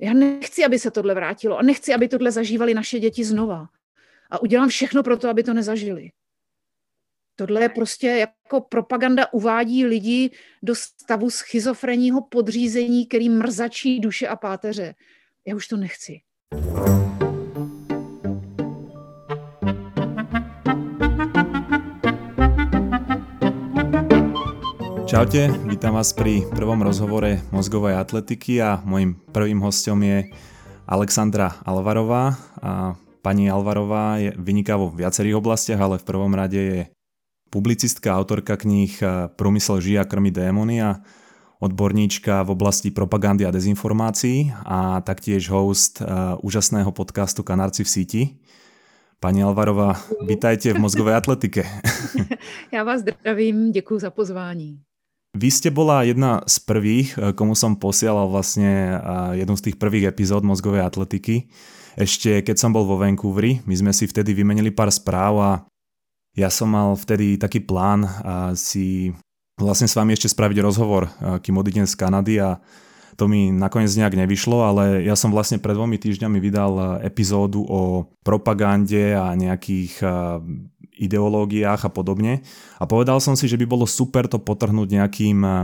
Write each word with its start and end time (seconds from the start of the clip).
Já 0.00 0.12
nechci, 0.12 0.64
aby 0.64 0.78
se 0.78 0.90
tohle 0.90 1.14
vrátilo 1.14 1.58
a 1.58 1.62
nechci, 1.62 1.94
aby 1.94 2.08
tohle 2.08 2.32
zažívali 2.32 2.74
naše 2.74 2.98
děti 2.98 3.24
znova. 3.24 3.68
A 4.30 4.42
udělám 4.42 4.68
všechno 4.68 5.02
pro 5.02 5.16
to, 5.16 5.28
aby 5.28 5.42
to 5.42 5.54
nezažili. 5.54 6.10
Tohle 7.36 7.62
je 7.62 7.68
prostě 7.68 8.06
jako 8.06 8.60
propaganda 8.60 9.32
uvádí 9.32 9.84
lidi 9.84 10.30
do 10.62 10.74
stavu 10.74 11.30
schizofrenního 11.30 12.22
podřízení, 12.22 13.06
který 13.06 13.28
mrzačí 13.28 14.00
duše 14.00 14.28
a 14.28 14.36
páteře. 14.36 14.94
Já 15.46 15.56
už 15.56 15.68
to 15.68 15.76
nechci. 15.76 16.20
Čaute, 25.12 25.52
vítam 25.68 25.92
vás 25.92 26.16
pri 26.16 26.40
prvom 26.56 26.80
rozhovore 26.80 27.44
mozgovej 27.52 28.00
atletiky 28.00 28.64
a 28.64 28.80
môjim 28.80 29.12
prvým 29.28 29.60
hostom 29.60 30.00
je 30.00 30.32
Alexandra 30.88 31.60
Alvarová. 31.68 32.32
A 32.64 32.96
pani 33.20 33.52
Alvarová 33.52 34.16
je 34.16 34.32
vyniká 34.40 34.80
vo 34.80 34.88
viacerých 34.88 35.36
oblastiach, 35.36 35.76
ale 35.84 36.00
v 36.00 36.08
prvom 36.08 36.32
rade 36.32 36.56
je 36.56 36.80
publicistka, 37.52 38.16
autorka 38.16 38.56
kníh 38.56 38.96
Průmysl 39.36 39.84
žije 39.84 40.00
a 40.00 40.08
krmi 40.08 40.32
démony 40.32 40.80
a 40.80 40.96
odborníčka 41.60 42.48
v 42.48 42.56
oblasti 42.56 42.88
propagandy 42.88 43.44
a 43.44 43.52
dezinformácií 43.52 44.48
a 44.64 45.04
taktiež 45.04 45.44
host 45.52 46.00
úžasného 46.40 46.88
podcastu 46.88 47.44
Kanárci 47.44 47.84
v 47.84 47.88
síti. 47.88 48.22
Pani 49.20 49.44
Alvarová, 49.44 49.92
vítajte 50.24 50.72
v 50.72 50.80
mozgové 50.80 51.12
atletike. 51.12 51.68
Já 52.72 52.84
vás 52.84 53.00
zdravím, 53.00 53.72
děkuji 53.72 53.98
za 53.98 54.10
pozvání. 54.10 54.80
Vy 55.32 55.48
ste 55.48 55.72
bola 55.72 56.04
jedna 56.04 56.44
z 56.44 56.60
prvých, 56.60 57.16
eh, 57.16 57.32
komu 57.32 57.56
som 57.56 57.80
posielal 57.80 58.28
vlastne 58.28 59.00
eh, 59.00 59.00
jednu 59.40 59.56
z 59.56 59.64
tých 59.72 59.76
prvých 59.80 60.12
epizód 60.12 60.44
mozgovej 60.44 60.84
atletiky. 60.84 61.48
Ešte 61.96 62.44
keď 62.44 62.56
som 62.60 62.72
bol 62.72 62.84
vo 62.84 63.00
Vancouveri, 63.00 63.64
my 63.64 63.74
sme 63.76 63.92
si 63.96 64.04
vtedy 64.04 64.36
vymenili 64.36 64.72
pár 64.72 64.92
správ 64.92 65.34
a 65.40 65.50
ja 66.32 66.48
som 66.48 66.72
mal 66.72 66.96
vtedy 66.96 67.40
taký 67.40 67.64
plán 67.64 68.04
eh, 68.04 68.12
si 68.60 69.16
vlastne 69.56 69.88
s 69.88 69.96
vami 69.96 70.12
ešte 70.12 70.32
spraviť 70.32 70.58
rozhovor, 70.64 71.12
kým 71.44 71.54
odídem 71.54 71.86
z 71.86 71.94
Kanady 71.94 72.40
a 72.40 72.58
to 73.14 73.28
mi 73.28 73.52
nakoniec 73.52 73.92
nejak 73.92 74.16
nevyšlo, 74.16 74.64
ale 74.64 75.04
ja 75.04 75.12
som 75.14 75.28
vlastne 75.30 75.60
pred 75.60 75.76
dvomi 75.76 76.00
týždňami 76.00 76.40
vydal 76.40 77.04
epizódu 77.04 77.60
o 77.62 78.10
propagande 78.24 79.12
a 79.12 79.36
nejakých 79.36 80.00
ideológiách 80.96 81.88
a 81.88 81.90
podobne. 81.90 82.44
A 82.80 82.84
povedal 82.84 83.20
som 83.20 83.36
si, 83.36 83.48
že 83.48 83.56
by 83.56 83.66
bolo 83.66 83.88
super 83.88 84.28
to 84.28 84.36
potrhnúť 84.36 84.88
nejakým 84.92 85.38
eh, 85.44 85.54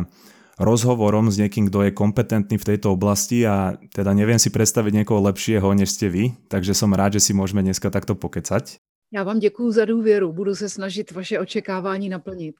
rozhovorom 0.58 1.30
s 1.30 1.38
niekým, 1.38 1.70
kto 1.70 1.86
je 1.86 1.96
kompetentný 1.96 2.58
v 2.58 2.68
tejto 2.74 2.92
oblasti 2.92 3.46
a 3.46 3.78
teda 3.94 4.10
neviem 4.12 4.42
si 4.42 4.50
predstaviť 4.50 5.02
niekoho 5.02 5.22
lepšieho, 5.30 5.70
než 5.72 5.94
ste 5.94 6.10
vy, 6.10 6.34
takže 6.50 6.74
som 6.74 6.90
rád, 6.90 7.16
že 7.16 7.30
si 7.30 7.32
môžeme 7.32 7.62
dneska 7.62 7.88
takto 7.94 8.18
pokecať. 8.18 8.82
Já 9.12 9.24
vám 9.24 9.38
děkuji 9.38 9.72
za 9.72 9.84
důvěru, 9.84 10.32
budu 10.32 10.54
se 10.54 10.68
snažit 10.68 11.12
vaše 11.12 11.38
očekávání 11.38 12.08
naplnit. 12.08 12.54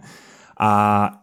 a 0.60 0.70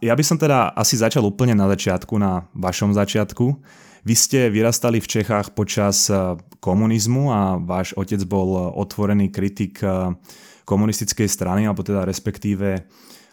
ja 0.01 0.15
by 0.15 0.23
som 0.23 0.39
teda 0.39 0.71
asi 0.73 0.97
začal 0.97 1.27
úplne 1.27 1.53
na 1.53 1.67
začiatku, 1.67 2.17
na 2.17 2.47
vašom 2.55 2.95
začiatku. 2.95 3.61
Vy 4.07 4.15
ste 4.15 4.49
vyrastali 4.49 5.03
v 5.03 5.11
Čechách 5.11 5.53
počas 5.53 6.09
eh, 6.09 6.39
komunizmu 6.63 7.29
a 7.29 7.59
váš 7.61 7.93
otec 7.93 8.23
bol 8.25 8.73
otvorený 8.73 9.29
kritik 9.29 9.83
komunistickej 10.65 11.29
strany, 11.29 11.69
alebo 11.69 11.85
teda 11.85 12.03
respektíve 12.05 12.83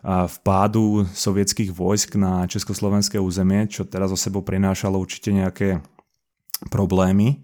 vpádu 0.04 1.06
sovietských 1.14 1.70
vojsk 1.70 2.18
na 2.18 2.42
československé 2.50 3.22
územie, 3.22 3.70
čo 3.70 3.86
teraz 3.86 4.10
o 4.10 4.18
sebou 4.18 4.42
prinášalo 4.42 4.98
určite 4.98 5.30
nejaké 5.30 5.78
problémy. 6.74 7.42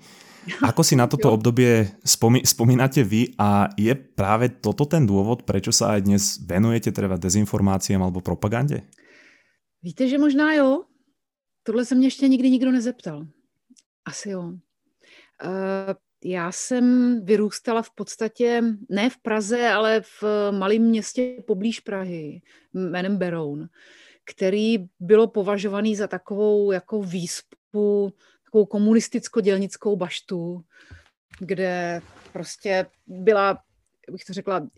Ako 0.70 0.82
si 0.82 0.98
na 0.98 1.06
toto 1.06 1.30
obdobie 1.30 1.86
spomí, 2.02 2.42
spomínate 2.42 3.04
vy 3.06 3.36
a 3.38 3.70
je 3.78 3.94
práve 3.94 4.48
toto 4.58 4.88
ten 4.88 5.06
dôvod, 5.06 5.44
prečo 5.46 5.70
sa 5.70 5.94
aj 5.94 6.00
dnes 6.08 6.22
venujete 6.40 6.88
teda 6.88 7.20
dezinformáciám 7.20 8.00
alebo 8.00 8.24
propagande? 8.24 8.88
Víte, 9.84 10.08
že 10.08 10.18
možná 10.18 10.54
jo. 10.54 10.84
Tohle 11.62 11.84
se 11.84 11.94
mě 11.94 12.06
ještě 12.06 12.28
nikdy 12.28 12.50
nikdo 12.50 12.72
nezeptal. 12.72 13.26
Asi 14.04 14.30
jo. 14.30 14.42
Uh, 15.44 15.94
já 16.24 16.52
jsem 16.52 17.16
vyrůstala 17.24 17.82
v 17.82 17.90
podstatě 17.90 18.62
ne 18.88 19.10
v 19.10 19.18
Praze, 19.18 19.68
ale 19.68 20.00
v 20.00 20.24
malém 20.50 20.82
městě 20.82 21.36
poblíž 21.46 21.80
Prahy 21.80 22.42
jménem 22.74 23.16
Beroun, 23.16 23.68
který 24.24 24.88
bylo 25.00 25.26
považovaný 25.26 25.96
za 25.96 26.06
takovou 26.06 26.72
jako 26.72 27.02
výspu, 27.02 28.14
takovou 28.44 28.66
komunisticko-dělnickou 28.66 29.96
baštu, 29.96 30.64
kde 31.40 32.00
prostě 32.32 32.86
byla, 33.06 33.62
bych 34.10 34.24
to 34.24 34.32
řekla, 34.32 34.68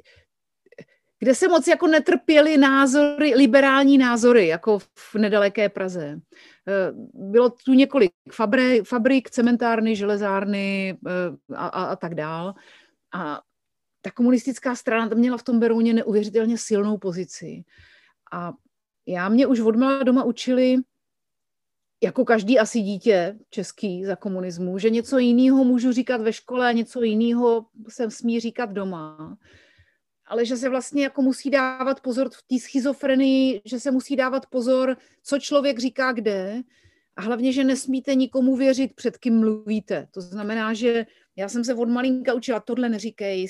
kde 1.21 1.35
se 1.35 1.49
moc 1.49 1.67
jako 1.67 1.87
netrpěly 1.87 2.57
názory, 2.57 3.35
liberální 3.35 3.99
názory, 3.99 4.47
jako 4.47 4.79
v 4.79 5.15
nedaleké 5.15 5.69
Praze. 5.69 6.21
Eh, 6.69 6.93
bylo 7.15 7.51
tu 7.51 7.73
několik 7.73 8.13
fabrik, 8.33 8.89
fabrik 8.89 9.31
cementárny, 9.31 9.97
železárny 9.97 10.99
eh, 11.07 11.55
a, 11.57 11.67
a, 11.67 11.85
a 11.85 11.97
tak 11.97 12.15
dál. 12.15 12.55
A 13.15 13.41
ta 14.03 14.11
komunistická 14.11 14.75
strana 14.75 15.09
tam 15.09 15.19
měla 15.19 15.39
v 15.39 15.43
tom 15.43 15.61
Berouně 15.61 15.95
neuvěřitelně 15.95 16.59
silnou 16.59 16.99
pozici. 16.99 17.65
A 18.33 18.53
já 19.07 19.29
mě 19.29 19.47
už 19.47 19.61
od 19.61 19.77
mala 19.77 20.03
doma 20.03 20.25
učili, 20.25 20.77
jako 22.03 22.25
každý 22.25 22.59
asi 22.59 22.81
dítě 22.81 23.39
český 23.51 24.05
za 24.05 24.17
komunismu, 24.17 24.79
že 24.79 24.91
něco 24.91 25.19
jiného 25.19 25.65
můžu 25.65 25.93
říkat 25.93 26.21
ve 26.21 26.33
škole 26.33 26.69
a 26.69 26.73
něco 26.73 27.03
jiného 27.03 27.67
jsem 27.89 28.11
smí 28.11 28.41
říkat 28.41 28.73
doma 28.73 29.37
ale 30.31 30.47
že 30.47 30.57
se 30.57 30.69
vlastně 30.69 31.03
jako 31.03 31.23
musí 31.23 31.51
dávat 31.51 32.01
pozor 32.01 32.31
v 32.31 32.43
té 32.43 32.59
schizofrenii, 32.59 33.61
že 33.65 33.81
se 33.81 33.91
musí 33.91 34.17
dávat 34.17 34.47
pozor, 34.47 34.97
co 35.23 35.39
člověk 35.39 35.79
říká 35.79 36.13
kde 36.13 36.63
a 37.17 37.23
hlavně, 37.23 37.53
že 37.53 37.65
nesmíte 37.65 38.15
nikomu 38.15 38.57
věřit, 38.57 38.95
před 38.95 39.19
kým 39.19 39.39
mluvíte. 39.39 40.09
To 40.11 40.21
znamená, 40.21 40.75
že 40.75 41.07
já 41.37 41.49
jsem 41.49 41.65
se 41.65 41.75
od 41.75 41.89
malinka 41.89 42.35
učila, 42.35 42.61
tohle 42.61 42.89
neříkej, 42.89 43.47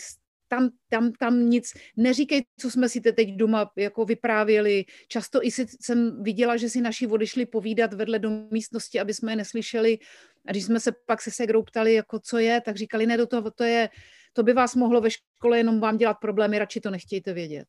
tam, 0.49 0.71
tam, 0.89 1.13
tam 1.13 1.51
nic, 1.51 1.73
neříkej, 1.97 2.45
co 2.59 2.71
jsme 2.71 2.89
si 2.89 3.01
teď 3.01 3.37
doma 3.37 3.71
jako 3.77 4.05
vyprávěli. 4.05 4.85
Často 5.09 5.45
i 5.45 5.51
si, 5.51 5.67
jsem 5.81 6.23
viděla, 6.23 6.57
že 6.57 6.69
si 6.69 6.81
naši 6.81 7.07
odešli 7.07 7.47
povídat 7.47 7.95
vedle 7.95 8.19
do 8.19 8.31
místnosti, 8.51 9.01
aby 9.01 9.15
jsme 9.15 9.33
je 9.33 9.37
neslyšeli. 9.37 9.99
A 10.47 10.51
když 10.51 10.65
jsme 10.65 10.81
se 10.81 10.93
pak 11.07 11.23
se 11.23 11.31
segrou 11.31 11.63
ptali, 11.63 11.95
jako 11.95 12.21
co 12.21 12.39
je, 12.39 12.61
tak 12.61 12.77
říkali, 12.77 13.07
ne, 13.07 13.17
do 13.17 13.27
toho, 13.27 13.51
to 13.51 13.65
je 13.65 13.89
to 14.33 14.43
by 14.43 14.53
vás 14.53 14.75
mohlo 14.75 15.01
ve 15.01 15.11
škole 15.11 15.59
jenom 15.59 15.81
vám 15.81 15.97
dělat 15.97 16.15
problémy, 16.15 16.59
radši 16.59 16.81
to 16.81 16.91
nechtějte 16.91 17.33
vědět. 17.33 17.69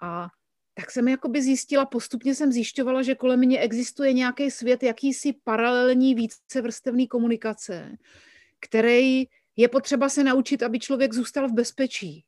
A 0.00 0.28
tak 0.74 0.90
jsem 0.90 1.08
jakoby 1.08 1.42
zjistila, 1.42 1.86
postupně 1.86 2.34
jsem 2.34 2.52
zjišťovala, 2.52 3.02
že 3.02 3.14
kolem 3.14 3.38
mě 3.38 3.58
existuje 3.58 4.12
nějaký 4.12 4.50
svět, 4.50 4.82
jakýsi 4.82 5.32
paralelní 5.44 6.14
vícevrstevný 6.14 7.08
komunikace, 7.08 7.96
který 8.60 9.24
je 9.56 9.68
potřeba 9.68 10.08
se 10.08 10.24
naučit, 10.24 10.62
aby 10.62 10.78
člověk 10.78 11.12
zůstal 11.12 11.48
v 11.48 11.52
bezpečí. 11.52 12.24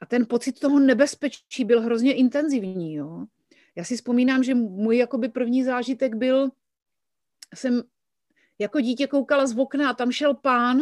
A 0.00 0.06
ten 0.06 0.26
pocit 0.26 0.60
toho 0.60 0.80
nebezpečí 0.80 1.64
byl 1.64 1.80
hrozně 1.80 2.14
intenzivní. 2.14 2.94
Jo? 2.94 3.26
Já 3.76 3.84
si 3.84 3.96
vzpomínám, 3.96 4.42
že 4.42 4.54
můj 4.54 4.96
jakoby 4.96 5.28
první 5.28 5.64
zážitek 5.64 6.14
byl, 6.14 6.50
jsem 7.54 7.82
jako 8.58 8.80
dítě 8.80 9.06
koukala 9.06 9.46
z 9.46 9.58
okna 9.58 9.90
a 9.90 9.94
tam 9.94 10.12
šel 10.12 10.34
pán 10.34 10.80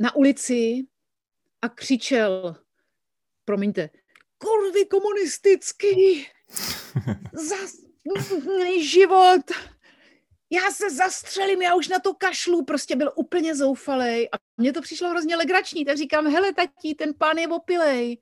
na 0.00 0.16
ulici 0.16 0.86
a 1.62 1.68
křičel, 1.68 2.56
promiňte, 3.44 3.90
kurvy 4.38 4.86
komunistický, 4.86 6.26
za 7.32 7.56
život, 8.80 9.42
já 10.50 10.70
se 10.70 10.90
zastřelím, 10.90 11.62
já 11.62 11.74
už 11.74 11.88
na 11.88 11.98
to 11.98 12.14
kašlu, 12.14 12.64
prostě 12.64 12.96
byl 12.96 13.12
úplně 13.16 13.54
zoufalej 13.54 14.28
a 14.32 14.36
mně 14.56 14.72
to 14.72 14.82
přišlo 14.82 15.08
hrozně 15.08 15.36
legrační, 15.36 15.84
tak 15.84 15.96
říkám, 15.96 16.26
hele 16.26 16.54
tatí, 16.54 16.94
ten 16.94 17.14
pán 17.14 17.38
je 17.38 17.48
opilej. 17.48 18.18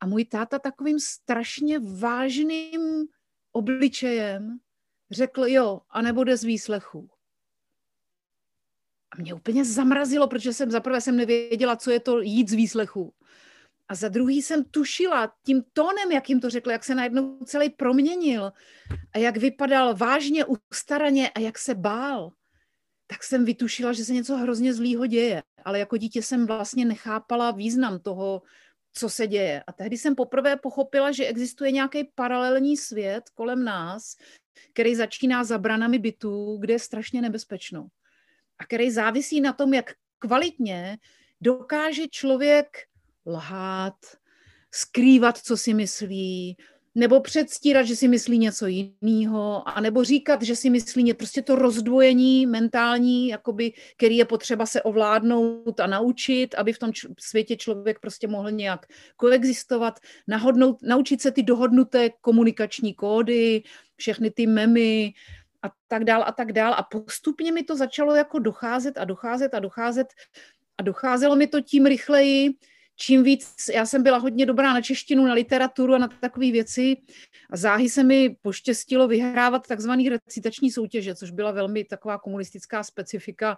A 0.00 0.06
můj 0.06 0.24
táta 0.24 0.58
takovým 0.58 1.00
strašně 1.00 1.78
vážným 1.78 3.06
obličejem 3.52 4.58
řekl, 5.10 5.46
jo, 5.46 5.80
a 5.90 6.02
nebude 6.02 6.36
z 6.36 6.44
výslechu. 6.44 7.08
A 9.18 9.22
mě 9.22 9.34
úplně 9.34 9.64
zamrazilo, 9.64 10.28
protože 10.28 10.52
jsem 10.52 10.70
zaprvé 10.70 11.00
jsem 11.00 11.16
nevěděla, 11.16 11.76
co 11.76 11.90
je 11.90 12.00
to 12.00 12.20
jít 12.20 12.48
z 12.48 12.52
výslechu. 12.52 13.14
A 13.88 13.94
za 13.94 14.08
druhý 14.08 14.42
jsem 14.42 14.64
tušila 14.64 15.32
tím 15.44 15.62
tónem, 15.72 16.12
jak 16.12 16.28
jim 16.28 16.40
to 16.40 16.50
řekl, 16.50 16.70
jak 16.70 16.84
se 16.84 16.94
najednou 16.94 17.38
celý 17.44 17.70
proměnil 17.70 18.52
a 19.12 19.18
jak 19.18 19.36
vypadal 19.36 19.94
vážně, 19.94 20.44
ustaraně 20.44 21.30
a 21.30 21.40
jak 21.40 21.58
se 21.58 21.74
bál. 21.74 22.30
Tak 23.06 23.24
jsem 23.24 23.44
vytušila, 23.44 23.92
že 23.92 24.04
se 24.04 24.12
něco 24.12 24.36
hrozně 24.36 24.74
zlýho 24.74 25.06
děje. 25.06 25.42
Ale 25.64 25.78
jako 25.78 25.96
dítě 25.96 26.22
jsem 26.22 26.46
vlastně 26.46 26.84
nechápala 26.84 27.50
význam 27.50 27.98
toho, 27.98 28.42
co 28.92 29.08
se 29.08 29.26
děje. 29.26 29.62
A 29.66 29.72
tehdy 29.72 29.98
jsem 29.98 30.14
poprvé 30.14 30.56
pochopila, 30.56 31.12
že 31.12 31.26
existuje 31.26 31.72
nějaký 31.72 32.04
paralelní 32.14 32.76
svět 32.76 33.30
kolem 33.34 33.64
nás, 33.64 34.16
který 34.72 34.96
začíná 34.96 35.44
za 35.44 35.58
branami 35.58 35.98
bytů, 35.98 36.56
kde 36.60 36.74
je 36.74 36.78
strašně 36.78 37.22
nebezpečno 37.22 37.88
a 38.58 38.64
který 38.64 38.90
závisí 38.90 39.40
na 39.40 39.52
tom, 39.52 39.74
jak 39.74 39.92
kvalitně 40.18 40.98
dokáže 41.40 42.08
člověk 42.10 42.66
lhát, 43.26 43.96
skrývat, 44.70 45.38
co 45.38 45.56
si 45.56 45.74
myslí, 45.74 46.56
nebo 46.94 47.20
předstírat, 47.20 47.86
že 47.86 47.96
si 47.96 48.08
myslí 48.08 48.38
něco 48.38 48.66
jiného, 48.66 49.68
a 49.68 49.80
nebo 49.80 50.04
říkat, 50.04 50.42
že 50.42 50.56
si 50.56 50.70
myslí 50.70 51.02
něco, 51.02 51.16
prostě 51.16 51.42
to 51.42 51.56
rozdvojení 51.56 52.46
mentální, 52.46 53.28
jakoby, 53.28 53.72
který 53.96 54.16
je 54.16 54.24
potřeba 54.24 54.66
se 54.66 54.82
ovládnout 54.82 55.80
a 55.80 55.86
naučit, 55.86 56.54
aby 56.54 56.72
v 56.72 56.78
tom 56.78 56.92
č- 56.92 57.08
světě 57.20 57.56
člověk 57.56 58.00
prostě 58.00 58.28
mohl 58.28 58.50
nějak 58.50 58.86
koexistovat, 59.16 60.00
nahodnout, 60.28 60.76
naučit 60.82 61.22
se 61.22 61.30
ty 61.30 61.42
dohodnuté 61.42 62.10
komunikační 62.20 62.94
kódy, 62.94 63.62
všechny 63.96 64.30
ty 64.30 64.46
memy 64.46 65.12
a 65.66 65.70
tak 65.88 66.04
dál 66.04 66.24
a 66.26 66.32
tak 66.32 66.52
dál. 66.52 66.74
A 66.74 66.82
postupně 66.82 67.52
mi 67.52 67.62
to 67.62 67.76
začalo 67.76 68.14
jako 68.14 68.38
docházet 68.38 68.98
a 68.98 69.04
docházet 69.04 69.54
a 69.54 69.58
docházet 69.58 70.06
a 70.78 70.82
docházelo 70.82 71.36
mi 71.36 71.46
to 71.46 71.60
tím 71.60 71.86
rychleji, 71.86 72.50
čím 72.96 73.22
víc, 73.22 73.54
já 73.74 73.86
jsem 73.86 74.02
byla 74.02 74.18
hodně 74.18 74.46
dobrá 74.46 74.72
na 74.72 74.80
češtinu, 74.80 75.26
na 75.26 75.34
literaturu 75.34 75.94
a 75.94 75.98
na 75.98 76.08
takové 76.20 76.50
věci 76.50 76.96
a 77.50 77.56
záhy 77.56 77.88
se 77.88 78.04
mi 78.04 78.36
poštěstilo 78.42 79.08
vyhrávat 79.08 79.66
takzvaný 79.66 80.08
recitační 80.08 80.70
soutěže, 80.70 81.14
což 81.14 81.30
byla 81.30 81.50
velmi 81.50 81.84
taková 81.84 82.18
komunistická 82.18 82.82
specifika, 82.82 83.56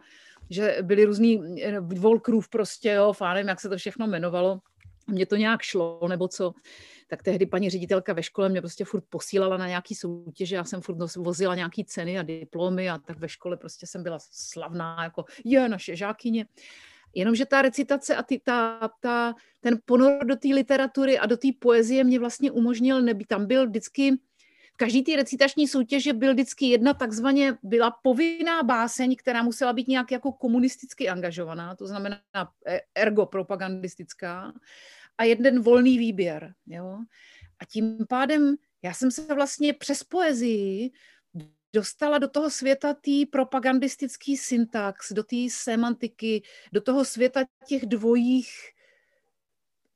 že 0.51 0.79
byly 0.83 1.05
různý 1.05 1.63
eh, 1.63 1.81
Volkrův 1.81 2.49
prostě, 2.49 2.91
jo, 2.91 3.13
fánem, 3.13 3.49
jak 3.49 3.61
se 3.61 3.69
to 3.69 3.77
všechno 3.77 4.07
jmenovalo. 4.07 4.61
Mně 5.07 5.27
to 5.27 5.37
nějak 5.37 5.63
šlo, 5.63 6.01
nebo 6.09 6.29
co, 6.29 6.53
tak 7.09 7.23
tehdy 7.23 7.47
paní 7.47 7.71
ředitelka 7.71 8.13
ve 8.13 8.23
škole 8.23 8.49
mě 8.49 8.61
prostě 8.61 8.85
furt 8.85 9.05
posílala 9.09 9.57
na 9.57 9.69
nějaký 9.69 9.95
soutěže, 9.95 10.57
já 10.57 10.65
jsem 10.65 10.81
furt 10.81 11.17
vozila 11.17 11.55
nějaký 11.55 11.85
ceny 11.85 12.19
a 12.19 12.23
diplomy 12.23 12.91
a 12.91 12.99
tak 12.99 13.19
ve 13.19 13.29
škole 13.29 13.57
prostě 13.57 13.87
jsem 13.87 14.03
byla 14.03 14.19
slavná, 14.21 15.05
jako 15.05 15.25
je 15.45 15.69
naše 15.69 15.97
žákyně. 15.97 16.47
Jenomže 17.15 17.47
ta 17.47 17.63
recitace 17.63 18.17
a 18.17 18.23
ty, 18.23 18.41
ta, 18.45 18.91
ta, 19.01 19.35
ten 19.61 19.79
ponor 19.85 20.25
do 20.25 20.37
té 20.37 20.49
literatury 20.49 21.19
a 21.19 21.27
do 21.27 21.37
té 21.37 21.49
poezie 21.59 22.05
mě 22.05 22.19
vlastně 22.19 22.51
umožnil 22.51 23.03
nebýt. 23.03 23.29
Tam 23.29 23.47
byl 23.47 23.67
vždycky, 23.67 24.13
v 24.75 24.77
každý 24.77 25.03
té 25.03 25.17
recitační 25.17 25.69
soutěže 25.69 26.13
byl 26.13 26.33
vždycky 26.33 26.67
jedna 26.67 26.95
takzvaně, 26.95 27.59
byla 27.63 27.91
povinná 28.03 28.63
báseň, 28.63 29.17
která 29.17 29.43
musela 29.43 29.73
být 29.73 29.89
nějak 29.89 30.13
jako 30.13 30.33
komunisticky 30.33 31.09
angažovaná, 31.09 31.77
to 31.77 31.87
znamená 31.87 32.21
e, 32.67 32.81
ergo 32.95 33.27
propagandistická, 33.27 34.53
a 35.19 35.25
jeden 35.25 35.63
volný 35.63 35.99
výběr. 35.99 36.55
Jo? 36.67 36.99
A 37.61 37.65
tím 37.65 38.07
pádem 38.09 38.57
já 38.83 38.95
jsem 38.95 39.11
se 39.11 39.35
vlastně 39.35 39.73
přes 39.73 40.05
poezii 40.05 40.91
dostala 41.73 42.19
do 42.19 42.29
toho 42.29 42.51
světa 42.51 42.95
té 42.95 43.27
propagandistický 43.31 44.37
syntax, 44.37 45.13
do 45.13 45.23
té 45.23 45.37
semantiky, 45.51 46.43
do 46.73 46.81
toho 46.81 47.05
světa 47.05 47.45
těch 47.67 47.87
dvojích, 47.87 48.51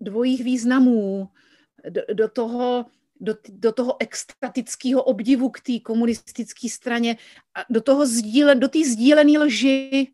dvojích 0.00 0.44
významů, 0.44 1.28
do, 1.90 2.02
do 2.12 2.28
toho, 2.28 2.86
do, 3.20 3.34
do 3.48 3.72
toho 3.72 3.96
extatického 4.00 5.02
obdivu 5.02 5.50
k 5.50 5.60
té 5.60 5.80
komunistické 5.80 6.68
straně, 6.68 7.16
a 7.54 7.64
do 7.70 7.80
toho 7.80 8.06
sdílen, 8.06 8.60
do 8.60 8.68
té 8.68 8.78
sdílené 8.84 9.38
lži. 9.38 10.12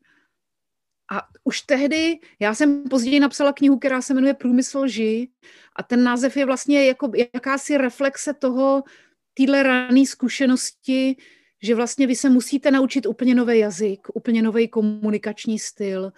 A 1.11 1.29
už 1.45 1.61
tehdy, 1.61 2.19
já 2.41 2.55
jsem 2.55 2.85
později 2.85 3.21
napsala 3.21 3.53
knihu, 3.53 3.79
která 3.79 4.03
se 4.03 4.15
jmenuje 4.15 4.35
Průmysl 4.35 4.79
lži 4.79 5.29
a 5.77 5.83
ten 5.83 6.05
název 6.05 6.37
je 6.37 6.47
vlastně 6.47 6.87
jako 6.87 7.11
jakási 7.35 7.79
reflexe 7.79 8.35
toho, 8.35 8.83
téhle 9.35 9.63
rané 9.63 10.07
zkušenosti, 10.07 11.17
že 11.63 11.75
vlastně 11.75 12.07
vy 12.07 12.17
se 12.17 12.31
musíte 12.31 12.71
naučit 12.71 13.07
úplně 13.07 13.35
nový 13.35 13.59
jazyk, 13.59 14.09
úplně 14.15 14.43
nový 14.43 14.69
komunikační 14.69 15.59
styl. 15.59 16.13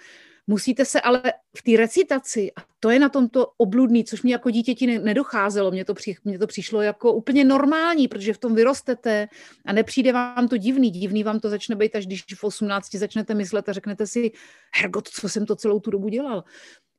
Musíte 0.50 0.84
se 0.84 1.00
ale 1.00 1.22
v 1.56 1.62
té 1.62 1.76
recitaci, 1.76 2.52
a 2.56 2.60
to 2.80 2.90
je 2.90 2.98
na 2.98 3.08
tomto 3.08 3.46
obludný, 3.56 4.04
což 4.04 4.22
mi 4.22 4.30
jako 4.30 4.50
dítěti 4.50 4.98
nedocházelo, 4.98 5.70
mně 5.70 5.84
to, 5.84 5.94
při, 5.94 6.16
mně 6.24 6.38
to 6.38 6.46
přišlo 6.46 6.82
jako 6.82 7.12
úplně 7.12 7.44
normální, 7.44 8.08
protože 8.08 8.32
v 8.32 8.38
tom 8.38 8.54
vyrostete 8.54 9.28
a 9.66 9.72
nepřijde 9.72 10.12
vám 10.12 10.48
to 10.48 10.56
divný. 10.56 10.90
Divný 10.90 11.24
vám 11.24 11.40
to 11.40 11.48
začne 11.48 11.76
být, 11.76 11.96
až 11.96 12.06
když 12.06 12.24
v 12.34 12.44
18 12.44 12.94
začnete 12.94 13.34
myslet 13.34 13.68
a 13.68 13.72
řeknete 13.72 14.06
si, 14.06 14.30
hergot, 14.74 15.08
co 15.08 15.28
jsem 15.28 15.46
to 15.46 15.56
celou 15.56 15.80
tu 15.80 15.90
dobu 15.90 16.08
dělal 16.08 16.44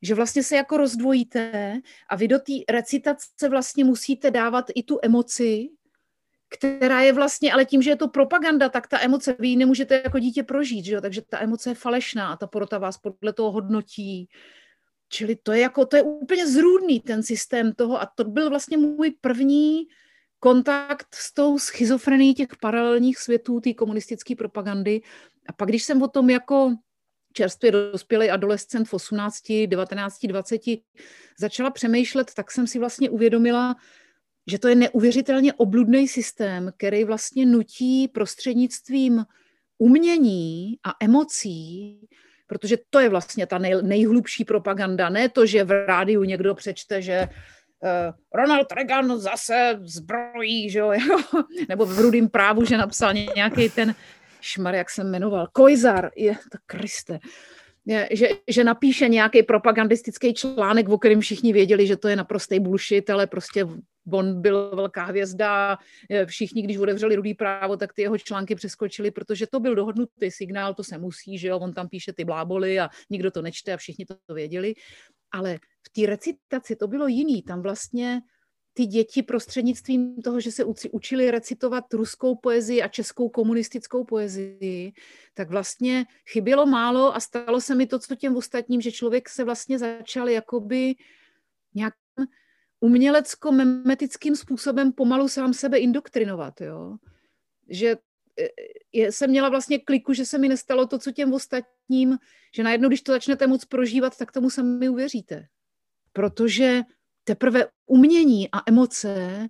že 0.03 0.15
vlastně 0.15 0.43
se 0.43 0.55
jako 0.55 0.77
rozdvojíte 0.77 1.73
a 2.09 2.15
vy 2.15 2.27
do 2.27 2.39
té 2.39 2.53
recitace 2.69 3.49
vlastně 3.49 3.83
musíte 3.85 4.31
dávat 4.31 4.65
i 4.75 4.83
tu 4.83 4.99
emoci, 5.01 5.69
která 6.53 7.01
je 7.01 7.13
vlastně, 7.13 7.53
ale 7.53 7.65
tím, 7.65 7.81
že 7.81 7.89
je 7.89 7.95
to 7.95 8.07
propaganda, 8.07 8.69
tak 8.69 8.87
ta 8.87 8.99
emoce 9.01 9.35
vy 9.39 9.47
ji 9.47 9.55
nemůžete 9.55 10.01
jako 10.05 10.19
dítě 10.19 10.43
prožít, 10.43 10.85
že 10.85 10.93
jo? 10.93 11.01
takže 11.01 11.21
ta 11.21 11.39
emoce 11.39 11.69
je 11.69 11.75
falešná 11.75 12.27
a 12.31 12.35
ta 12.35 12.47
porota 12.47 12.77
vás 12.77 12.97
podle 12.97 13.33
toho 13.33 13.51
hodnotí. 13.51 14.29
Čili 15.09 15.35
to 15.35 15.51
je, 15.51 15.59
jako, 15.59 15.85
to 15.85 15.95
je 15.95 16.03
úplně 16.03 16.47
zrůdný 16.47 16.99
ten 16.99 17.23
systém 17.23 17.73
toho 17.73 18.01
a 18.01 18.05
to 18.15 18.23
byl 18.23 18.49
vlastně 18.49 18.77
můj 18.77 19.11
první 19.21 19.83
kontakt 20.39 21.07
s 21.15 21.33
tou 21.33 21.59
schizofrenií 21.59 22.33
těch 22.33 22.47
paralelních 22.61 23.17
světů, 23.17 23.59
té 23.59 23.73
komunistické 23.73 24.35
propagandy. 24.35 25.01
A 25.47 25.53
pak, 25.53 25.69
když 25.69 25.83
jsem 25.83 26.01
o 26.01 26.07
tom 26.07 26.29
jako 26.29 26.75
čerstvě 27.33 27.71
dospělý 27.71 28.29
adolescent 28.29 28.87
v 28.87 28.93
18, 28.93 29.37
19, 29.65 30.25
20 30.27 30.61
začala 31.39 31.71
přemýšlet, 31.71 32.33
tak 32.33 32.51
jsem 32.51 32.67
si 32.67 32.79
vlastně 32.79 33.09
uvědomila, 33.09 33.75
že 34.47 34.59
to 34.59 34.67
je 34.67 34.75
neuvěřitelně 34.75 35.53
obludný 35.53 36.07
systém, 36.07 36.71
který 36.77 37.03
vlastně 37.03 37.45
nutí 37.45 38.07
prostřednictvím 38.07 39.25
umění 39.77 40.77
a 40.83 40.93
emocí, 40.99 41.99
protože 42.47 42.77
to 42.89 42.99
je 42.99 43.09
vlastně 43.09 43.47
ta 43.47 43.57
nej, 43.57 43.73
nejhlubší 43.81 44.45
propaganda, 44.45 45.09
ne 45.09 45.29
to, 45.29 45.45
že 45.45 45.63
v 45.63 45.85
rádiu 45.85 46.23
někdo 46.23 46.55
přečte, 46.55 47.01
že 47.01 47.27
uh, 47.27 47.89
Ronald 48.33 48.71
Reagan 48.71 49.17
zase 49.17 49.79
zbrojí, 49.81 50.69
že 50.69 50.79
jo, 50.79 50.91
nebo 51.69 51.85
v 51.85 51.99
rudým 51.99 52.29
právu, 52.29 52.65
že 52.65 52.77
napsal 52.77 53.13
nějaký 53.13 53.69
ten 53.69 53.95
šmar, 54.41 54.75
jak 54.75 54.89
jsem 54.89 55.11
jmenoval, 55.11 55.47
Kojzar, 55.51 56.11
je 56.15 56.33
to 56.33 56.57
Kriste, 56.65 57.19
je, 57.85 58.09
že, 58.11 58.29
že 58.47 58.63
napíše 58.63 59.09
nějaký 59.09 59.43
propagandistický 59.43 60.33
článek, 60.33 60.89
o 60.89 60.97
kterém 60.97 61.21
všichni 61.21 61.53
věděli, 61.53 61.87
že 61.87 61.97
to 61.97 62.07
je 62.07 62.15
naprostý 62.15 62.59
bullshit, 62.59 63.09
ale 63.09 63.27
prostě 63.27 63.67
on 64.13 64.41
byl 64.41 64.75
velká 64.75 65.05
hvězda, 65.05 65.77
všichni, 66.25 66.61
když 66.61 66.77
otevřeli 66.77 67.15
Rudý 67.15 67.33
právo, 67.33 67.77
tak 67.77 67.93
ty 67.93 68.01
jeho 68.01 68.17
články 68.17 68.55
přeskočili, 68.55 69.11
protože 69.11 69.47
to 69.47 69.59
byl 69.59 69.75
dohodnutý 69.75 70.31
signál, 70.31 70.73
to 70.73 70.83
se 70.83 70.97
musí, 70.97 71.37
že 71.37 71.47
jo, 71.47 71.59
on 71.59 71.73
tam 71.73 71.89
píše 71.89 72.13
ty 72.13 72.25
bláboly 72.25 72.79
a 72.79 72.89
nikdo 73.09 73.31
to 73.31 73.41
nečte 73.41 73.73
a 73.73 73.77
všichni 73.77 74.05
to 74.05 74.33
věděli. 74.33 74.73
Ale 75.31 75.59
v 75.87 75.89
té 75.89 76.05
recitaci 76.05 76.75
to 76.75 76.87
bylo 76.87 77.07
jiný, 77.07 77.41
tam 77.43 77.61
vlastně 77.61 78.21
ty 78.73 78.85
děti 78.85 79.23
prostřednictvím 79.23 80.21
toho, 80.21 80.39
že 80.39 80.51
se 80.51 80.65
učili 80.91 81.31
recitovat 81.31 81.93
ruskou 81.93 82.35
poezii 82.35 82.81
a 82.81 82.87
českou 82.87 83.29
komunistickou 83.29 84.03
poezii, 84.03 84.93
tak 85.33 85.49
vlastně 85.49 86.05
chybělo 86.31 86.65
málo 86.65 87.15
a 87.15 87.19
stalo 87.19 87.61
se 87.61 87.75
mi 87.75 87.87
to, 87.87 87.99
co 87.99 88.15
těm 88.15 88.35
ostatním, 88.35 88.81
že 88.81 88.91
člověk 88.91 89.29
se 89.29 89.43
vlastně 89.43 89.79
začal 89.79 90.29
jakoby 90.29 90.95
nějak 91.75 91.93
umělecko-memetickým 92.81 94.35
způsobem 94.35 94.91
pomalu 94.91 95.27
sám 95.27 95.53
sebe 95.53 95.77
indoktrinovat, 95.77 96.61
jo. 96.61 96.97
Že 97.69 97.87
e, 98.39 98.47
je, 98.93 99.11
jsem 99.11 99.29
měla 99.29 99.49
vlastně 99.49 99.79
kliku, 99.79 100.13
že 100.13 100.25
se 100.25 100.37
mi 100.37 100.47
nestalo 100.47 100.87
to, 100.87 100.99
co 100.99 101.11
těm 101.11 101.33
ostatním, 101.33 102.17
že 102.55 102.63
najednou, 102.63 102.89
když 102.89 103.01
to 103.01 103.11
začnete 103.11 103.47
moc 103.47 103.65
prožívat, 103.65 104.17
tak 104.17 104.31
tomu 104.31 104.49
sami 104.49 104.89
uvěříte. 104.89 105.47
Protože 106.13 106.81
teprve 107.23 107.67
umění 107.85 108.49
a 108.51 108.63
emoce 108.65 109.47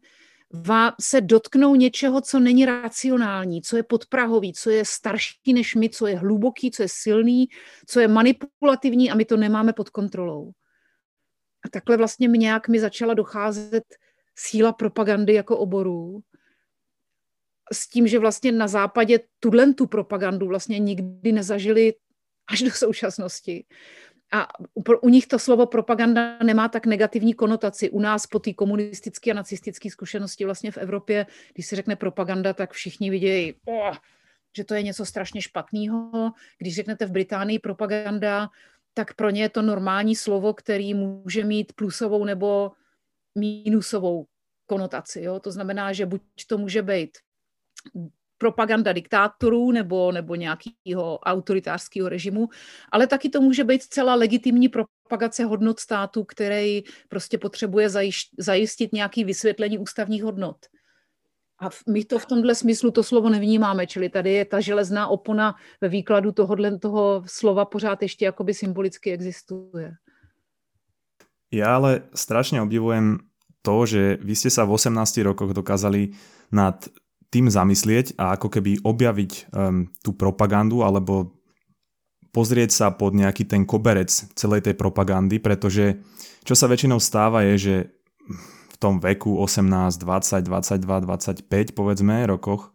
vám 0.53 0.93
se 1.01 1.21
dotknou 1.21 1.75
něčeho, 1.75 2.21
co 2.21 2.39
není 2.39 2.65
racionální, 2.65 3.61
co 3.61 3.77
je 3.77 3.83
podprahový, 3.83 4.53
co 4.53 4.69
je 4.69 4.85
starší 4.85 5.53
než 5.53 5.75
my, 5.75 5.89
co 5.89 6.07
je 6.07 6.17
hluboký, 6.17 6.71
co 6.71 6.83
je 6.83 6.88
silný, 6.91 7.47
co 7.88 8.00
je 8.00 8.07
manipulativní 8.07 9.11
a 9.11 9.15
my 9.15 9.25
to 9.25 9.38
nemáme 9.38 9.73
pod 9.73 9.89
kontrolou. 9.89 10.51
A 11.65 11.70
takhle 11.70 11.98
vlastně 11.98 12.27
mě 12.27 12.38
nějak 12.38 12.68
mi 12.68 12.80
začala 12.80 13.13
docházet 13.13 13.84
síla 14.36 14.74
propagandy 14.74 15.34
jako 15.34 15.58
oboru. 15.58 16.24
S 17.74 17.89
tím, 17.89 18.08
že 18.08 18.20
vlastně 18.20 18.51
na 18.51 18.68
západě 18.68 19.20
tuhle 19.39 19.74
tu 19.74 19.88
propagandu 19.88 20.48
vlastně 20.48 20.80
nikdy 20.80 21.32
nezažili 21.32 21.94
až 22.48 22.62
do 22.62 22.72
současnosti. 22.72 23.65
A 24.34 24.48
u 25.01 25.10
nich 25.10 25.27
to 25.27 25.39
slovo 25.39 25.65
propaganda 25.65 26.38
nemá 26.44 26.68
tak 26.68 26.86
negativní 26.86 27.34
konotaci. 27.34 27.89
U 27.89 28.00
nás 28.00 28.27
po 28.27 28.39
té 28.39 28.53
komunistické 28.53 29.32
a 29.32 29.34
nacistické 29.34 29.89
zkušenosti 29.89 30.46
vlastně 30.46 30.72
v 30.72 30.77
Evropě, 30.77 31.25
když 31.53 31.68
se 31.68 31.75
řekne 31.75 31.96
propaganda, 31.96 32.53
tak 32.53 32.74
všichni 32.74 33.10
vidějí, 33.10 33.53
že 34.58 34.63
to 34.63 34.74
je 34.74 34.84
něco 34.84 35.06
strašně 35.06 35.41
špatného. 35.41 36.32
Když 36.58 36.75
řeknete 36.75 37.06
v 37.06 37.12
Británii 37.12 37.60
propaganda, 37.60 38.50
tak 38.93 39.13
pro 39.13 39.29
ně 39.29 39.41
je 39.41 39.50
to 39.50 39.62
normální 39.62 40.15
slovo, 40.15 40.53
který 40.53 40.93
může 40.93 41.43
mít 41.43 41.74
plusovou 41.74 42.25
nebo 42.25 42.71
mínusovou 43.38 44.25
konotaci. 44.65 45.21
Jo? 45.21 45.39
To 45.39 45.51
znamená, 45.51 45.93
že 45.93 46.05
buď 46.05 46.21
to 46.48 46.57
může 46.57 46.81
být 46.81 47.17
propaganda 48.38 48.93
diktátorů 48.93 49.71
nebo, 49.71 50.12
nebo 50.12 50.36
nějakého 50.36 51.19
autoritářského 51.19 52.10
režimu, 52.10 52.50
ale 52.91 53.07
taky 53.07 53.29
to 53.29 53.41
může 53.41 53.63
být 53.63 53.83
celá 53.83 54.15
legitimní 54.15 54.69
propagace 54.69 55.43
hodnot 55.43 55.79
státu, 55.79 56.24
který 56.24 56.83
prostě 57.10 57.38
potřebuje 57.38 57.89
zajistit 58.38 58.93
nějaké 58.93 59.25
vysvětlení 59.25 59.77
ústavních 59.77 60.24
hodnot. 60.24 60.57
A 61.62 61.70
my 61.88 62.01
to 62.06 62.20
v 62.20 62.25
tomhle 62.25 62.56
smyslu 62.56 62.91
to 62.91 63.03
slovo 63.03 63.30
nevnímáme, 63.30 63.88
čili 63.88 64.10
tady 64.10 64.32
je 64.34 64.46
ta 64.46 64.60
železná 64.60 65.08
opona 65.08 65.56
ve 65.82 65.89
výkladu 65.89 66.32
tohohle 66.32 66.77
toho 66.80 67.24
slova 67.25 67.65
pořád 67.65 68.01
ještě 68.01 68.25
jakoby 68.25 68.53
symbolicky 68.53 69.13
existuje. 69.13 69.94
Ja 71.51 71.75
ale 71.75 72.08
strašne 72.15 72.63
obdivujem 72.63 73.27
to, 73.60 73.84
že 73.84 74.15
vy 74.24 74.34
ste 74.39 74.48
sa 74.48 74.63
v 74.63 74.80
18 74.80 75.20
rokoch 75.27 75.51
dokázali 75.51 76.15
nad 76.48 76.80
tým 77.27 77.51
zamyslieť 77.51 78.15
a 78.15 78.39
ako 78.39 78.48
keby 78.48 78.80
objaviť 78.88 79.32
um, 79.51 79.91
tú 80.00 80.15
propagandu 80.15 80.80
alebo 80.80 81.36
pozrieť 82.32 82.72
sa 82.72 82.88
pod 82.96 83.12
nejaký 83.12 83.44
ten 83.44 83.68
koberec 83.68 84.08
celej 84.36 84.63
tej 84.63 84.80
propagandy, 84.80 85.44
pretože 85.44 86.00
čo 86.48 86.56
sa 86.56 86.72
väčšinou 86.72 87.03
stáva 87.03 87.44
je, 87.51 87.56
že 87.60 87.75
tom 88.81 88.97
veku 88.97 89.38
18, 89.38 90.01
20, 90.01 90.41
22, 90.50 91.05
25 91.05 91.77
povedzme 91.77 92.25
rokoch 92.25 92.73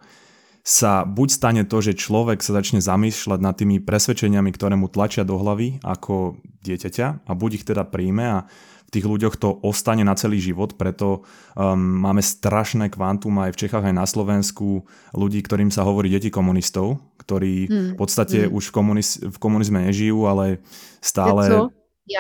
sa 0.67 1.07
buď 1.07 1.29
stane 1.31 1.63
to, 1.63 1.79
že 1.79 1.95
človek 1.95 2.43
sa 2.43 2.59
začne 2.59 2.83
zamýšľať 2.83 3.39
nad 3.39 3.55
tými 3.55 3.79
presvedčeniami, 3.79 4.51
ktoré 4.51 4.75
mu 4.75 4.91
tlačia 4.91 5.23
do 5.23 5.39
hlavy 5.39 5.79
ako 5.83 6.43
dieťaťa 6.67 7.27
a 7.27 7.33
buď 7.39 7.63
ich 7.63 7.65
teda 7.67 7.87
príjme 7.87 8.25
a 8.27 8.39
v 8.87 8.91
tých 8.91 9.07
ľuďoch 9.07 9.35
to 9.39 9.51
ostane 9.67 10.07
na 10.07 10.15
celý 10.15 10.39
život, 10.39 10.79
preto 10.79 11.27
um, 11.59 11.79
máme 11.79 12.23
strašné 12.23 12.87
kvantum 12.91 13.35
aj 13.43 13.55
v 13.55 13.61
Čechách, 13.67 13.83
aj 13.83 13.95
na 13.95 14.07
Slovensku 14.07 14.87
ľudí, 15.11 15.43
ktorým 15.43 15.75
sa 15.75 15.83
hovorí 15.83 16.07
deti 16.07 16.31
komunistov, 16.31 17.03
ktorí 17.19 17.67
hmm. 17.67 17.91
v 17.95 17.97
podstate 17.99 18.47
hmm. 18.47 18.55
už 18.55 18.71
v, 18.71 18.73
komuniz- 18.75 19.19
v 19.23 19.37
komunizme 19.43 19.87
nežijú, 19.91 20.27
ale 20.27 20.63
stále... 21.03 21.71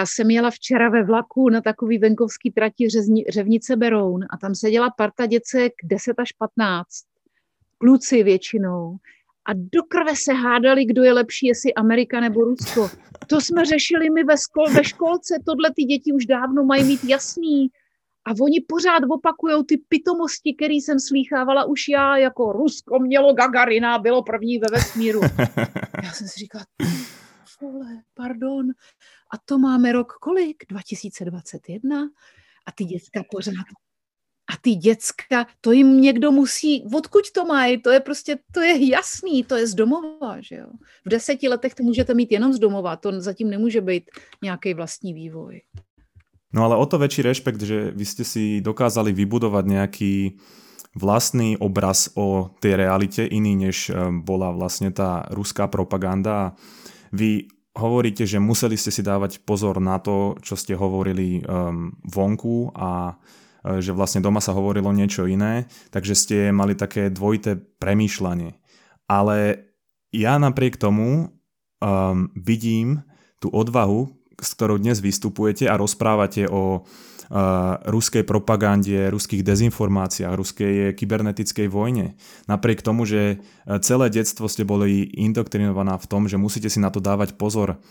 Já 0.01 0.07
jsem 0.07 0.31
jela 0.31 0.51
včera 0.51 0.91
ve 0.91 1.05
vlaku 1.05 1.49
na 1.49 1.61
takový 1.61 1.99
venkovský 1.99 2.51
trati 2.51 2.89
Řezni, 2.89 3.25
Řevnice 3.29 3.77
Beroun 3.77 4.25
a 4.31 4.37
tam 4.37 4.55
seděla 4.55 4.91
parta 4.91 5.27
děcek 5.27 5.73
10 5.85 6.19
až 6.19 6.33
15, 6.33 6.87
kluci 7.79 8.23
většinou. 8.23 8.97
A 9.49 9.53
do 9.53 9.83
krve 9.83 10.17
se 10.17 10.33
hádali, 10.33 10.85
kdo 10.85 11.05
je 11.05 11.13
lepší, 11.13 11.47
jestli 11.47 11.75
Amerika 11.75 12.21
nebo 12.21 12.45
Rusko. 12.45 12.91
To 13.27 13.41
jsme 13.41 13.65
řešili 13.65 14.11
my 14.11 14.25
ve, 14.25 14.37
škol, 14.39 14.67
ve 14.75 14.85
školce, 14.85 15.35
tohle 15.47 15.71
ty 15.77 15.85
děti 15.85 16.13
už 16.13 16.27
dávno 16.27 16.65
mají 16.65 16.85
mít 16.85 17.05
jasný. 17.05 17.69
A 18.25 18.31
oni 18.41 18.61
pořád 18.69 19.03
opakují 19.11 19.67
ty 19.67 19.77
pitomosti, 19.89 20.55
které 20.55 20.75
jsem 20.75 21.01
slýchávala 21.01 21.65
už 21.65 21.89
já, 21.89 22.17
jako 22.17 22.53
Rusko 22.53 22.99
mělo 22.99 23.35
Gagarina, 23.35 23.99
bylo 23.99 24.23
první 24.23 24.59
ve 24.59 24.67
vesmíru. 24.73 25.21
Já 26.03 26.13
jsem 26.13 26.29
si 26.29 26.41
říkala, 26.41 26.65
vole, 27.61 28.03
pardon. 28.15 28.67
A 29.33 29.39
to 29.45 29.59
máme 29.59 29.93
rok 29.93 30.13
kolik? 30.21 30.65
2021? 30.69 32.09
A 32.67 32.73
ty 32.73 32.85
děcka 32.85 33.25
pořád 33.31 33.67
a 34.47 34.55
ty 34.61 34.75
děcka, 34.75 35.47
to 35.61 35.73
jim 35.73 36.01
někdo 36.01 36.33
musí, 36.33 36.85
odkud 36.95 37.31
to 37.31 37.45
mají, 37.45 37.83
to 37.83 37.91
je 37.91 38.01
prostě, 38.01 38.39
to 38.53 38.61
je 38.61 38.91
jasný, 38.91 39.45
to 39.45 39.57
je 39.57 39.67
z 39.67 39.75
domova, 39.75 40.41
že 40.41 40.57
jo. 40.57 40.67
V 41.07 41.09
deseti 41.09 41.49
letech 41.49 41.75
to 41.75 41.83
můžete 41.83 42.15
mít 42.15 42.33
jenom 42.33 42.53
z 42.53 42.59
domova, 42.59 42.97
to 42.97 43.21
zatím 43.21 43.51
nemůže 43.51 43.81
být 43.81 44.11
nějaký 44.43 44.75
vlastní 44.75 45.15
vývoj. 45.15 45.61
No 46.55 46.65
ale 46.65 46.77
o 46.77 46.87
to 46.87 46.97
väčší 46.97 47.21
rešpekt, 47.27 47.61
že 47.61 47.91
vy 47.91 48.07
ste 48.07 48.25
si 48.25 48.65
dokázali 48.65 49.13
vybudovať 49.13 49.65
nejaký 49.67 50.15
vlastný 50.97 51.61
obraz 51.61 52.09
o 52.17 52.49
tej 52.65 52.81
realite, 52.81 53.29
iný 53.29 53.69
než 53.69 53.91
eh, 53.91 53.99
bola 54.25 54.55
vlastne 54.55 54.89
tá 54.89 55.29
ruská 55.29 55.69
propaganda. 55.69 56.57
Vy 57.13 57.51
hovoríte, 57.77 58.25
že 58.25 58.41
museli 58.41 58.75
ste 58.81 58.89
si 58.89 59.05
dávať 59.05 59.45
pozor 59.45 59.79
na 59.79 60.01
to, 60.01 60.41
čo 60.41 60.57
ste 60.57 60.73
hovorili 60.73 61.45
um, 61.45 61.93
vonku 62.09 62.73
a 62.73 63.15
uh, 63.15 63.79
že 63.79 63.93
vlastne 63.93 64.25
doma 64.25 64.41
sa 64.41 64.57
hovorilo 64.57 64.89
niečo 64.95 65.29
iné, 65.29 65.69
takže 65.93 66.15
ste 66.17 66.37
mali 66.55 66.73
také 66.73 67.13
dvojité 67.13 67.59
premýšľanie. 67.59 68.57
Ale 69.07 69.69
ja 70.11 70.41
napriek 70.41 70.81
tomu 70.81 71.29
um, 71.29 72.33
vidím 72.33 73.05
tú 73.39 73.53
odvahu, 73.53 74.09
s 74.41 74.51
ktorou 74.57 74.81
dnes 74.81 75.01
vystupujete 75.05 75.69
a 75.69 75.77
rozprávate 75.77 76.49
o 76.49 76.85
ruskej 77.87 78.23
propagande, 78.23 79.11
ruských 79.11 79.43
dezinformáciách, 79.43 80.35
ruskej 80.35 80.75
kybernetickej 80.95 81.67
vojne. 81.67 82.15
Napriek 82.47 82.87
tomu, 82.87 83.03
že 83.03 83.43
e, 83.67 83.77
celé 83.83 84.07
detstvo 84.11 84.47
ste 84.47 84.63
boli 84.63 85.03
indoktrinovaná 85.03 85.99
v 85.99 86.07
tom, 86.07 86.31
že 86.31 86.39
musíte 86.39 86.71
si 86.71 86.79
na 86.79 86.95
to 86.95 87.03
dávať 87.03 87.35
pozor. 87.35 87.83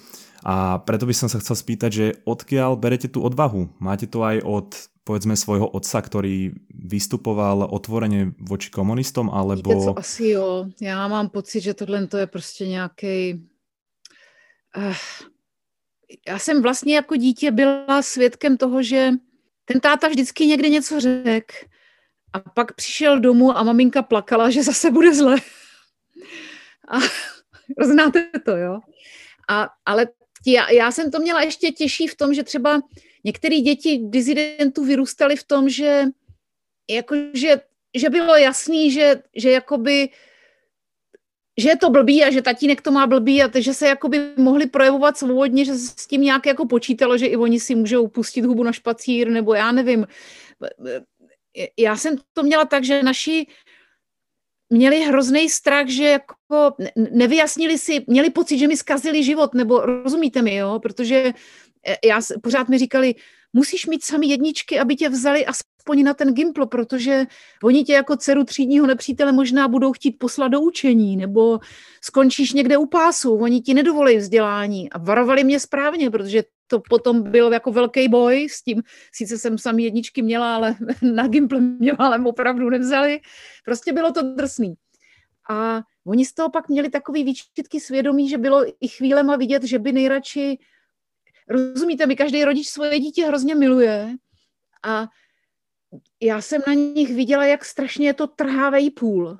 A 0.45 0.79
preto 0.85 1.09
by 1.09 1.13
som 1.17 1.27
sa 1.27 1.41
chcel 1.41 1.57
spýtať, 1.57 1.91
že 1.91 2.05
odkiaľ 2.23 2.77
berete 2.77 3.09
tú 3.09 3.25
odvahu? 3.25 3.75
Máte 3.81 4.07
to 4.07 4.23
aj 4.23 4.39
od 4.45 4.69
povedzme 5.05 5.37
svojho 5.37 5.69
otca, 5.69 6.01
ktorý 6.01 6.57
vystupoval 6.73 7.69
otvorene 7.69 8.33
voči 8.41 8.73
komunistom, 8.73 9.29
alebo... 9.29 9.69
Víte 9.69 9.85
co, 9.85 9.99
asi 9.99 10.27
jo. 10.27 10.65
Já 10.81 11.07
mám 11.07 11.29
pocit, 11.29 11.61
že 11.61 11.73
tohle 11.73 12.07
to 12.07 12.17
je 12.17 12.27
prostě 12.27 12.67
nějaký... 12.67 13.45
Uh, 14.77 14.95
já 16.27 16.39
jsem 16.39 16.61
vlastně 16.61 16.95
jako 16.95 17.15
dítě 17.15 17.51
byla 17.51 18.01
svědkem 18.01 18.57
toho, 18.57 18.83
že 18.83 19.11
ten 19.65 19.79
táta 19.79 20.07
vždycky 20.07 20.45
někde 20.45 20.69
něco 20.69 20.99
řekl 20.99 21.55
a 22.33 22.39
pak 22.39 22.75
přišel 22.75 23.19
domů 23.19 23.57
a 23.57 23.63
maminka 23.63 24.01
plakala, 24.01 24.49
že 24.49 24.63
zase 24.63 24.91
bude 24.91 25.13
zle. 25.15 25.37
A 26.87 26.99
znáte 27.85 28.29
to, 28.45 28.57
jo? 28.57 28.79
A, 29.49 29.69
ale 29.85 30.07
já, 30.45 30.71
já 30.71 30.91
jsem 30.91 31.11
to 31.11 31.19
měla 31.19 31.41
ještě 31.41 31.71
těžší 31.71 32.07
v 32.07 32.15
tom, 32.15 32.33
že 32.33 32.43
třeba 32.43 32.81
některé 33.23 33.59
děti 33.59 33.99
dizidentů 34.03 34.85
vyrůstaly 34.85 35.35
v 35.35 35.43
tom, 35.43 35.69
že, 35.69 36.03
jako, 36.89 37.15
že, 37.33 38.09
bylo 38.09 38.35
jasný, 38.35 38.91
že, 38.91 39.21
že 39.35 39.51
jakoby 39.51 40.09
že 41.57 41.69
je 41.69 41.77
to 41.77 41.89
blbý 41.89 42.23
a 42.23 42.31
že 42.31 42.41
tatínek 42.41 42.81
to 42.81 42.91
má 42.91 43.07
blbý 43.07 43.43
a 43.43 43.59
že 43.59 43.73
se 43.73 43.87
jakoby 43.87 44.19
mohli 44.37 44.67
projevovat 44.67 45.17
svobodně, 45.17 45.65
že 45.65 45.75
s 45.75 46.07
tím 46.07 46.21
nějak 46.21 46.45
jako 46.45 46.65
počítalo, 46.65 47.17
že 47.17 47.25
i 47.25 47.35
oni 47.35 47.59
si 47.59 47.75
můžou 47.75 48.07
pustit 48.07 48.45
hubu 48.45 48.63
na 48.63 48.71
špacír, 48.71 49.29
nebo 49.29 49.53
já 49.53 49.71
nevím. 49.71 50.07
Já 51.79 51.97
jsem 51.97 52.17
to 52.33 52.43
měla 52.43 52.65
tak, 52.65 52.83
že 52.83 53.03
naši 53.03 53.47
měli 54.69 54.99
hrozný 54.99 55.49
strach, 55.49 55.87
že 55.87 56.03
jako 56.03 56.75
nevyjasnili 57.11 57.77
si, 57.77 58.03
měli 58.07 58.29
pocit, 58.29 58.57
že 58.57 58.67
mi 58.67 58.77
zkazili 58.77 59.23
život, 59.23 59.53
nebo 59.53 59.79
rozumíte 59.79 60.41
mi, 60.41 60.55
jo, 60.55 60.79
protože 60.79 61.33
já, 62.05 62.19
pořád 62.43 62.69
mi 62.69 62.77
říkali, 62.77 63.15
musíš 63.53 63.85
mít 63.85 64.03
sami 64.03 64.27
jedničky, 64.27 64.79
aby 64.79 64.95
tě 64.95 65.09
vzali 65.09 65.45
aspoň 65.85 66.03
na 66.03 66.13
ten 66.13 66.33
Gimpl, 66.33 66.65
protože 66.65 67.25
oni 67.63 67.83
tě 67.83 67.93
jako 67.93 68.17
dceru 68.17 68.43
třídního 68.43 68.87
nepřítele 68.87 69.31
možná 69.31 69.67
budou 69.67 69.93
chtít 69.93 70.11
poslat 70.11 70.47
do 70.47 70.61
učení, 70.61 71.17
nebo 71.17 71.59
skončíš 72.01 72.53
někde 72.53 72.77
u 72.77 72.85
pásu, 72.85 73.37
oni 73.37 73.61
ti 73.61 73.73
nedovolí 73.73 74.17
vzdělání. 74.17 74.89
A 74.89 74.97
varovali 74.97 75.43
mě 75.43 75.59
správně, 75.59 76.09
protože 76.09 76.43
to 76.67 76.81
potom 76.89 77.31
byl 77.31 77.53
jako 77.53 77.71
velký 77.71 78.09
boj 78.09 78.47
s 78.49 78.63
tím, 78.63 78.81
sice 79.13 79.37
jsem 79.37 79.57
sami 79.57 79.83
jedničky 79.83 80.21
měla, 80.21 80.55
ale 80.55 80.75
na 81.01 81.27
Gimpl 81.27 81.59
mě 81.59 81.93
málem 81.99 82.27
opravdu 82.27 82.69
nevzali. 82.69 83.19
Prostě 83.65 83.93
bylo 83.93 84.11
to 84.11 84.21
drsný. 84.21 84.73
A 85.49 85.81
oni 86.07 86.25
z 86.25 86.33
toho 86.33 86.49
pak 86.49 86.69
měli 86.69 86.89
takový 86.89 87.23
výčitky 87.23 87.79
svědomí, 87.79 88.29
že 88.29 88.37
bylo 88.37 88.65
i 88.81 88.87
chvílema 88.87 89.35
vidět, 89.35 89.63
že 89.63 89.79
by 89.79 89.91
nejradši 89.91 90.57
Rozumíte 91.49 92.05
mi, 92.05 92.15
každý 92.15 92.45
rodič 92.45 92.67
svoje 92.67 92.99
dítě 92.99 93.25
hrozně 93.25 93.55
miluje 93.55 94.15
a 94.83 95.07
já 96.21 96.41
jsem 96.41 96.61
na 96.67 96.73
nich 96.73 97.15
viděla, 97.15 97.45
jak 97.45 97.65
strašně 97.65 98.07
je 98.07 98.13
to 98.13 98.27
trhávej 98.27 98.91
půl. 98.91 99.37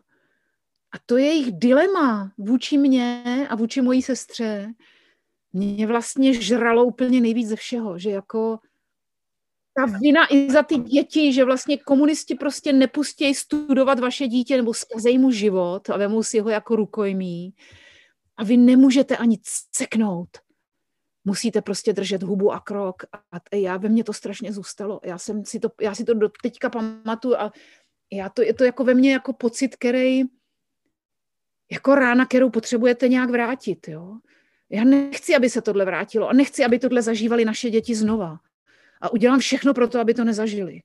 A 0.91 0.97
to 1.05 1.17
je 1.17 1.25
jejich 1.25 1.51
dilema 1.51 2.31
vůči 2.37 2.77
mně 2.77 3.23
a 3.49 3.55
vůči 3.55 3.81
mojí 3.81 4.01
sestře. 4.01 4.73
Mě 5.53 5.87
vlastně 5.87 6.33
žralo 6.33 6.85
úplně 6.85 7.21
nejvíc 7.21 7.47
ze 7.47 7.55
všeho, 7.55 7.99
že 7.99 8.09
jako 8.09 8.59
ta 9.77 9.85
vina 9.99 10.33
i 10.33 10.51
za 10.51 10.63
ty 10.63 10.77
děti, 10.77 11.33
že 11.33 11.45
vlastně 11.45 11.77
komunisti 11.77 12.35
prostě 12.35 12.73
nepustí 12.73 13.35
studovat 13.35 13.99
vaše 13.99 14.27
dítě 14.27 14.57
nebo 14.57 14.73
zkazej 14.73 15.17
mu 15.17 15.31
život 15.31 15.89
a 15.89 15.97
vemou 15.97 16.23
si 16.23 16.39
ho 16.39 16.49
jako 16.49 16.75
rukojmí. 16.75 17.53
A 18.37 18.43
vy 18.43 18.57
nemůžete 18.57 19.17
ani 19.17 19.37
ceknout 19.71 20.29
musíte 21.25 21.61
prostě 21.61 21.93
držet 21.93 22.23
hubu 22.23 22.51
a 22.51 22.59
krok. 22.59 23.03
A 23.31 23.55
já 23.55 23.77
ve 23.77 23.89
mně 23.89 24.03
to 24.03 24.13
strašně 24.13 24.53
zůstalo. 24.53 24.99
Já, 25.03 25.17
jsem 25.17 25.45
si 25.45 25.59
to, 25.59 25.69
já 25.81 25.95
si 25.95 26.03
to 26.03 26.13
do 26.13 26.29
teďka 26.43 26.69
pamatuju 26.69 27.35
a 27.35 27.51
já 28.13 28.29
to, 28.29 28.41
je 28.41 28.53
to 28.53 28.63
jako 28.63 28.83
ve 28.83 28.93
mně 28.93 29.11
jako 29.11 29.33
pocit, 29.33 29.75
který 29.75 30.21
jako 31.71 31.95
rána, 31.95 32.25
kterou 32.25 32.49
potřebujete 32.49 33.07
nějak 33.07 33.29
vrátit. 33.29 33.87
Jo? 33.87 34.17
Já 34.69 34.83
nechci, 34.83 35.35
aby 35.35 35.49
se 35.49 35.61
tohle 35.61 35.85
vrátilo 35.85 36.29
a 36.29 36.33
nechci, 36.33 36.65
aby 36.65 36.79
tohle 36.79 37.01
zažívali 37.01 37.45
naše 37.45 37.69
děti 37.69 37.95
znova. 37.95 38.39
A 39.01 39.13
udělám 39.13 39.39
všechno 39.39 39.73
pro 39.73 39.87
to, 39.87 39.99
aby 39.99 40.13
to 40.13 40.23
nezažili. 40.23 40.81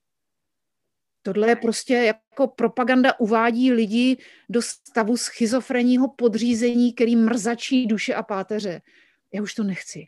Tohle 1.21 1.49
je 1.49 1.55
prostě 1.55 1.93
jako 1.93 2.47
propaganda 2.47 3.19
uvádí 3.19 3.71
lidi 3.71 4.17
do 4.49 4.61
stavu 4.61 5.17
schizofrenního 5.17 6.07
podřízení, 6.07 6.93
který 6.93 7.15
mrzačí 7.15 7.87
duše 7.87 8.13
a 8.15 8.23
páteře. 8.23 8.81
Já 9.33 9.41
už 9.41 9.53
to 9.53 9.63
nechci. 9.63 10.07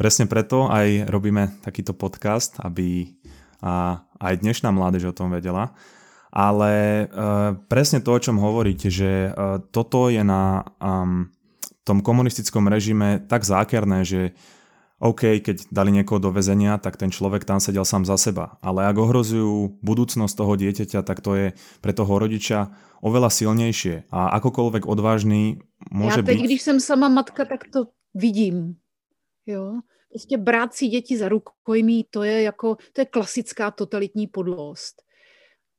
Presne 0.00 0.24
preto 0.24 0.64
aj 0.64 1.12
robíme 1.12 1.60
takýto 1.60 1.92
podcast, 1.92 2.56
aby 2.64 3.20
a 3.60 4.00
aj 4.16 4.40
dnešná 4.40 4.72
mládež 4.72 5.12
o 5.12 5.16
tom 5.16 5.28
vedela. 5.28 5.76
Ale 6.32 7.04
uh, 7.04 7.52
presne 7.68 8.00
to, 8.00 8.16
o 8.16 8.22
čom 8.22 8.40
hovoríte, 8.40 8.88
že 8.88 9.28
uh, 9.28 9.60
toto 9.60 10.08
je 10.08 10.24
na 10.24 10.64
um, 10.80 11.28
tom 11.84 12.00
komunistickom 12.00 12.64
režime 12.72 13.20
tak 13.28 13.44
zákerné, 13.44 14.08
že 14.08 14.32
OK, 15.04 15.44
keď 15.44 15.68
dali 15.68 15.92
niekoho 15.92 16.16
do 16.16 16.32
väzenia, 16.32 16.80
tak 16.80 16.96
ten 16.96 17.12
človek 17.12 17.44
tam 17.44 17.60
sedel 17.60 17.84
sám 17.84 18.08
za 18.08 18.16
seba. 18.16 18.56
Ale 18.64 18.88
ak 18.88 18.96
ohrozujú 18.96 19.84
budúcnosť 19.84 20.32
toho 20.32 20.56
dieťaťa, 20.56 21.04
tak 21.04 21.20
to 21.20 21.36
je 21.36 21.46
pre 21.84 21.92
toho 21.92 22.16
rodiča 22.16 22.72
oveľa 23.04 23.28
silnejšie. 23.28 24.08
A 24.08 24.32
akokoľvek 24.40 24.88
odvážný 24.88 25.60
môže 25.92 26.24
Já 26.24 26.32
teď, 26.32 26.36
byť... 26.40 26.44
když 26.44 26.62
jsem 26.62 26.80
sama 26.80 27.08
matka, 27.12 27.44
tak 27.44 27.68
to 27.68 27.92
vidím. 28.16 28.80
Jo? 29.46 29.80
Prostě 30.08 30.36
brát 30.36 30.74
si 30.74 30.88
děti 30.88 31.16
za 31.18 31.28
rukojmí, 31.28 32.06
to 32.10 32.22
je 32.22 32.42
jako, 32.42 32.76
to 32.92 33.00
je 33.00 33.04
klasická 33.04 33.70
totalitní 33.70 34.26
podlost. 34.26 35.02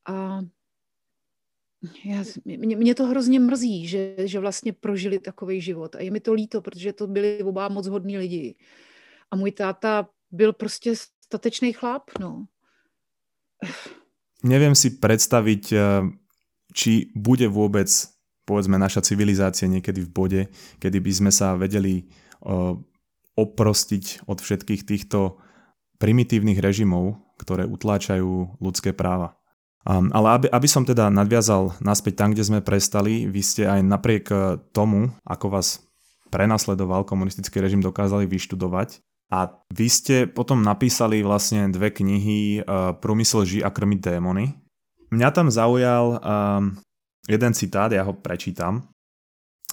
A 0.06 0.40
já, 2.06 2.24
mě, 2.46 2.76
mě 2.76 2.96
to 2.96 3.06
hrozně 3.06 3.40
mrzí, 3.40 3.88
že, 3.88 4.16
že 4.18 4.40
vlastně 4.40 4.74
prožili 4.74 5.20
takový 5.20 5.62
život. 5.62 5.96
A 5.96 6.02
je 6.02 6.12
mi 6.12 6.20
to 6.20 6.34
líto, 6.34 6.62
protože 6.62 6.94
to 6.94 7.08
byli 7.08 7.44
oba 7.44 7.70
moc 7.70 7.88
hodní 7.88 8.18
lidi. 8.18 8.56
A 9.32 9.36
můj 9.36 9.52
táta 9.52 10.10
byl 10.32 10.54
prostě 10.54 10.94
statečný 11.26 11.74
chlap, 11.74 12.04
no. 12.20 12.46
Neviem 14.44 14.74
si 14.74 14.98
predstaviť, 14.98 15.64
eh, 15.74 16.02
či 16.74 17.14
bude 17.14 17.46
vôbec 17.46 17.88
povedzme 18.42 18.82
naša 18.82 19.06
civilizácia 19.06 19.70
niekedy 19.70 20.02
v 20.02 20.10
bode, 20.10 20.42
kedy 20.82 20.98
by 20.98 21.12
sme 21.14 21.32
sa 21.32 21.54
vedeli 21.54 22.10
oprostiť 23.36 24.28
od 24.28 24.44
všetkých 24.44 24.82
týchto 24.84 25.40
primitívnych 26.02 26.60
režimov, 26.60 27.22
ktoré 27.38 27.70
utláčajú 27.70 28.58
ľudské 28.58 28.92
práva. 28.92 29.38
Um, 29.82 30.14
ale 30.14 30.28
aby, 30.38 30.48
aby 30.54 30.68
som 30.70 30.86
teda 30.86 31.10
nadviazal 31.10 31.74
naspäť 31.82 32.22
tam, 32.22 32.30
kde 32.38 32.46
sme 32.46 32.60
prestali, 32.62 33.26
vy 33.26 33.42
ste 33.42 33.66
aj 33.66 33.82
napriek 33.82 34.26
e, 34.30 34.38
tomu, 34.70 35.10
ako 35.26 35.58
vás 35.58 35.82
prenasledoval 36.30 37.02
komunistický 37.02 37.58
režim, 37.58 37.82
dokázali 37.82 38.30
vyštudovať. 38.30 39.02
A 39.34 39.50
vy 39.74 39.88
ste 39.90 40.16
potom 40.28 40.62
napísali 40.62 41.24
vlastne 41.24 41.72
dve 41.72 41.88
knihy 41.88 42.68
uh, 42.68 42.92
Průmysl 43.00 43.64
a 43.64 43.72
krmiť 43.72 44.00
démony. 44.04 44.60
Mňa 45.08 45.30
tam 45.32 45.48
zaujal 45.48 46.20
um, 46.20 46.76
jeden 47.32 47.52
citát, 47.56 47.96
ja 47.96 48.04
ho 48.04 48.12
prečítam. 48.12 48.92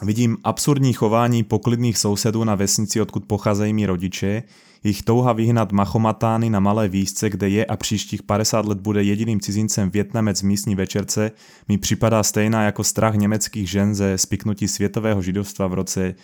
Vidím 0.02 0.36
absurdní 0.44 0.92
chování 0.92 1.42
poklidných 1.44 1.98
sousedů 1.98 2.44
na 2.44 2.54
vesnici, 2.54 3.00
odkud 3.00 3.24
pocházejí 3.24 3.72
mi 3.72 3.86
rodiče, 3.86 4.42
jejich 4.84 5.02
touha 5.02 5.32
vyhnat 5.32 5.72
machomatány 5.72 6.50
na 6.50 6.60
malé 6.60 6.88
výzce, 6.88 7.30
kde 7.30 7.48
je 7.48 7.66
a 7.66 7.76
příštích 7.76 8.22
50 8.22 8.66
let 8.66 8.80
bude 8.80 9.02
jediným 9.02 9.40
cizincem 9.40 9.90
Větnamec 9.90 10.38
z 10.38 10.42
místní 10.42 10.74
večerce, 10.74 11.30
mi 11.68 11.78
připadá 11.78 12.22
stejná 12.22 12.62
jako 12.62 12.84
strach 12.84 13.14
německých 13.14 13.70
žen 13.70 13.94
ze 13.94 14.18
spiknutí 14.18 14.68
světového 14.68 15.22
židovstva 15.22 15.66
v 15.66 15.74
roce 15.74 16.14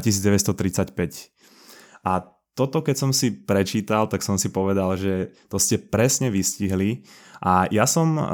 1935. 0.00 1.10
Eh, 1.14 1.28
a 2.04 2.38
toto, 2.54 2.82
keď 2.82 2.96
som 2.98 3.10
si 3.14 3.30
prečítal, 3.30 4.10
tak 4.10 4.22
som 4.22 4.34
si 4.34 4.50
povedal, 4.50 4.98
že 4.98 5.30
to 5.46 5.62
ste 5.62 5.78
presne 5.78 6.30
vystihli 6.30 7.06
a 7.38 7.70
ja 7.70 7.86
som 7.86 8.18
um, 8.18 8.24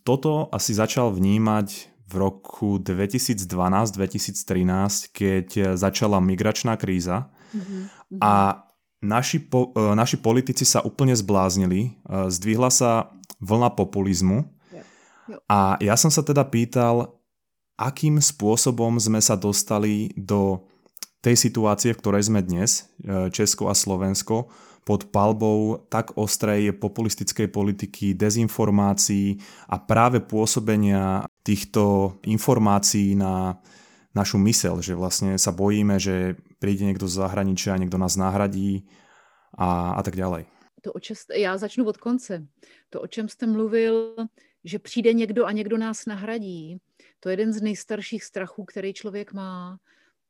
toto 0.00 0.48
asi 0.48 0.72
začal 0.72 1.12
vnímať 1.12 1.95
v 2.06 2.22
roku 2.22 2.78
2012-2013, 2.78 5.10
keď 5.10 5.74
začala 5.74 6.22
migračná 6.22 6.78
kríza. 6.78 7.34
Mm-hmm. 7.46 8.18
a 8.20 8.58
naši, 8.98 9.38
po, 9.38 9.70
e, 9.70 9.94
naši 9.94 10.18
politici 10.18 10.66
sa 10.66 10.82
úplne 10.82 11.14
zbláznili, 11.14 11.94
e, 11.94 12.26
zdvihla 12.26 12.74
sa 12.74 13.14
vlna 13.38 13.70
populizmu. 13.70 14.50
A 15.46 15.78
ja 15.82 15.94
som 15.98 16.10
sa 16.10 16.22
teda 16.22 16.46
pýtal, 16.46 17.18
akým 17.78 18.22
spôsobom 18.22 18.94
sme 18.98 19.18
sa 19.18 19.34
dostali 19.34 20.14
do 20.14 20.62
tej 21.18 21.34
situácie, 21.34 21.90
v 21.90 21.98
ktorej 21.98 22.30
sme 22.30 22.46
dnes, 22.46 22.86
Česko 23.34 23.66
a 23.66 23.74
Slovensko, 23.74 24.46
pod 24.86 25.10
palbou 25.10 25.82
tak 25.90 26.14
ostrej 26.14 26.70
populistickej 26.78 27.50
politiky, 27.50 28.14
dezinformácií 28.14 29.42
a 29.66 29.82
práve 29.82 30.22
pôsobenia 30.22 31.26
týchto 31.46 32.18
informácií 32.26 33.14
na 33.14 33.62
našu 34.16 34.40
mysel, 34.42 34.82
že 34.82 34.98
vlastne 34.98 35.38
sa 35.38 35.52
bojíme, 35.52 36.00
že 36.00 36.34
príde 36.58 36.88
niekto 36.88 37.06
z 37.06 37.22
zahraničia, 37.22 37.78
niekto 37.78 38.00
nás 38.00 38.16
nahradí 38.16 38.88
a, 39.54 39.94
a 39.94 40.00
tak 40.02 40.16
ďalej. 40.16 40.48
To, 40.82 40.92
o 40.92 41.00
čem, 41.00 41.16
já 41.36 41.58
začnu 41.58 41.84
od 41.84 41.96
konce. 41.96 42.46
To, 42.90 43.00
o 43.00 43.06
čem 43.06 43.28
jste 43.28 43.46
mluvil, 43.46 44.16
že 44.64 44.78
přijde 44.78 45.12
někdo 45.12 45.46
a 45.46 45.52
někdo 45.52 45.78
nás 45.78 46.06
nahradí, 46.06 46.80
to 47.20 47.28
je 47.28 47.32
jeden 47.32 47.52
z 47.52 47.62
nejstarších 47.62 48.24
strachů, 48.24 48.64
který 48.64 48.92
člověk 48.92 49.32
má 49.32 49.78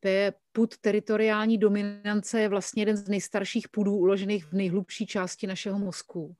to 0.00 0.08
je 0.08 0.32
pud 0.52 0.76
teritoriální 0.78 1.58
dominance, 1.58 2.40
je 2.40 2.48
vlastně 2.48 2.82
jeden 2.82 2.96
z 2.96 3.08
nejstarších 3.08 3.68
pudů 3.68 3.96
uložených 3.96 4.44
v 4.44 4.52
nejhlubší 4.52 5.06
části 5.06 5.46
našeho 5.46 5.78
mozku. 5.78 6.36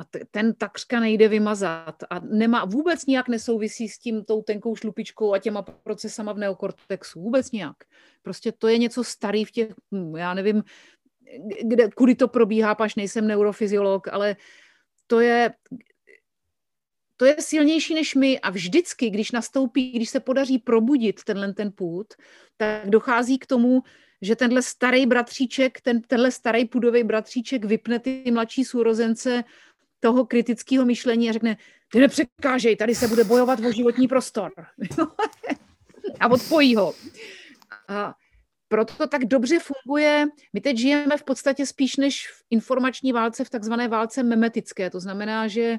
A 0.00 0.04
ten 0.30 0.54
takřka 0.54 1.00
nejde 1.00 1.28
vymazat 1.28 2.02
a 2.10 2.20
nemá, 2.20 2.64
vůbec 2.64 3.06
nijak 3.06 3.28
nesouvisí 3.28 3.88
s 3.88 3.98
tím 3.98 4.24
tou 4.24 4.42
tenkou 4.42 4.76
šlupičkou 4.76 5.34
a 5.34 5.38
těma 5.38 5.62
procesama 5.62 6.32
v 6.32 6.38
neokortexu. 6.38 7.20
Vůbec 7.20 7.50
nijak. 7.50 7.76
Prostě 8.22 8.52
to 8.52 8.68
je 8.68 8.78
něco 8.78 9.04
starý 9.04 9.44
v 9.44 9.50
těch, 9.50 9.68
hm, 9.94 10.16
já 10.16 10.34
nevím, 10.34 10.62
kde, 11.62 11.88
kudy 11.90 12.14
to 12.14 12.28
probíhá, 12.28 12.74
paž 12.74 12.94
nejsem 12.94 13.26
neurofyziolog, 13.26 14.08
ale 14.08 14.36
to 15.06 15.20
je, 15.20 15.52
to 17.16 17.24
je 17.24 17.36
silnější 17.40 17.94
než 17.94 18.14
my 18.14 18.40
a 18.40 18.50
vždycky, 18.50 19.10
když 19.10 19.32
nastoupí, 19.32 19.92
když 19.92 20.10
se 20.10 20.20
podaří 20.20 20.58
probudit 20.58 21.24
tenhle 21.24 21.52
ten 21.52 21.72
půd, 21.72 22.14
tak 22.56 22.90
dochází 22.90 23.38
k 23.38 23.46
tomu, 23.46 23.82
že 24.22 24.36
tenhle 24.36 24.62
starý 24.62 25.06
bratříček, 25.06 25.80
ten, 25.80 26.02
tenhle 26.02 26.30
starý 26.30 26.64
půdový 26.64 27.04
bratříček 27.04 27.64
vypne 27.64 27.98
ty 27.98 28.30
mladší 28.30 28.64
sourozence 28.64 29.44
toho 30.00 30.26
kritického 30.26 30.84
myšlení 30.84 31.30
a 31.30 31.32
řekne, 31.32 31.56
ty 31.92 32.00
nepřekážej, 32.00 32.76
tady 32.76 32.94
se 32.94 33.08
bude 33.08 33.24
bojovat 33.24 33.60
o 33.60 33.72
životní 33.72 34.08
prostor. 34.08 34.52
a 36.20 36.30
odpojí 36.30 36.76
ho. 36.76 36.94
A 37.88 38.14
proto 38.68 38.94
to 38.94 39.06
tak 39.06 39.24
dobře 39.24 39.58
funguje. 39.58 40.26
My 40.52 40.60
teď 40.60 40.78
žijeme 40.78 41.16
v 41.16 41.24
podstatě 41.24 41.66
spíš 41.66 41.96
než 41.96 42.28
v 42.28 42.44
informační 42.50 43.12
válce, 43.12 43.44
v 43.44 43.50
takzvané 43.50 43.88
válce 43.88 44.22
memetické. 44.22 44.90
To 44.90 45.00
znamená, 45.00 45.48
že 45.48 45.76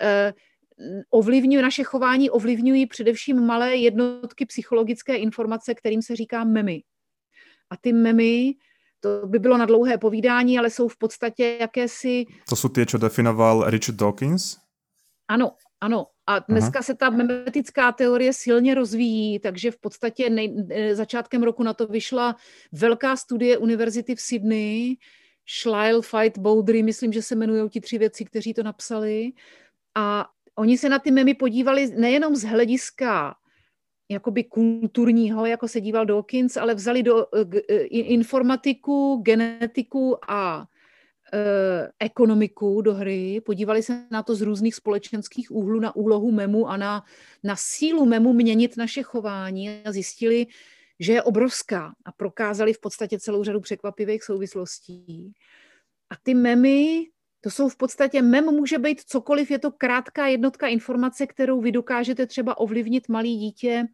eh, 0.00 0.32
ovlivňují, 1.10 1.62
naše 1.62 1.84
chování 1.84 2.30
ovlivňují 2.30 2.86
především 2.86 3.46
malé 3.46 3.76
jednotky 3.76 4.46
psychologické 4.46 5.16
informace, 5.16 5.74
kterým 5.74 6.02
se 6.02 6.16
říká 6.16 6.44
memy. 6.44 6.82
A 7.70 7.76
ty 7.76 7.92
memy, 7.92 8.54
to 9.20 9.26
by 9.26 9.38
bylo 9.38 9.56
na 9.56 9.66
dlouhé 9.66 9.98
povídání, 9.98 10.58
ale 10.58 10.70
jsou 10.70 10.88
v 10.88 10.96
podstatě 10.96 11.56
jakési... 11.60 12.24
To 12.48 12.56
jsou 12.56 12.68
ty, 12.68 12.86
co 12.86 12.98
definoval 12.98 13.70
Richard 13.70 13.96
Dawkins? 13.96 14.56
Ano, 15.28 15.52
ano. 15.80 16.06
A 16.26 16.38
dneska 16.38 16.78
Aha. 16.78 16.82
se 16.82 16.94
ta 16.94 17.10
memetická 17.10 17.92
teorie 17.92 18.32
silně 18.32 18.74
rozvíjí, 18.74 19.38
takže 19.38 19.70
v 19.70 19.78
podstatě 19.78 20.30
nej, 20.30 20.66
e, 20.70 20.94
začátkem 20.94 21.42
roku 21.42 21.62
na 21.62 21.74
to 21.74 21.86
vyšla 21.86 22.36
velká 22.72 23.16
studie 23.16 23.58
univerzity 23.58 24.14
v 24.14 24.20
Sydney, 24.20 24.96
Schleil, 25.48 26.02
Fight, 26.02 26.38
Bowdry, 26.38 26.82
myslím, 26.82 27.12
že 27.12 27.22
se 27.22 27.34
jmenují 27.34 27.70
ti 27.70 27.80
tři 27.80 27.98
věci, 27.98 28.24
kteří 28.24 28.54
to 28.54 28.62
napsali. 28.62 29.32
A 29.94 30.26
oni 30.54 30.78
se 30.78 30.88
na 30.88 30.98
ty 30.98 31.10
memy 31.10 31.34
podívali 31.34 31.90
nejenom 31.96 32.36
z 32.36 32.44
hlediska 32.44 33.34
jakoby 34.08 34.44
kulturního, 34.44 35.46
jako 35.46 35.68
se 35.68 35.80
díval 35.80 36.06
Dawkins, 36.06 36.56
ale 36.56 36.74
vzali 36.74 37.02
do 37.02 37.26
uh, 37.26 37.42
informatiku, 37.90 39.22
genetiku 39.24 40.18
a 40.28 40.58
uh, 40.58 41.88
ekonomiku 41.98 42.82
do 42.82 42.94
hry, 42.94 43.40
podívali 43.40 43.82
se 43.82 44.06
na 44.10 44.22
to 44.22 44.34
z 44.34 44.40
různých 44.40 44.74
společenských 44.74 45.50
úhlů, 45.50 45.80
na 45.80 45.96
úlohu 45.96 46.32
memu 46.32 46.68
a 46.68 46.76
na, 46.76 47.04
na 47.44 47.56
sílu 47.56 48.06
memu 48.06 48.32
měnit 48.32 48.76
naše 48.76 49.02
chování 49.02 49.82
a 49.84 49.92
zjistili, 49.92 50.46
že 51.00 51.12
je 51.12 51.22
obrovská 51.22 51.94
a 52.04 52.12
prokázali 52.12 52.72
v 52.72 52.80
podstatě 52.80 53.18
celou 53.18 53.44
řadu 53.44 53.60
překvapivých 53.60 54.24
souvislostí. 54.24 55.32
A 56.10 56.14
ty 56.22 56.34
memy 56.34 57.06
to 57.40 57.50
jsou 57.50 57.68
v 57.68 57.76
podstatě, 57.76 58.22
mem 58.22 58.44
může 58.44 58.78
být 58.78 59.00
cokoliv, 59.00 59.50
je 59.50 59.58
to 59.58 59.72
krátká 59.72 60.26
jednotka 60.26 60.66
informace, 60.66 61.26
kterou 61.26 61.60
vy 61.60 61.72
dokážete 61.72 62.26
třeba 62.26 62.58
ovlivnit 62.58 63.08
malý 63.08 63.36
dítě. 63.36 63.86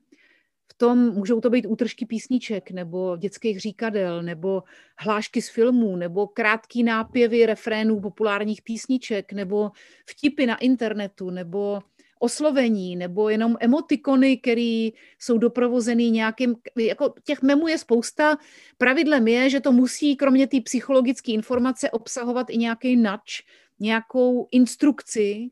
V 0.72 0.74
tom 0.74 0.98
můžou 0.98 1.40
to 1.40 1.50
být 1.50 1.66
útržky 1.66 2.06
písniček, 2.06 2.70
nebo 2.70 3.16
dětských 3.16 3.60
říkadel, 3.60 4.22
nebo 4.22 4.62
hlášky 4.98 5.42
z 5.42 5.48
filmů, 5.48 5.96
nebo 5.96 6.26
krátký 6.26 6.82
nápěvy 6.82 7.46
refrénů 7.46 8.00
populárních 8.00 8.62
písniček, 8.62 9.32
nebo 9.32 9.70
vtipy 10.06 10.46
na 10.46 10.56
internetu, 10.56 11.30
nebo 11.30 11.80
oslovení, 12.22 12.96
nebo 12.96 13.28
jenom 13.28 13.56
emotikony, 13.60 14.36
které 14.36 14.88
jsou 15.18 15.38
doprovozeny 15.38 16.10
nějakým, 16.10 16.56
jako 16.78 17.14
těch 17.24 17.42
memů 17.42 17.68
je 17.68 17.78
spousta. 17.78 18.38
Pravidlem 18.78 19.28
je, 19.28 19.50
že 19.50 19.60
to 19.60 19.72
musí 19.72 20.16
kromě 20.16 20.46
té 20.46 20.60
psychologické 20.60 21.32
informace 21.32 21.90
obsahovat 21.90 22.50
i 22.50 22.58
nějaký 22.58 22.96
nač, 22.96 23.42
nějakou 23.80 24.48
instrukci, 24.50 25.50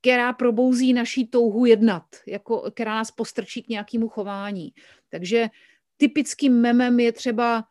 která 0.00 0.32
probouzí 0.32 0.92
naší 0.92 1.26
touhu 1.26 1.66
jednat, 1.66 2.04
jako, 2.26 2.70
která 2.74 2.94
nás 2.94 3.10
postrčí 3.10 3.62
k 3.62 3.68
nějakému 3.68 4.08
chování. 4.08 4.74
Takže 5.08 5.48
typickým 5.96 6.60
memem 6.60 7.00
je 7.00 7.12
třeba 7.12 7.64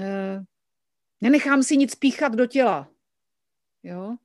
eh, 0.00 0.44
nenechám 1.20 1.62
si 1.62 1.76
nic 1.76 1.94
píchat 1.94 2.34
do 2.34 2.46
těla. 2.46 2.88
Jo? 3.82 4.16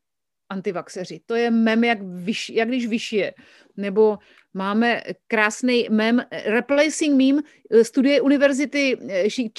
Antivaxeři. 0.52 1.22
To 1.26 1.36
je 1.36 1.52
mem, 1.52 1.84
jak, 1.84 2.02
vyš, 2.02 2.50
jak 2.50 2.68
když 2.68 2.88
vyšije. 2.88 3.34
Nebo 3.78 4.20
máme 4.54 5.02
krásný 5.28 5.88
mem, 5.90 6.26
replacing 6.46 7.16
meme, 7.16 7.42
studie 7.84 8.22
univerzity, 8.22 8.98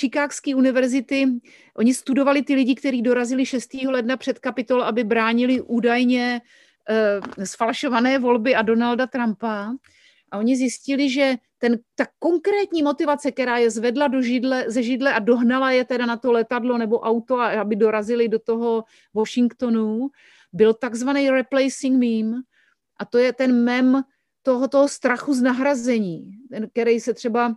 Chicagské 0.01 0.55
univerzity, 0.55 1.27
oni 1.77 1.95
studovali 1.95 2.43
ty 2.43 2.55
lidi, 2.55 2.75
kteří 2.75 3.03
dorazili 3.03 3.47
6. 3.47 3.75
ledna 3.75 4.17
před 4.17 4.39
kapitol, 4.39 4.83
aby 4.83 5.05
bránili 5.05 5.61
údajně 5.61 6.41
uh, 6.41 7.45
sfalšované 7.45 8.19
volby 8.19 8.55
a 8.55 8.63
Donalda 8.63 9.07
Trumpa. 9.07 9.73
A 10.33 10.39
oni 10.39 10.57
zjistili, 10.57 11.11
že 11.11 11.37
ten, 11.59 11.79
ta 11.95 12.07
konkrétní 12.19 12.83
motivace, 12.83 13.33
která 13.33 13.59
je 13.59 13.71
zvedla 13.71 14.09
do 14.09 14.23
židle, 14.23 14.65
ze 14.67 14.83
židle 14.83 15.15
a 15.15 15.19
dohnala 15.19 15.71
je 15.71 15.85
teda 15.85 16.07
na 16.07 16.17
to 16.17 16.33
letadlo 16.33 16.79
nebo 16.79 17.01
auto, 17.01 17.41
aby 17.41 17.77
dorazili 17.77 18.29
do 18.29 18.39
toho 18.39 18.85
Washingtonu, 19.15 20.11
byl 20.53 20.75
takzvaný 20.75 21.31
replacing 21.31 21.93
meme. 21.93 22.43
A 23.01 23.05
to 23.05 23.19
je 23.19 23.33
ten 23.33 23.65
mem 23.65 24.03
toho, 24.43 24.69
toho 24.69 24.89
strachu 24.89 25.35
z 25.35 25.43
nahrazení, 25.43 26.31
ten, 26.51 26.69
který 26.69 27.01
se 27.01 27.15
třeba 27.15 27.57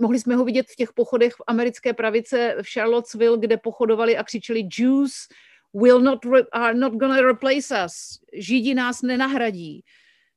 mohli 0.00 0.20
jsme 0.20 0.36
ho 0.36 0.44
vidět 0.44 0.66
v 0.68 0.76
těch 0.76 0.92
pochodech 0.92 1.34
v 1.34 1.42
americké 1.46 1.92
pravice 1.94 2.56
v 2.62 2.66
Charlottesville, 2.72 3.38
kde 3.38 3.56
pochodovali 3.56 4.16
a 4.16 4.24
křičeli 4.24 4.68
Jews 4.78 5.12
will 5.74 6.00
not, 6.00 6.18
are 6.52 6.74
not 6.74 6.92
gonna 6.92 7.20
replace 7.20 7.84
us. 7.84 8.20
Židi 8.32 8.74
nás 8.74 9.02
nenahradí. 9.02 9.84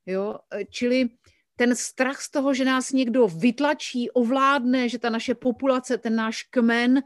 Jo? 0.06 0.36
Čili 0.69 1.10
ten 1.56 1.75
strach 1.75 2.21
z 2.21 2.32
toho, 2.32 2.54
že 2.54 2.65
nás 2.65 2.91
někdo 2.91 3.28
vytlačí, 3.28 4.12
ovládne, 4.12 4.89
že 4.89 4.99
ta 4.99 5.10
naše 5.10 5.36
populace, 5.36 5.97
ten 5.97 6.15
náš 6.15 6.43
kmen 6.43 7.04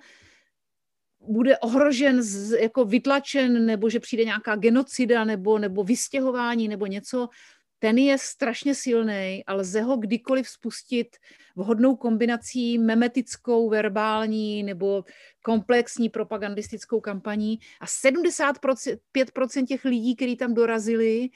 bude 1.28 1.58
ohrožen, 1.58 2.24
z, 2.24 2.52
jako 2.60 2.86
vytlačen, 2.86 3.66
nebo 3.66 3.90
že 3.90 4.00
přijde 4.00 4.26
nějaká 4.26 4.56
genocida, 4.56 5.24
nebo, 5.24 5.60
nebo 5.60 5.84
vystěhování, 5.84 6.68
nebo 6.68 6.86
něco, 6.86 7.30
ten 7.84 7.98
je 7.98 8.18
strašně 8.18 8.76
silný 8.76 9.44
a 9.48 9.54
lze 9.54 9.82
ho 9.82 9.98
kdykoliv 9.98 10.50
spustit 10.50 11.08
vhodnou 11.56 11.96
kombinací 11.96 12.78
memetickou, 12.78 13.70
verbální 13.70 14.64
nebo 14.64 15.04
komplexní 15.42 16.10
propagandistickou 16.10 17.02
kampaní. 17.02 17.60
A 17.82 17.86
75% 17.86 19.66
těch 19.68 19.86
lidí, 19.86 20.16
kteří 20.16 20.36
tam 20.36 20.54
dorazili, 20.54 21.30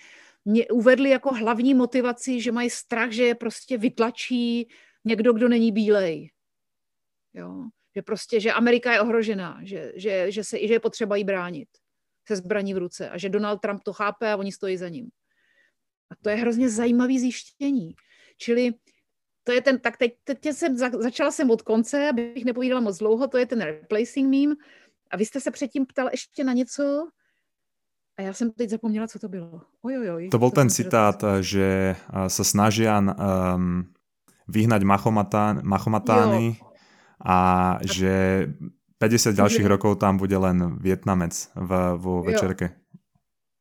mě 0.45 0.67
uvedli 0.67 1.09
jako 1.09 1.33
hlavní 1.33 1.73
motivaci, 1.73 2.41
že 2.41 2.51
mají 2.51 2.69
strach, 2.69 3.11
že 3.11 3.23
je 3.23 3.35
prostě 3.35 3.77
vytlačí 3.77 4.67
někdo, 5.05 5.33
kdo 5.33 5.47
není 5.49 5.71
bílej. 5.71 6.31
Jo? 7.33 7.63
Že 7.97 8.01
prostě, 8.01 8.39
že 8.39 8.53
Amerika 8.53 8.93
je 8.93 9.01
ohrožená, 9.01 9.59
že, 9.63 9.91
že, 9.95 10.31
že, 10.31 10.43
se, 10.43 10.67
že 10.67 10.73
je 10.73 10.79
potřeba 10.79 11.15
jí 11.15 11.23
bránit 11.23 11.67
se 12.27 12.35
zbraní 12.35 12.73
v 12.73 12.77
ruce 12.77 13.09
a 13.09 13.17
že 13.17 13.29
Donald 13.29 13.57
Trump 13.57 13.83
to 13.83 13.93
chápe 13.93 14.31
a 14.31 14.35
oni 14.35 14.51
stojí 14.51 14.77
za 14.77 14.89
ním. 14.89 15.09
A 16.11 16.15
to 16.21 16.29
je 16.29 16.35
hrozně 16.35 16.69
zajímavý 16.69 17.19
zjištění. 17.19 17.95
Čili 18.37 18.73
to 19.43 19.51
je 19.51 19.61
ten, 19.61 19.79
tak 19.79 19.97
teď, 19.97 20.13
teď 20.23 20.45
jsem, 20.45 20.77
začala 20.77 21.31
jsem 21.31 21.51
od 21.51 21.61
konce, 21.61 22.09
abych 22.09 22.45
nepovídala 22.45 22.81
moc 22.81 22.97
dlouho, 22.97 23.27
to 23.27 23.37
je 23.37 23.45
ten 23.45 23.61
replacing 23.61 24.29
meme. 24.29 24.55
A 25.11 25.17
vy 25.17 25.25
jste 25.25 25.41
se 25.41 25.51
předtím 25.51 25.85
ptal 25.85 26.07
ještě 26.11 26.43
na 26.43 26.53
něco, 26.53 27.07
a 28.17 28.21
já 28.21 28.33
jsem 28.33 28.51
teď 28.51 28.69
zapomněla, 28.69 29.07
co 29.07 29.19
to 29.19 29.27
bylo. 29.29 29.61
Ojojoj, 29.81 30.29
to 30.29 30.39
byl 30.39 30.51
ten 30.51 30.69
citát, 30.69 31.23
že 31.41 31.95
se 32.27 32.43
snaží 32.43 32.85
um, 32.87 33.93
vyhnať 34.47 34.83
machomatán, 34.83 35.61
machomatány 35.63 36.57
jo. 36.61 36.66
A 37.25 37.77
že 37.93 38.47
50 38.97 39.35
dalších 39.35 39.65
rokov 39.65 39.97
tam 39.97 40.17
bude 40.17 40.37
len 40.37 40.77
Vietnamec 40.81 41.51
v, 41.55 41.97
vo 41.97 42.23
večerke. 42.23 42.65
Jo. 42.65 42.99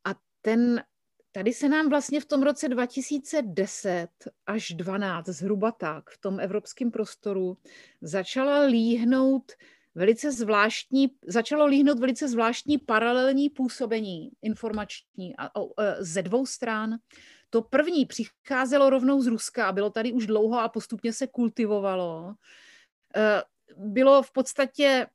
A 0.07 0.15
ten, 0.41 0.83
tady 1.31 1.53
se 1.53 1.69
nám 1.69 1.89
vlastně 1.89 2.21
v 2.21 2.25
tom 2.25 2.43
roce 2.43 2.69
2010 2.69 4.07
až 4.45 4.71
12, 4.71 5.29
zhruba 5.29 5.71
tak, 5.71 6.09
v 6.09 6.17
tom 6.17 6.39
evropském 6.39 6.91
prostoru 6.91 7.57
začala 8.01 8.59
líhnout 8.59 9.51
velice 9.95 10.31
zvláštní, 10.31 11.07
začalo 11.27 11.65
líhnout 11.65 11.99
velice 11.99 12.27
zvláštní 12.27 12.77
paralelní 12.77 13.49
působení 13.49 14.31
informační 14.41 15.35
a, 15.37 15.45
a, 15.45 15.49
e, 15.79 16.03
ze 16.03 16.21
dvou 16.21 16.45
stran. 16.45 16.95
To 17.49 17.61
první 17.61 18.05
přicházelo 18.05 18.89
rovnou 18.89 19.21
z 19.21 19.27
Ruska 19.27 19.67
a 19.67 19.71
bylo 19.71 19.89
tady 19.89 20.11
už 20.11 20.27
dlouho 20.27 20.59
a 20.59 20.69
postupně 20.69 21.13
se 21.13 21.27
kultivovalo. 21.27 22.33
E, 23.15 23.43
bylo 23.77 24.23
v 24.23 24.31
podstatě 24.31 25.07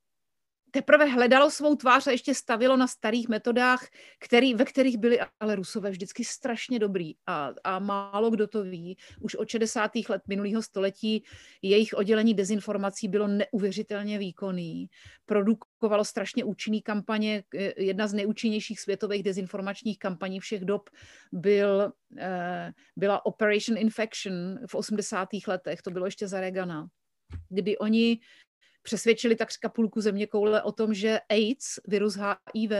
teprve 0.73 1.05
hledalo 1.05 1.51
svou 1.51 1.77
tvář 1.77 2.07
a 2.07 2.11
ještě 2.11 2.35
stavilo 2.35 2.77
na 2.77 2.87
starých 2.87 3.29
metodách, 3.29 3.87
který, 4.21 4.55
ve 4.55 4.65
kterých 4.65 4.99
byli 4.99 5.19
ale 5.41 5.57
Rusové 5.57 5.91
vždycky 5.91 6.25
strašně 6.25 6.79
dobrý 6.79 7.13
a, 7.27 7.51
a 7.65 7.79
málo 7.79 8.31
kdo 8.31 8.47
to 8.47 8.63
ví. 8.63 8.97
Už 9.21 9.35
od 9.35 9.49
60. 9.49 9.91
let 10.09 10.23
minulého 10.29 10.63
století 10.63 11.25
jejich 11.63 11.95
oddělení 11.95 12.35
dezinformací 12.35 13.09
bylo 13.09 13.29
neuvěřitelně 13.29 14.19
výkonný. 14.19 14.87
Produkovalo 15.27 16.05
strašně 16.05 16.45
účinný 16.45 16.83
kampaně. 16.83 17.45
Jedna 17.77 18.07
z 18.07 18.15
nejúčinnějších 18.15 18.81
světových 18.81 19.23
dezinformačních 19.23 19.99
kampaní 19.99 20.41
všech 20.41 20.65
dob 20.65 20.91
byl, 21.33 21.93
eh, 22.19 22.73
byla 22.97 23.27
Operation 23.27 23.79
Infection 23.79 24.59
v 24.71 24.75
80. 24.75 25.29
letech. 25.47 25.83
To 25.83 25.91
bylo 25.91 26.07
ještě 26.07 26.29
za 26.29 26.41
Regana 26.41 26.89
kdy 27.49 27.79
oni 27.79 28.19
přesvědčili 28.83 29.37
takřka 29.37 29.69
půlku 29.69 30.01
země 30.01 30.27
koule 30.27 30.63
o 30.63 30.73
tom, 30.73 30.95
že 30.95 31.21
AIDS, 31.29 31.79
virus 31.89 32.17
HIV, 32.17 32.73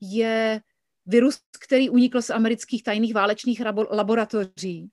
je 0.00 0.60
virus, 1.06 1.40
který 1.64 1.90
unikl 1.90 2.22
z 2.22 2.30
amerických 2.30 2.82
tajných 2.82 3.14
válečných 3.14 3.62
laboratoří. 3.90 4.90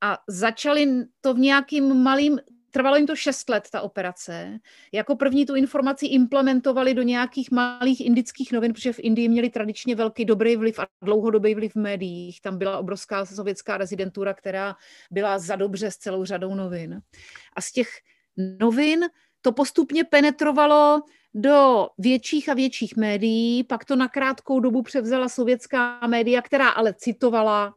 A 0.00 0.18
začali 0.28 0.86
to 1.20 1.34
v 1.34 1.38
nějakým 1.38 1.94
malým, 2.02 2.38
trvalo 2.76 2.96
jim 2.96 3.06
to 3.06 3.16
šest 3.16 3.48
let, 3.48 3.68
ta 3.72 3.80
operace. 3.80 4.58
Jako 4.92 5.16
první 5.16 5.46
tu 5.46 5.54
informaci 5.54 6.06
implementovali 6.06 6.94
do 6.94 7.02
nějakých 7.02 7.50
malých 7.50 8.06
indických 8.06 8.52
novin, 8.52 8.72
protože 8.72 8.92
v 8.92 8.98
Indii 8.98 9.28
měli 9.28 9.50
tradičně 9.50 9.94
velký 9.94 10.24
dobrý 10.24 10.56
vliv 10.56 10.78
a 10.78 10.86
dlouhodobý 11.02 11.54
vliv 11.54 11.72
v 11.72 11.78
médiích. 11.78 12.40
Tam 12.40 12.58
byla 12.58 12.78
obrovská 12.78 13.26
sovětská 13.26 13.76
rezidentura, 13.76 14.34
která 14.34 14.76
byla 15.10 15.38
za 15.38 15.56
dobře 15.56 15.90
s 15.90 15.96
celou 15.96 16.24
řadou 16.24 16.54
novin. 16.54 17.00
A 17.56 17.60
z 17.60 17.72
těch 17.72 17.88
novin 18.60 19.04
to 19.40 19.52
postupně 19.52 20.04
penetrovalo 20.04 21.02
do 21.34 21.88
větších 21.98 22.48
a 22.48 22.54
větších 22.54 22.96
médií, 22.96 23.64
pak 23.64 23.84
to 23.84 23.96
na 23.96 24.08
krátkou 24.08 24.60
dobu 24.60 24.82
převzala 24.82 25.28
sovětská 25.28 26.06
média, 26.06 26.42
která 26.42 26.68
ale 26.68 26.94
citovala 26.94 27.74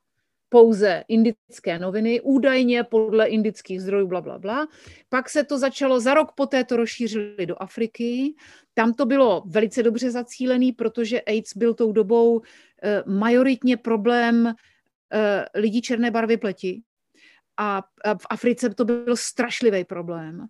pouze 0.50 1.04
indické 1.08 1.80
noviny, 1.80 2.22
údajně 2.22 2.84
podle 2.84 3.28
indických 3.28 3.82
zdrojů, 3.82 4.08
bla, 4.08 4.22
bla, 4.22 4.40
bla. 4.40 4.68
Pak 5.10 5.30
se 5.30 5.44
to 5.44 5.58
začalo, 5.58 6.00
za 6.00 6.14
rok 6.14 6.32
poté 6.32 6.64
to 6.64 6.78
rozšířili 6.78 7.46
do 7.46 7.62
Afriky. 7.62 8.34
Tam 8.74 8.94
to 8.94 9.06
bylo 9.06 9.44
velice 9.46 9.84
dobře 9.84 10.12
zacílený, 10.12 10.72
protože 10.72 11.22
AIDS 11.22 11.58
byl 11.58 11.74
tou 11.74 11.92
dobou 11.92 12.42
eh, 12.84 13.04
majoritně 13.06 13.78
problém 13.78 14.48
eh, 15.14 15.46
lidí 15.56 15.82
černé 15.82 16.12
barvy 16.12 16.38
pleti. 16.38 16.82
A 17.58 17.84
v 18.18 18.26
Africe 18.30 18.70
to 18.70 18.86
byl 18.86 19.16
strašlivý 19.16 19.86
problém 19.86 20.48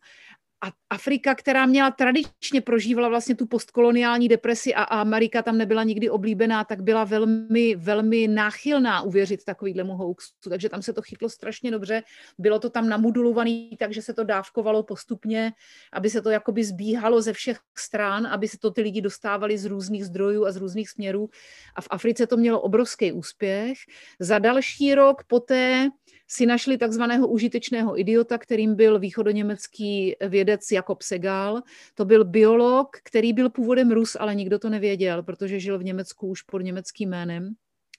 a 0.61 0.71
Afrika, 0.89 1.35
která 1.35 1.65
měla 1.65 1.91
tradičně 1.91 2.61
prožívala 2.61 3.09
vlastně 3.09 3.35
tu 3.35 3.45
postkoloniální 3.45 4.27
depresi 4.27 4.73
a 4.73 4.83
Amerika 4.83 5.41
tam 5.41 5.57
nebyla 5.57 5.83
nikdy 5.83 6.09
oblíbená, 6.09 6.63
tak 6.63 6.81
byla 6.81 7.03
velmi, 7.03 7.75
velmi 7.75 8.27
náchylná 8.27 9.01
uvěřit 9.01 9.45
takovýhlemu 9.45 9.93
hoaxu. 9.93 10.49
Takže 10.49 10.69
tam 10.69 10.81
se 10.81 10.93
to 10.93 11.01
chytlo 11.01 11.29
strašně 11.29 11.71
dobře. 11.71 12.03
Bylo 12.37 12.59
to 12.59 12.69
tam 12.69 12.89
namudulované, 12.89 13.69
takže 13.79 14.01
se 14.01 14.13
to 14.13 14.23
dávkovalo 14.23 14.83
postupně, 14.83 15.53
aby 15.93 16.09
se 16.09 16.21
to 16.21 16.29
jakoby 16.29 16.63
zbíhalo 16.63 17.21
ze 17.21 17.33
všech 17.33 17.59
stran, 17.77 18.27
aby 18.27 18.47
se 18.47 18.57
to 18.59 18.71
ty 18.71 18.81
lidi 18.81 19.01
dostávali 19.01 19.57
z 19.57 19.65
různých 19.65 20.05
zdrojů 20.05 20.45
a 20.45 20.51
z 20.51 20.57
různých 20.57 20.89
směrů. 20.89 21.29
A 21.75 21.81
v 21.81 21.87
Africe 21.89 22.27
to 22.27 22.37
mělo 22.37 22.61
obrovský 22.61 23.11
úspěch. 23.11 23.77
Za 24.19 24.39
další 24.39 24.95
rok 24.95 25.23
poté 25.23 25.89
si 26.31 26.45
našli 26.45 26.77
takzvaného 26.77 27.27
užitečného 27.27 27.99
idiota, 27.99 28.37
kterým 28.37 28.75
byl 28.75 28.99
východoněmecký 28.99 30.15
vědec 30.27 30.71
Jakob 30.71 31.01
Segal. 31.01 31.61
To 31.95 32.05
byl 32.05 32.25
biolog, 32.25 32.97
který 33.03 33.33
byl 33.33 33.49
původem 33.49 33.91
Rus, 33.91 34.17
ale 34.19 34.35
nikdo 34.35 34.59
to 34.59 34.69
nevěděl, 34.69 35.23
protože 35.23 35.59
žil 35.59 35.79
v 35.79 35.83
Německu 35.83 36.27
už 36.27 36.41
pod 36.41 36.59
německým 36.59 37.09
jménem. 37.09 37.53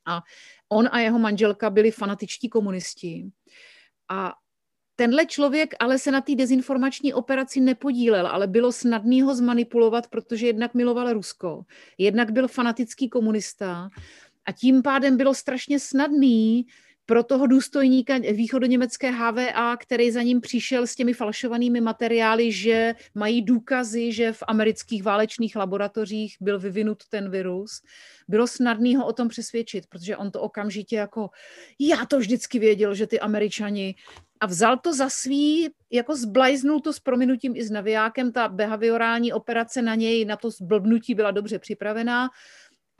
A 0.06 0.22
on 0.68 0.88
a 0.92 0.98
jeho 0.98 1.18
manželka 1.18 1.70
byli 1.70 1.90
fanatičtí 1.90 2.48
komunisti. 2.48 3.26
A 4.08 4.32
Tenhle 5.00 5.26
člověk 5.26 5.74
ale 5.78 5.98
se 5.98 6.10
na 6.10 6.20
té 6.20 6.34
dezinformační 6.34 7.14
operaci 7.14 7.60
nepodílel, 7.60 8.26
ale 8.26 8.46
bylo 8.46 8.72
snadný 8.72 9.22
ho 9.22 9.34
zmanipulovat, 9.34 10.06
protože 10.08 10.46
jednak 10.46 10.74
miloval 10.74 11.12
Rusko, 11.12 11.62
jednak 11.98 12.32
byl 12.32 12.48
fanatický 12.48 13.08
komunista 13.08 13.88
a 14.44 14.52
tím 14.52 14.82
pádem 14.82 15.16
bylo 15.16 15.34
strašně 15.34 15.78
snadný 15.78 16.66
pro 17.10 17.22
toho 17.22 17.46
důstojníka 17.46 18.18
východoněmecké 18.18 19.10
HVA, 19.10 19.76
který 19.76 20.10
za 20.10 20.22
ním 20.22 20.40
přišel 20.40 20.86
s 20.86 20.94
těmi 20.94 21.12
falšovanými 21.12 21.80
materiály, 21.80 22.52
že 22.52 22.94
mají 23.14 23.42
důkazy, 23.42 24.12
že 24.12 24.32
v 24.32 24.42
amerických 24.46 25.02
válečných 25.02 25.56
laboratořích 25.56 26.36
byl 26.40 26.58
vyvinut 26.58 27.02
ten 27.08 27.30
virus, 27.30 27.82
bylo 28.28 28.46
snadný 28.46 28.96
ho 28.96 29.06
o 29.06 29.12
tom 29.12 29.28
přesvědčit, 29.28 29.86
protože 29.86 30.16
on 30.16 30.30
to 30.30 30.40
okamžitě 30.40 30.96
jako, 30.96 31.30
já 31.78 32.06
to 32.06 32.18
vždycky 32.18 32.58
věděl, 32.58 32.94
že 32.94 33.06
ty 33.06 33.20
američani 33.20 33.94
a 34.40 34.46
vzal 34.46 34.78
to 34.78 34.94
za 34.94 35.08
svý, 35.10 35.68
jako 35.90 36.16
zblajznul 36.16 36.80
to 36.80 36.92
s 36.92 37.00
prominutím 37.00 37.56
i 37.56 37.64
s 37.64 37.70
navijákem, 37.70 38.32
ta 38.32 38.48
behaviorální 38.48 39.32
operace 39.32 39.82
na 39.82 39.94
něj, 39.94 40.24
na 40.24 40.36
to 40.36 40.50
zblbnutí 40.50 41.14
byla 41.14 41.30
dobře 41.30 41.58
připravená 41.58 42.28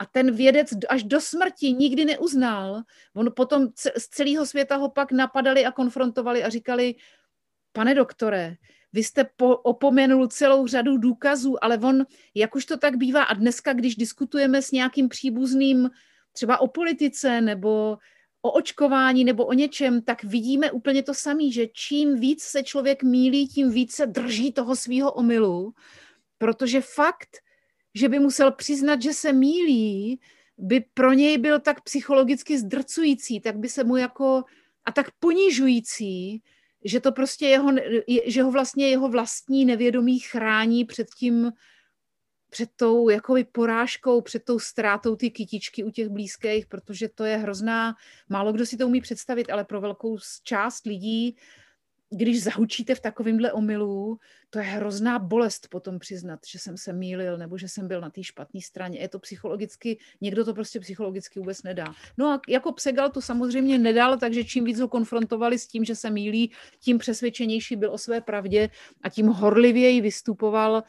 a 0.01 0.05
ten 0.05 0.35
vědec 0.35 0.69
až 0.89 1.03
do 1.03 1.21
smrti 1.21 1.73
nikdy 1.73 2.05
neuznal. 2.05 2.81
On 3.13 3.29
potom 3.35 3.67
z 3.97 4.07
celého 4.07 4.45
světa 4.45 4.75
ho 4.75 4.89
pak 4.89 5.11
napadali 5.11 5.65
a 5.65 5.71
konfrontovali 5.71 6.43
a 6.43 6.49
říkali, 6.49 6.95
pane 7.73 7.95
doktore, 7.95 8.55
vy 8.93 9.03
jste 9.03 9.25
po, 9.35 9.57
opomenul 9.57 10.27
celou 10.27 10.67
řadu 10.67 10.97
důkazů, 10.97 11.63
ale 11.63 11.77
on, 11.77 12.05
jak 12.35 12.55
už 12.55 12.65
to 12.65 12.77
tak 12.77 12.97
bývá, 12.97 13.23
a 13.23 13.33
dneska, 13.33 13.73
když 13.73 13.95
diskutujeme 13.95 14.61
s 14.61 14.71
nějakým 14.71 15.09
příbuzným, 15.09 15.89
třeba 16.33 16.61
o 16.61 16.67
politice 16.67 17.41
nebo 17.41 17.97
o 18.41 18.51
očkování 18.51 19.25
nebo 19.25 19.45
o 19.45 19.53
něčem, 19.53 20.01
tak 20.01 20.23
vidíme 20.23 20.71
úplně 20.71 21.03
to 21.03 21.13
samé, 21.13 21.51
že 21.51 21.67
čím 21.67 22.19
víc 22.19 22.43
se 22.43 22.63
člověk 22.63 23.03
mílí, 23.03 23.47
tím 23.47 23.71
víc 23.71 23.93
se 23.93 24.05
drží 24.05 24.51
toho 24.51 24.75
svého 24.75 25.11
omylu, 25.11 25.73
protože 26.37 26.81
fakt, 26.81 27.37
že 27.93 28.09
by 28.09 28.19
musel 28.19 28.51
přiznat, 28.51 29.01
že 29.01 29.13
se 29.13 29.33
mílí, 29.33 30.19
by 30.57 30.85
pro 30.93 31.13
něj 31.13 31.37
byl 31.37 31.59
tak 31.59 31.81
psychologicky 31.81 32.59
zdrcující, 32.59 33.39
tak 33.39 33.57
by 33.57 33.69
se 33.69 33.83
mu 33.83 33.97
jako 33.97 34.43
a 34.85 34.91
tak 34.91 35.11
ponižující, 35.19 36.41
že 36.85 36.99
to 36.99 37.11
prostě 37.11 37.45
jeho, 37.45 37.71
že 38.25 38.43
ho 38.43 38.51
vlastně 38.51 38.89
jeho 38.89 39.09
vlastní 39.09 39.65
nevědomí 39.65 40.19
chrání 40.19 40.85
před 40.85 41.07
tím, 41.17 41.51
před 42.49 42.69
tou 42.75 43.09
jakoby 43.09 43.43
porážkou, 43.43 44.21
před 44.21 44.43
tou 44.43 44.59
ztrátou 44.59 45.15
ty 45.15 45.31
kytičky 45.31 45.83
u 45.83 45.89
těch 45.89 46.09
blízkých, 46.09 46.67
protože 46.67 47.09
to 47.09 47.23
je 47.23 47.37
hrozná, 47.37 47.95
málo 48.29 48.53
kdo 48.53 48.65
si 48.65 48.77
to 48.77 48.87
umí 48.87 49.01
představit, 49.01 49.49
ale 49.49 49.63
pro 49.63 49.81
velkou 49.81 50.17
část 50.43 50.85
lidí 50.85 51.35
když 52.13 52.43
zahučíte 52.43 52.95
v 52.95 52.99
takovémhle 52.99 53.51
omylu, 53.51 54.19
to 54.49 54.59
je 54.59 54.65
hrozná 54.65 55.19
bolest 55.19 55.67
potom 55.67 55.99
přiznat, 55.99 56.39
že 56.47 56.59
jsem 56.59 56.77
se 56.77 56.93
mýlil 56.93 57.37
nebo 57.37 57.57
že 57.57 57.67
jsem 57.67 57.87
byl 57.87 58.01
na 58.01 58.09
té 58.09 58.23
špatné 58.23 58.61
straně. 58.61 58.99
Je 58.99 59.07
to 59.07 59.19
psychologicky, 59.19 59.97
někdo 60.21 60.45
to 60.45 60.53
prostě 60.53 60.79
psychologicky 60.79 61.39
vůbec 61.39 61.63
nedá. 61.63 61.85
No 62.17 62.27
a 62.27 62.41
jako 62.47 62.71
Psegal 62.71 63.09
to 63.09 63.21
samozřejmě 63.21 63.77
nedal, 63.77 64.17
takže 64.17 64.43
čím 64.43 64.63
víc 64.63 64.79
ho 64.79 64.87
konfrontovali 64.87 65.59
s 65.59 65.67
tím, 65.67 65.85
že 65.85 65.95
se 65.95 66.09
mýlí, 66.09 66.51
tím 66.79 66.97
přesvědčenější 66.97 67.75
byl 67.75 67.91
o 67.93 67.97
své 67.97 68.21
pravdě 68.21 68.69
a 69.01 69.09
tím 69.09 69.27
horlivěji 69.27 70.01
vystupoval 70.01 70.83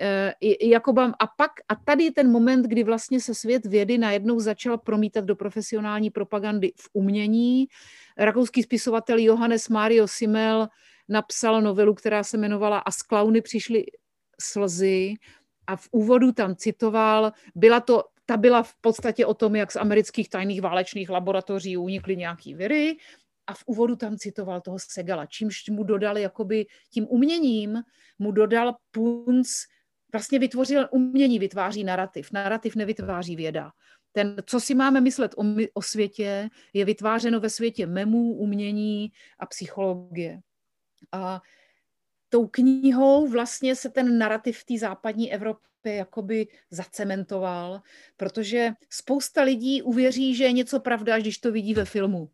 Eh, 0.00 0.34
Jakobam. 0.62 1.14
A 1.18 1.26
pak, 1.26 1.50
a 1.68 1.74
tady 1.74 2.04
je 2.04 2.12
ten 2.12 2.30
moment, 2.30 2.66
kdy 2.66 2.84
vlastně 2.84 3.20
se 3.20 3.34
svět 3.34 3.66
vědy 3.66 3.98
najednou 3.98 4.40
začal 4.40 4.78
promítat 4.78 5.24
do 5.24 5.36
profesionální 5.36 6.10
propagandy 6.10 6.72
v 6.76 6.88
umění. 6.92 7.66
Rakouský 8.18 8.62
spisovatel 8.62 9.18
Johannes 9.18 9.68
Mario 9.68 10.08
Simmel 10.08 10.68
napsal 11.08 11.62
novelu, 11.62 11.94
která 11.94 12.24
se 12.24 12.36
jmenovala 12.36 12.78
A 12.78 12.90
z 12.90 13.02
klauny 13.02 13.40
přišly 13.40 13.84
slzy 14.40 15.14
a 15.66 15.76
v 15.76 15.88
úvodu 15.92 16.32
tam 16.32 16.56
citoval, 16.56 17.32
byla 17.54 17.80
to, 17.80 18.04
ta 18.26 18.36
byla 18.36 18.62
v 18.62 18.74
podstatě 18.80 19.26
o 19.26 19.34
tom, 19.34 19.56
jak 19.56 19.72
z 19.72 19.76
amerických 19.76 20.28
tajných 20.28 20.62
válečných 20.62 21.10
laboratoří 21.10 21.76
unikly 21.76 22.16
nějaký 22.16 22.54
viry 22.54 22.96
a 23.46 23.54
v 23.54 23.62
úvodu 23.66 23.96
tam 23.96 24.16
citoval 24.16 24.60
toho 24.60 24.76
Segala, 24.78 25.26
čímž 25.26 25.68
mu 25.68 25.82
dodal 25.82 26.18
jakoby 26.18 26.66
tím 26.90 27.06
uměním, 27.08 27.82
mu 28.18 28.32
dodal 28.32 28.76
punc 28.90 29.48
vlastně 30.12 30.38
vytvořil 30.38 30.88
umění, 30.90 31.38
vytváří 31.38 31.84
narrativ. 31.84 32.32
Narrativ 32.32 32.76
nevytváří 32.76 33.36
věda. 33.36 33.70
Ten, 34.12 34.36
co 34.46 34.60
si 34.60 34.74
máme 34.74 35.00
myslet 35.00 35.34
o, 35.36 35.44
o 35.74 35.82
světě, 35.82 36.50
je 36.72 36.84
vytvářeno 36.84 37.40
ve 37.40 37.50
světě 37.50 37.86
memů, 37.86 38.34
umění 38.34 39.12
a 39.38 39.46
psychologie. 39.46 40.40
A 41.12 41.40
tou 42.28 42.46
knihou 42.46 43.28
vlastně 43.28 43.76
se 43.76 43.90
ten 43.90 44.18
narrativ 44.18 44.64
té 44.64 44.78
západní 44.78 45.32
Evropě 45.32 45.94
jakoby 45.94 46.46
zacementoval, 46.70 47.82
protože 48.16 48.72
spousta 48.90 49.42
lidí 49.42 49.82
uvěří, 49.82 50.34
že 50.34 50.44
je 50.44 50.52
něco 50.52 50.80
pravda, 50.80 51.18
když 51.18 51.38
to 51.38 51.52
vidí 51.52 51.74
ve 51.74 51.84
filmu. 51.84 52.30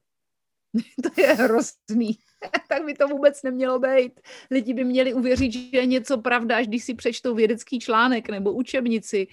to 1.02 1.20
je 1.20 1.28
hrozný. 1.34 2.18
tak 2.68 2.84
by 2.84 2.94
to 2.94 3.08
vůbec 3.08 3.42
nemělo 3.42 3.78
být. 3.78 4.20
Lidi 4.50 4.74
by 4.74 4.84
měli 4.84 5.14
uvěřit, 5.14 5.52
že 5.52 5.60
je 5.72 5.86
něco 5.86 6.18
pravda, 6.18 6.56
až 6.56 6.66
když 6.66 6.84
si 6.84 6.94
přečtou 6.94 7.34
vědecký 7.34 7.78
článek 7.78 8.28
nebo 8.28 8.52
učebnici. 8.52 9.26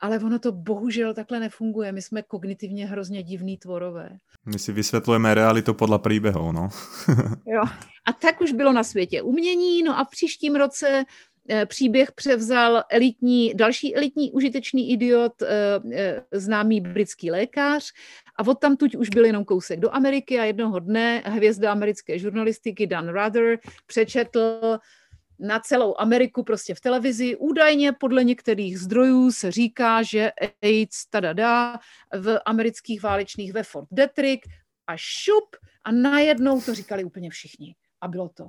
Ale 0.00 0.18
ono 0.18 0.38
to 0.38 0.52
bohužel 0.52 1.14
takhle 1.14 1.40
nefunguje. 1.40 1.92
My 1.92 2.02
jsme 2.02 2.22
kognitivně 2.22 2.86
hrozně 2.86 3.22
divní 3.22 3.58
tvorové. 3.58 4.18
My 4.46 4.58
si 4.58 4.72
vysvětlujeme 4.72 5.34
realitu 5.34 5.74
podle 5.74 5.98
příběhů, 5.98 6.52
no. 6.52 6.68
jo. 7.46 7.62
A 8.04 8.12
tak 8.12 8.40
už 8.40 8.52
bylo 8.52 8.72
na 8.72 8.84
světě 8.84 9.22
umění, 9.22 9.82
no 9.82 9.98
a 9.98 10.04
v 10.04 10.10
příštím 10.10 10.56
roce 10.56 11.04
Eh, 11.52 11.66
příběh 11.66 12.12
převzal 12.12 12.84
elitní, 12.90 13.54
další 13.54 13.96
elitní 13.96 14.32
užitečný 14.32 14.90
idiot, 14.90 15.42
eh, 15.42 15.48
eh, 15.92 16.22
známý 16.32 16.80
britský 16.80 17.30
lékař 17.30 17.92
a 18.36 18.46
od 18.46 18.54
tam 18.54 18.76
tuď 18.76 18.96
už 18.96 19.08
byl 19.08 19.24
jenom 19.24 19.44
kousek 19.44 19.80
do 19.80 19.94
Ameriky 19.94 20.38
a 20.38 20.44
jednoho 20.44 20.78
dne 20.78 21.22
hvězda 21.26 21.72
americké 21.72 22.18
žurnalistiky 22.18 22.86
Dan 22.86 23.08
Rather 23.08 23.58
přečetl 23.86 24.78
na 25.40 25.60
celou 25.60 25.94
Ameriku 25.98 26.42
prostě 26.42 26.74
v 26.74 26.80
televizi. 26.80 27.36
Údajně 27.36 27.92
podle 27.92 28.24
některých 28.24 28.80
zdrojů 28.80 29.32
se 29.32 29.50
říká, 29.50 30.02
že 30.02 30.32
AIDS 30.62 31.06
tadada 31.06 31.78
v 32.18 32.38
amerických 32.46 33.02
válečných 33.02 33.52
ve 33.52 33.62
Fort 33.62 33.88
Detrick 33.90 34.46
a 34.86 34.92
šup 34.96 35.56
a 35.84 35.92
najednou 35.92 36.60
to 36.60 36.74
říkali 36.74 37.04
úplně 37.04 37.30
všichni. 37.30 37.74
A 38.00 38.08
bylo 38.08 38.28
to 38.28 38.48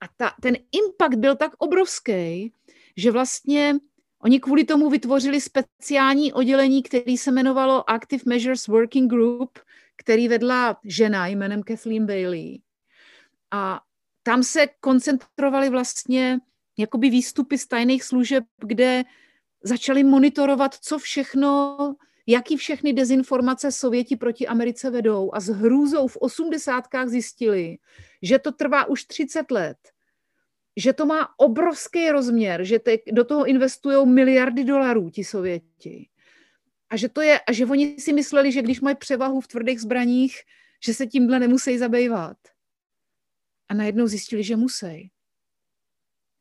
a 0.00 0.06
ta, 0.16 0.34
ten 0.42 0.56
impact 0.72 1.18
byl 1.18 1.36
tak 1.36 1.52
obrovský, 1.58 2.52
že 2.96 3.10
vlastně 3.10 3.74
oni 4.22 4.40
kvůli 4.40 4.64
tomu 4.64 4.90
vytvořili 4.90 5.40
speciální 5.40 6.32
oddělení, 6.32 6.82
který 6.82 7.18
se 7.18 7.30
jmenovalo 7.30 7.90
Active 7.90 8.22
Measures 8.26 8.66
Working 8.66 9.10
Group, 9.10 9.58
který 9.96 10.28
vedla 10.28 10.80
žena 10.84 11.26
jménem 11.26 11.62
Kathleen 11.62 12.06
Bailey. 12.06 12.60
A 13.50 13.80
tam 14.28 14.42
se 14.42 14.66
koncentrovali 14.80 15.70
vlastně 15.70 16.38
jakoby 16.78 17.10
výstupy 17.10 17.58
z 17.58 17.66
tajných 17.66 18.04
služeb, 18.04 18.44
kde 18.64 19.04
začali 19.62 20.04
monitorovat, 20.04 20.74
co 20.74 20.98
všechno, 20.98 21.76
jaký 22.26 22.56
všechny 22.56 22.92
dezinformace 22.92 23.72
Sověti 23.72 24.16
proti 24.16 24.46
Americe 24.46 24.90
vedou. 24.90 25.30
A 25.34 25.40
s 25.40 25.48
hrůzou 25.48 26.08
v 26.08 26.16
osmdesátkách 26.16 27.08
zjistili, 27.08 27.78
že 28.22 28.38
to 28.38 28.52
trvá 28.52 28.84
už 28.84 29.04
30 29.04 29.50
let, 29.50 29.78
že 30.76 30.92
to 30.92 31.06
má 31.06 31.28
obrovský 31.36 32.10
rozměr, 32.10 32.64
že 32.64 32.78
te, 32.78 32.96
do 33.12 33.24
toho 33.24 33.46
investují 33.46 34.06
miliardy 34.06 34.64
dolarů 34.64 35.10
ti 35.10 35.24
Sověti. 35.24 36.08
A 36.90 36.96
že, 36.96 37.08
to 37.08 37.20
je, 37.20 37.40
a 37.40 37.52
že 37.52 37.66
oni 37.66 37.96
si 37.98 38.12
mysleli, 38.12 38.52
že 38.52 38.62
když 38.62 38.80
mají 38.80 38.96
převahu 38.96 39.40
v 39.40 39.48
tvrdých 39.48 39.80
zbraních, 39.80 40.36
že 40.84 40.94
se 40.94 41.06
tímhle 41.06 41.38
nemusí 41.38 41.78
zabývat. 41.78 42.36
A 43.68 43.74
najednou 43.74 44.06
zjistili, 44.06 44.44
že 44.44 44.56
musí. 44.56 45.10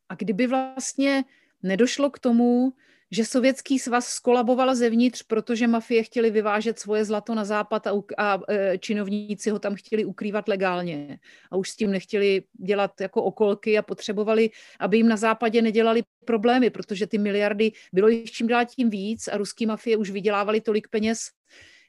A 0.10 0.16
kdyby 0.16 0.48
vlastně 0.48 1.24
nedošlo 1.64 2.10
k 2.10 2.20
tomu, 2.20 2.74
že 3.12 3.26
sovětský 3.26 3.80
svaz 3.80 4.08
skolaboval 4.08 4.76
zevnitř, 4.76 5.24
protože 5.24 5.68
mafie 5.68 6.04
chtěli 6.04 6.32
vyvážet 6.32 6.80
svoje 6.80 7.06
zlato 7.06 7.36
na 7.36 7.46
západ 7.46 7.88
a, 7.88 7.92
a 8.18 8.40
e, 8.50 8.78
činovníci 8.78 9.50
ho 9.50 9.60
tam 9.60 9.76
chtěli 9.76 10.06
ukrývat 10.06 10.48
legálně. 10.48 11.20
A 11.52 11.58
už 11.58 11.70
s 11.70 11.76
tím 11.76 11.92
nechtěli 11.92 12.44
dělat 12.54 13.02
jako 13.02 13.24
okolky 13.24 13.78
a 13.78 13.82
potřebovali, 13.82 14.50
aby 14.80 14.98
jim 14.98 15.08
na 15.08 15.18
západě 15.18 15.62
nedělali 15.62 16.04
problémy, 16.26 16.70
protože 16.70 17.08
ty 17.08 17.18
miliardy 17.18 17.72
bylo 17.94 18.08
jich 18.08 18.32
čím 18.32 18.48
dál 18.48 18.66
tím 18.66 18.90
víc 18.90 19.28
a 19.28 19.38
ruský 19.38 19.66
mafie 19.66 19.98
už 19.98 20.10
vydělávali 20.10 20.62
tolik 20.62 20.88
peněz, 20.88 21.20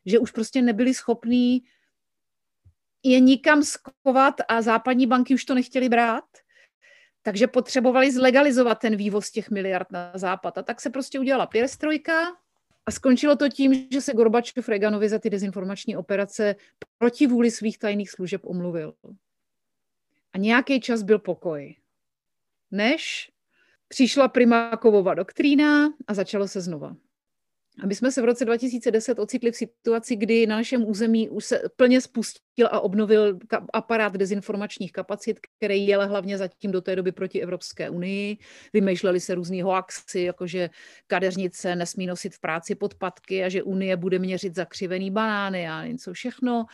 že 0.06 0.18
už 0.18 0.30
prostě 0.30 0.62
nebyli 0.62 0.94
schopní 0.94 1.62
je 3.12 3.20
nikam 3.20 3.62
skovat 3.62 4.34
a 4.48 4.62
západní 4.62 5.06
banky 5.06 5.34
už 5.34 5.44
to 5.44 5.54
nechtěli 5.54 5.88
brát. 5.88 6.24
Takže 7.22 7.46
potřebovali 7.46 8.12
zlegalizovat 8.12 8.78
ten 8.78 8.96
vývoz 8.96 9.30
těch 9.30 9.50
miliard 9.50 9.92
na 9.92 10.12
západ. 10.14 10.58
A 10.58 10.62
tak 10.62 10.80
se 10.80 10.90
prostě 10.90 11.20
udělala 11.20 11.46
pěrestrojka 11.46 12.36
a 12.86 12.90
skončilo 12.90 13.36
to 13.36 13.48
tím, 13.48 13.88
že 13.92 14.00
se 14.00 14.12
Gorbačov 14.12 14.68
Reganovi 14.68 15.08
za 15.08 15.18
ty 15.18 15.30
dezinformační 15.30 15.96
operace 15.96 16.56
proti 16.98 17.26
vůli 17.26 17.50
svých 17.50 17.78
tajných 17.78 18.10
služeb 18.10 18.40
omluvil. 18.44 18.94
A 20.32 20.38
nějaký 20.38 20.80
čas 20.80 21.02
byl 21.02 21.18
pokoj. 21.18 21.76
Než 22.70 23.30
přišla 23.88 24.28
Primákovova 24.28 25.14
doktrína 25.14 25.92
a 26.06 26.14
začalo 26.14 26.48
se 26.48 26.60
znova. 26.60 26.96
A 27.82 27.86
my 27.86 27.94
jsme 27.94 28.12
se 28.12 28.22
v 28.22 28.24
roce 28.24 28.44
2010 28.44 29.18
ocitli 29.18 29.52
v 29.52 29.56
situaci, 29.56 30.16
kdy 30.16 30.46
na 30.46 30.56
našem 30.56 30.88
území 30.88 31.28
už 31.28 31.44
se 31.44 31.62
plně 31.76 32.00
spustil 32.00 32.66
a 32.70 32.80
obnovil 32.80 33.38
aparát 33.72 34.16
dezinformačních 34.16 34.92
kapacit, 34.92 35.40
který 35.40 35.86
jel 35.86 36.08
hlavně 36.08 36.38
zatím 36.38 36.72
do 36.72 36.80
té 36.80 36.96
doby 36.96 37.12
proti 37.12 37.42
Evropské 37.42 37.90
unii. 37.90 38.36
Vymýšleli 38.72 39.20
se 39.20 39.34
různý 39.34 39.62
hoaxy, 39.62 40.20
jako 40.20 40.46
že 40.46 40.70
kadeřnice 41.06 41.76
nesmí 41.76 42.06
nosit 42.06 42.34
v 42.34 42.40
práci 42.40 42.74
podpatky 42.74 43.44
a 43.44 43.48
že 43.48 43.62
Unie 43.62 43.96
bude 43.96 44.18
měřit 44.18 44.54
zakřivený 44.54 45.10
banány 45.10 45.68
a 45.68 45.86
něco 45.86 46.12
všechno. 46.12 46.66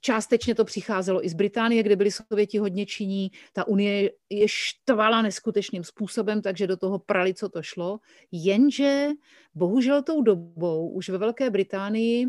Částečně 0.00 0.54
to 0.54 0.64
přicházelo 0.64 1.26
i 1.26 1.28
z 1.28 1.34
Británie, 1.34 1.82
kde 1.82 1.96
byli 1.96 2.10
Sověti 2.10 2.58
hodně 2.58 2.86
činí. 2.86 3.30
Ta 3.52 3.68
unie 3.68 4.10
je 4.30 4.46
štvala 4.48 5.22
neskutečným 5.22 5.84
způsobem, 5.84 6.42
takže 6.42 6.66
do 6.66 6.76
toho 6.76 6.98
prali, 6.98 7.34
co 7.34 7.48
to 7.48 7.62
šlo. 7.62 7.98
Jenže 8.32 9.08
bohužel 9.54 10.02
tou 10.02 10.22
dobou 10.22 10.88
už 10.88 11.08
ve 11.08 11.18
Velké 11.18 11.50
Británii 11.50 12.26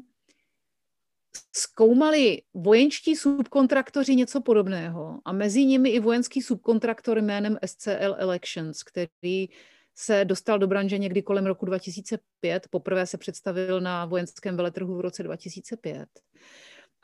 zkoumali 1.55 2.41
vojenští 2.53 3.15
subkontraktoři 3.15 4.15
něco 4.15 4.41
podobného 4.41 5.19
a 5.25 5.31
mezi 5.31 5.65
nimi 5.65 5.89
i 5.89 5.99
vojenský 5.99 6.41
subkontraktor 6.41 7.21
jménem 7.21 7.57
SCL 7.65 8.15
Elections, 8.17 8.83
který 8.83 9.49
se 9.95 10.25
dostal 10.25 10.59
do 10.59 10.67
branže 10.67 10.97
někdy 10.97 11.21
kolem 11.21 11.45
roku 11.45 11.65
2005. 11.65 12.67
Poprvé 12.69 13.05
se 13.05 13.17
představil 13.17 13.81
na 13.81 14.05
vojenském 14.05 14.57
veletrhu 14.57 14.97
v 14.97 15.01
roce 15.01 15.23
2005. 15.23 16.09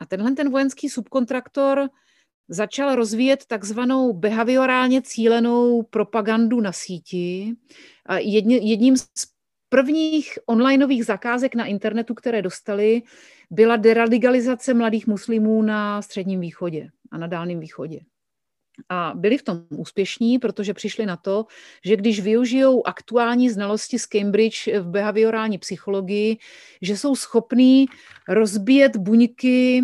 A 0.00 0.06
tenhle 0.06 0.32
ten 0.32 0.50
vojenský 0.50 0.88
subkontraktor 0.88 1.88
začal 2.48 2.94
rozvíjet 2.94 3.46
takzvanou 3.46 4.12
behaviorálně 4.12 5.02
cílenou 5.02 5.82
propagandu 5.82 6.60
na 6.60 6.72
síti. 6.72 7.54
A 8.06 8.18
jedním 8.18 8.96
z 8.96 9.06
prvních 9.68 10.38
onlineových 10.46 11.04
zakázek 11.04 11.54
na 11.54 11.64
internetu, 11.64 12.14
které 12.14 12.42
dostali, 12.42 13.02
byla 13.50 13.76
deradikalizace 13.76 14.74
mladých 14.74 15.06
muslimů 15.06 15.62
na 15.62 16.02
Středním 16.02 16.40
východě 16.40 16.88
a 17.10 17.18
na 17.18 17.26
Dálném 17.26 17.60
východě. 17.60 18.00
A 18.88 19.12
byli 19.14 19.38
v 19.38 19.42
tom 19.42 19.62
úspěšní, 19.68 20.38
protože 20.38 20.74
přišli 20.74 21.06
na 21.06 21.16
to, 21.16 21.46
že 21.84 21.96
když 21.96 22.20
využijou 22.20 22.86
aktuální 22.86 23.50
znalosti 23.50 23.98
z 23.98 24.06
Cambridge 24.06 24.68
v 24.80 24.86
behaviorální 24.86 25.58
psychologii, 25.58 26.38
že 26.82 26.96
jsou 26.96 27.16
schopní 27.16 27.86
rozbíjet 28.28 28.96
buňky 28.96 29.82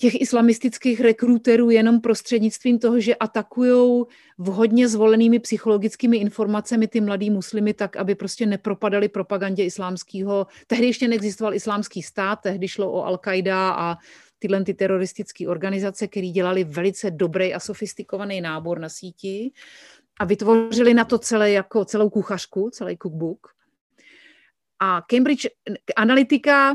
těch 0.00 0.20
islamistických 0.20 1.00
rekruterů 1.00 1.70
jenom 1.70 2.00
prostřednictvím 2.00 2.78
toho, 2.78 3.00
že 3.00 3.14
atakují 3.14 4.04
vhodně 4.38 4.88
zvolenými 4.88 5.38
psychologickými 5.38 6.16
informacemi 6.16 6.88
ty 6.88 7.00
mladý 7.00 7.30
muslimy 7.30 7.74
tak, 7.74 7.96
aby 7.96 8.14
prostě 8.14 8.46
nepropadali 8.46 9.08
propagandě 9.08 9.64
islámského. 9.64 10.46
Tehdy 10.66 10.86
ještě 10.86 11.08
neexistoval 11.08 11.54
islámský 11.54 12.02
stát, 12.02 12.40
tehdy 12.42 12.68
šlo 12.68 12.92
o 12.92 13.06
Al-Qaida 13.06 13.72
a 13.76 13.98
tyhle 14.40 14.64
ty 14.64 14.74
teroristické 14.74 15.48
organizace, 15.48 16.08
které 16.08 16.26
dělali 16.26 16.64
velice 16.64 17.10
dobrý 17.10 17.54
a 17.54 17.60
sofistikovaný 17.60 18.40
nábor 18.40 18.78
na 18.78 18.88
síti 18.88 19.52
a 20.20 20.24
vytvořili 20.24 20.94
na 20.94 21.04
to 21.04 21.18
celé 21.18 21.50
jako 21.50 21.84
celou 21.84 22.10
kuchařku, 22.10 22.70
celý 22.70 22.98
cookbook. 23.02 23.46
A 24.78 25.02
Cambridge 25.02 25.46
Analytica, 25.96 26.74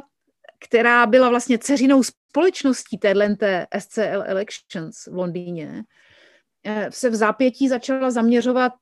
která 0.60 1.06
byla 1.06 1.30
vlastně 1.30 1.58
ceřinou 1.58 2.04
společností 2.04 2.98
téhle 2.98 3.36
SCL 3.80 4.24
Elections 4.26 5.06
v 5.06 5.16
Londýně, 5.16 5.84
eh, 6.64 6.88
se 6.92 7.10
v 7.10 7.16
zápětí 7.16 7.70
začala 7.70 8.12
zaměřovat 8.12 8.74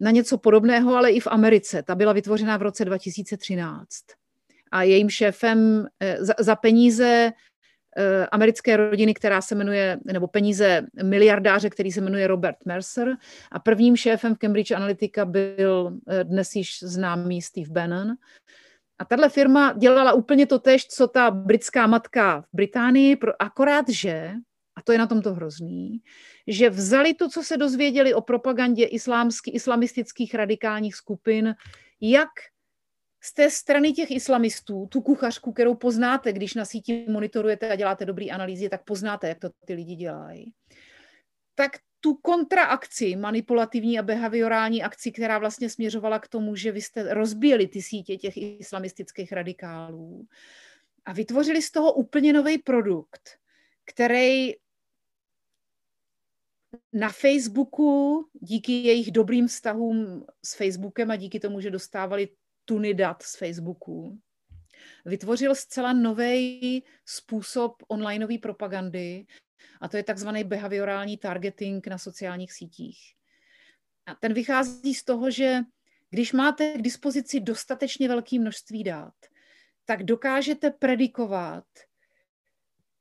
na 0.00 0.10
něco 0.10 0.38
podobného, 0.38 0.96
ale 0.96 1.10
i 1.10 1.20
v 1.20 1.26
Americe. 1.26 1.82
Ta 1.82 1.94
byla 1.94 2.12
vytvořena 2.12 2.56
v 2.56 2.62
roce 2.62 2.84
2013. 2.84 4.04
A 4.70 4.82
jejím 4.82 5.10
šéfem 5.10 5.86
eh, 6.00 6.24
za, 6.24 6.34
za 6.38 6.56
peníze 6.56 7.32
americké 8.32 8.76
rodiny, 8.76 9.14
která 9.14 9.40
se 9.40 9.54
jmenuje, 9.54 9.98
nebo 10.04 10.26
peníze 10.28 10.86
miliardáře, 11.02 11.70
který 11.70 11.92
se 11.92 12.00
jmenuje 12.00 12.26
Robert 12.26 12.56
Mercer. 12.64 13.16
A 13.52 13.58
prvním 13.58 13.96
šéfem 13.96 14.34
v 14.34 14.38
Cambridge 14.38 14.70
Analytica 14.70 15.24
byl 15.24 15.98
eh, 16.08 16.24
dnes 16.24 16.56
již 16.56 16.78
známý 16.82 17.42
Steve 17.42 17.70
Bannon. 17.70 18.08
A 18.98 19.04
tahle 19.04 19.28
firma 19.28 19.74
dělala 19.78 20.12
úplně 20.12 20.46
to 20.46 20.58
tež, 20.58 20.86
co 20.86 21.08
ta 21.08 21.30
britská 21.30 21.86
matka 21.86 22.40
v 22.40 22.46
Británii, 22.52 23.16
akorát 23.38 23.88
že, 23.88 24.32
a 24.76 24.82
to 24.82 24.92
je 24.92 24.98
na 24.98 25.06
tom 25.06 25.22
to 25.22 25.34
hrozný, 25.34 26.00
že 26.46 26.70
vzali 26.70 27.14
to, 27.14 27.28
co 27.28 27.42
se 27.42 27.56
dozvěděli 27.56 28.14
o 28.14 28.20
propagandě 28.20 28.84
islámských, 28.84 29.54
islamistických 29.54 30.34
radikálních 30.34 30.94
skupin, 30.94 31.54
jak 32.00 32.28
z 33.20 33.34
té 33.34 33.50
strany 33.50 33.92
těch 33.92 34.10
islamistů, 34.10 34.86
tu 34.86 35.00
kuchařku, 35.00 35.52
kterou 35.52 35.74
poznáte, 35.74 36.32
když 36.32 36.54
na 36.54 36.64
síti 36.64 37.06
monitorujete 37.08 37.70
a 37.70 37.76
děláte 37.76 38.04
dobrý 38.04 38.30
analýzy, 38.30 38.68
tak 38.68 38.84
poznáte, 38.84 39.28
jak 39.28 39.38
to 39.38 39.50
ty 39.64 39.74
lidi 39.74 39.94
dělají. 39.94 40.52
Tak 41.54 41.72
tu 42.00 42.14
kontraakci, 42.14 43.16
manipulativní 43.16 43.98
a 43.98 44.02
behaviorální 44.02 44.82
akci, 44.82 45.12
která 45.12 45.38
vlastně 45.38 45.70
směřovala 45.70 46.18
k 46.18 46.28
tomu, 46.28 46.56
že 46.56 46.72
vy 46.72 46.82
jste 46.82 47.14
rozbíjeli 47.14 47.66
ty 47.66 47.82
sítě 47.82 48.16
těch 48.16 48.36
islamistických 48.36 49.32
radikálů 49.32 50.26
a 51.04 51.12
vytvořili 51.12 51.62
z 51.62 51.70
toho 51.70 51.92
úplně 51.92 52.32
nový 52.32 52.58
produkt, 52.58 53.38
který 53.84 54.52
na 56.92 57.08
Facebooku 57.08 58.24
díky 58.32 58.72
jejich 58.72 59.10
dobrým 59.10 59.46
vztahům 59.46 60.26
s 60.44 60.54
Facebookem 60.54 61.10
a 61.10 61.16
díky 61.16 61.40
tomu, 61.40 61.60
že 61.60 61.70
dostávali 61.70 62.28
tuny 62.68 62.94
dat 62.94 63.22
z 63.22 63.36
Facebooku. 63.36 64.18
Vytvořil 65.04 65.54
zcela 65.54 65.92
nový 65.92 66.84
způsob 67.06 67.82
onlineové 67.88 68.38
propagandy 68.38 69.26
a 69.80 69.88
to 69.88 69.96
je 69.96 70.02
takzvaný 70.02 70.44
behaviorální 70.44 71.16
targeting 71.16 71.86
na 71.86 71.98
sociálních 71.98 72.52
sítích. 72.52 72.98
A 74.06 74.14
ten 74.14 74.34
vychází 74.34 74.94
z 74.94 75.04
toho, 75.04 75.30
že 75.30 75.58
když 76.10 76.32
máte 76.32 76.72
k 76.72 76.82
dispozici 76.82 77.40
dostatečně 77.40 78.08
velké 78.08 78.38
množství 78.38 78.84
dat, 78.84 79.14
tak 79.84 80.02
dokážete 80.02 80.70
predikovat 80.70 81.64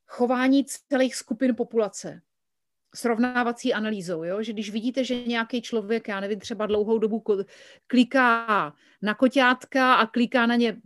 chování 0.05 0.65
celých 0.65 1.15
skupin 1.15 1.55
populace 1.55 2.21
srovnávací 2.95 3.73
analýzou, 3.73 4.23
jo? 4.23 4.43
že 4.43 4.53
když 4.53 4.69
vidíte, 4.69 5.03
že 5.03 5.23
nějaký 5.23 5.61
člověk, 5.61 6.07
já 6.07 6.19
nevím, 6.19 6.39
třeba 6.39 6.65
dlouhou 6.65 6.99
dobu 6.99 7.23
kliká 7.87 8.73
na 9.01 9.13
koťátka 9.13 9.93
a 9.93 10.07
kliká 10.07 10.45
na 10.45 10.55
ně, 10.55 10.77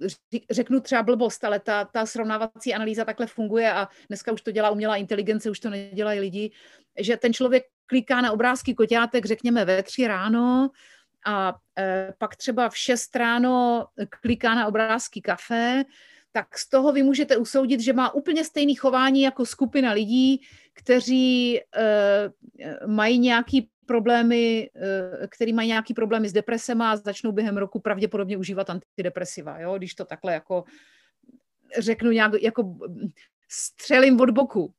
řeknu 0.51 0.79
třeba 0.79 1.03
blbost, 1.03 1.43
ale 1.43 1.59
ta, 1.59 1.85
ta 1.85 2.05
srovnávací 2.05 2.73
analýza 2.73 3.05
takhle 3.05 3.27
funguje 3.27 3.73
a 3.73 3.87
dneska 4.07 4.31
už 4.31 4.41
to 4.41 4.51
dělá 4.51 4.69
umělá 4.69 4.95
inteligence, 4.95 5.49
už 5.49 5.59
to 5.59 5.69
nedělají 5.69 6.19
lidi, 6.19 6.51
že 6.99 7.17
ten 7.17 7.33
člověk 7.33 7.63
kliká 7.85 8.21
na 8.21 8.31
obrázky 8.31 8.73
koťátek, 8.73 9.25
řekněme 9.25 9.65
ve 9.65 9.83
tři 9.83 10.07
ráno 10.07 10.69
a 11.25 11.55
e, 11.79 12.13
pak 12.17 12.35
třeba 12.35 12.69
v 12.69 12.77
šest 12.77 13.15
ráno 13.15 13.85
kliká 14.21 14.55
na 14.55 14.67
obrázky 14.67 15.21
kafe, 15.21 15.83
tak 16.31 16.57
z 16.57 16.69
toho 16.69 16.91
vy 16.91 17.03
můžete 17.03 17.37
usoudit, 17.37 17.79
že 17.79 17.93
má 17.93 18.13
úplně 18.13 18.43
stejné 18.43 18.73
chování 18.75 19.21
jako 19.21 19.45
skupina 19.45 19.91
lidí, 19.91 20.41
kteří 20.73 21.59
uh, 21.77 22.87
mají 22.87 23.19
nějaký 23.19 23.69
problémy, 23.85 24.69
uh, 24.75 25.27
který 25.27 25.53
mají 25.53 25.67
nějaký 25.67 25.93
problémy 25.93 26.29
s 26.29 26.33
depresem 26.33 26.81
a 26.81 26.97
začnou 26.97 27.31
během 27.31 27.57
roku 27.57 27.79
pravděpodobně 27.79 28.37
užívat 28.37 28.69
antidepresiva, 28.69 29.59
jo? 29.59 29.77
když 29.77 29.95
to 29.95 30.05
takhle 30.05 30.33
jako 30.33 30.63
řeknu 31.77 32.11
nějak, 32.11 32.31
jako 32.41 32.75
střelím 33.49 34.21
od 34.21 34.29
boku. 34.29 34.73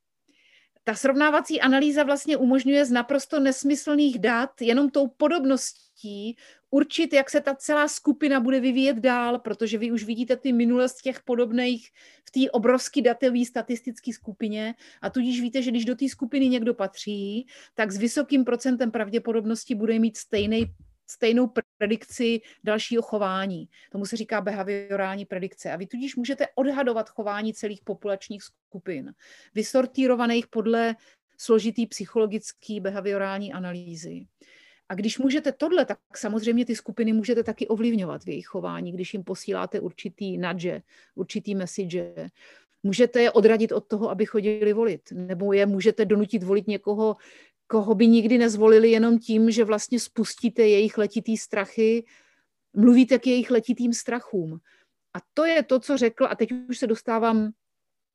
Ta 0.84 0.94
srovnávací 0.94 1.60
analýza 1.60 2.02
vlastně 2.02 2.36
umožňuje 2.36 2.84
z 2.84 2.90
naprosto 2.90 3.40
nesmyslných 3.40 4.18
dat 4.18 4.62
jenom 4.62 4.90
tou 4.90 5.08
podobností 5.08 6.36
určit, 6.72 7.12
jak 7.12 7.30
se 7.30 7.40
ta 7.40 7.54
celá 7.54 7.88
skupina 7.88 8.40
bude 8.40 8.60
vyvíjet 8.60 8.96
dál, 8.96 9.38
protože 9.38 9.78
vy 9.78 9.92
už 9.92 10.04
vidíte 10.04 10.36
ty 10.36 10.52
minulost 10.52 11.02
těch 11.02 11.22
podobných 11.22 11.88
v 12.24 12.30
té 12.30 12.50
obrovské 12.50 13.02
datové 13.02 13.44
statistické 13.44 14.12
skupině 14.12 14.74
a 15.02 15.10
tudíž 15.10 15.40
víte, 15.40 15.62
že 15.62 15.70
když 15.70 15.84
do 15.84 15.96
té 15.96 16.08
skupiny 16.08 16.48
někdo 16.48 16.74
patří, 16.74 17.46
tak 17.74 17.92
s 17.92 17.96
vysokým 17.96 18.44
procentem 18.44 18.90
pravděpodobnosti 18.90 19.74
bude 19.74 19.98
mít 19.98 20.16
stejný 20.16 20.66
stejnou 21.06 21.52
predikci 21.78 22.40
dalšího 22.64 23.02
chování. 23.02 23.68
Tomu 23.90 24.06
se 24.06 24.16
říká 24.16 24.40
behaviorální 24.40 25.24
predikce. 25.24 25.72
A 25.72 25.76
vy 25.76 25.86
tudíž 25.86 26.16
můžete 26.16 26.46
odhadovat 26.54 27.08
chování 27.08 27.54
celých 27.54 27.80
populačních 27.84 28.42
skupin, 28.42 29.12
vysortírovaných 29.54 30.46
podle 30.46 30.96
složitý 31.38 31.86
psychologický 31.86 32.80
behaviorální 32.80 33.52
analýzy. 33.52 34.26
A 34.92 34.94
když 34.94 35.18
můžete 35.18 35.52
tohle, 35.52 35.84
tak 35.84 35.98
samozřejmě 36.16 36.64
ty 36.64 36.76
skupiny 36.76 37.12
můžete 37.12 37.42
taky 37.42 37.68
ovlivňovat 37.68 38.24
v 38.24 38.28
jejich 38.28 38.46
chování, 38.46 38.92
když 38.92 39.14
jim 39.14 39.24
posíláte 39.24 39.80
určitý 39.80 40.38
nudge, 40.38 40.82
určitý 41.14 41.54
message. 41.54 42.30
Můžete 42.82 43.22
je 43.22 43.30
odradit 43.30 43.72
od 43.72 43.86
toho, 43.86 44.10
aby 44.10 44.26
chodili 44.26 44.72
volit, 44.72 45.00
nebo 45.12 45.52
je 45.52 45.66
můžete 45.66 46.04
donutit 46.04 46.42
volit 46.42 46.68
někoho, 46.68 47.16
koho 47.66 47.94
by 47.94 48.06
nikdy 48.06 48.38
nezvolili 48.38 48.90
jenom 48.90 49.18
tím, 49.18 49.50
že 49.50 49.64
vlastně 49.64 50.00
spustíte 50.00 50.62
jejich 50.62 50.98
letitý 50.98 51.36
strachy, 51.36 52.04
mluvíte 52.76 53.18
k 53.18 53.26
jejich 53.26 53.50
letitým 53.50 53.92
strachům. 53.92 54.60
A 55.14 55.18
to 55.34 55.44
je 55.44 55.62
to, 55.62 55.80
co 55.80 55.96
řekl, 55.96 56.26
a 56.30 56.36
teď 56.36 56.52
už 56.68 56.78
se 56.78 56.86
dostávám 56.86 57.52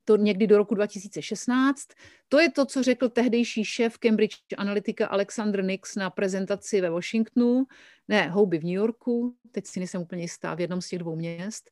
to 0.07 0.17
někdy 0.17 0.47
do 0.47 0.57
roku 0.57 0.75
2016. 0.75 1.87
To 2.29 2.39
je 2.39 2.51
to, 2.51 2.65
co 2.65 2.83
řekl 2.83 3.09
tehdejší 3.09 3.65
šéf 3.65 3.97
Cambridge 3.97 4.37
Analytica 4.57 5.07
Alexander 5.07 5.63
Nix 5.63 5.95
na 5.95 6.09
prezentaci 6.09 6.81
ve 6.81 6.89
Washingtonu, 6.89 7.65
ne, 8.07 8.29
houby 8.29 8.57
v 8.57 8.63
New 8.63 8.73
Yorku, 8.73 9.35
teď 9.51 9.67
si 9.67 9.79
nejsem 9.79 10.01
úplně 10.01 10.21
jistá, 10.21 10.55
v 10.55 10.61
jednom 10.61 10.81
z 10.81 10.89
těch 10.89 10.99
dvou 10.99 11.15
měst. 11.15 11.71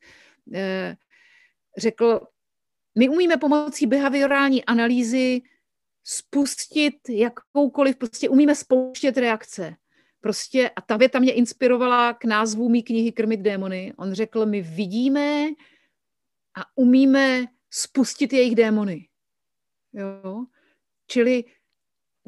Eh, 0.53 0.95
řekl, 1.77 2.27
my 2.95 3.09
umíme 3.09 3.37
pomocí 3.37 3.87
behaviorální 3.87 4.65
analýzy 4.65 5.41
spustit 6.03 7.09
jakoukoliv, 7.09 7.95
prostě 7.95 8.29
umíme 8.29 8.55
spouštět 8.55 9.17
reakce. 9.17 9.75
Prostě, 10.21 10.69
a 10.75 10.81
ta 10.81 10.97
věta 10.97 11.19
mě 11.19 11.33
inspirovala 11.33 12.13
k 12.13 12.25
názvu 12.25 12.69
mý 12.69 12.83
knihy 12.83 13.11
Krmit 13.11 13.39
démony. 13.39 13.93
On 13.97 14.13
řekl, 14.13 14.45
my 14.45 14.61
vidíme 14.61 15.47
a 16.55 16.61
umíme 16.75 17.45
spustit 17.75 18.33
jejich 18.33 18.55
démony. 18.55 19.07
Jo? 19.93 20.45
Čili 21.07 21.43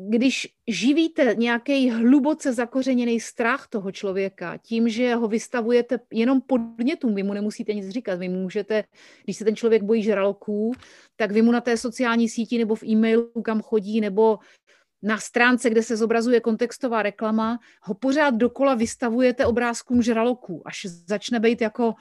když 0.10 0.48
živíte 0.68 1.36
nějaký 1.38 1.90
hluboce 1.90 2.54
zakořeněný 2.54 3.20
strach 3.20 3.68
toho 3.68 3.92
člověka 3.92 4.58
tím, 4.58 4.90
že 4.90 5.16
ho 5.16 5.28
vystavujete 5.28 6.00
jenom 6.12 6.42
podnětům, 6.42 7.16
vy 7.16 7.24
mu 7.24 7.34
nemusíte 7.34 7.74
nic 7.74 7.90
říkat, 7.90 8.20
vy 8.20 8.30
můžete, 8.30 8.84
když 9.24 9.38
se 9.38 9.46
ten 9.46 9.56
člověk 9.56 9.84
bojí 9.84 10.04
žraloků, 10.04 10.74
tak 11.16 11.32
vy 11.32 11.42
mu 11.42 11.52
na 11.52 11.62
té 11.62 11.78
sociální 11.78 12.30
síti 12.30 12.58
nebo 12.58 12.76
v 12.76 12.84
e-mailu, 12.84 13.42
kam 13.44 13.62
chodí, 13.62 14.02
nebo 14.02 14.40
na 15.04 15.18
stránce, 15.18 15.70
kde 15.70 15.84
se 15.84 15.98
zobrazuje 15.98 16.40
kontextová 16.42 17.04
reklama, 17.04 17.60
ho 17.82 17.94
pořád 17.94 18.36
dokola 18.36 18.76
vystavujete 18.76 19.46
obrázkům 19.46 20.02
žraloků, 20.02 20.62
až 20.66 20.86
začne 20.86 21.40
být 21.40 21.62
jako 21.62 21.94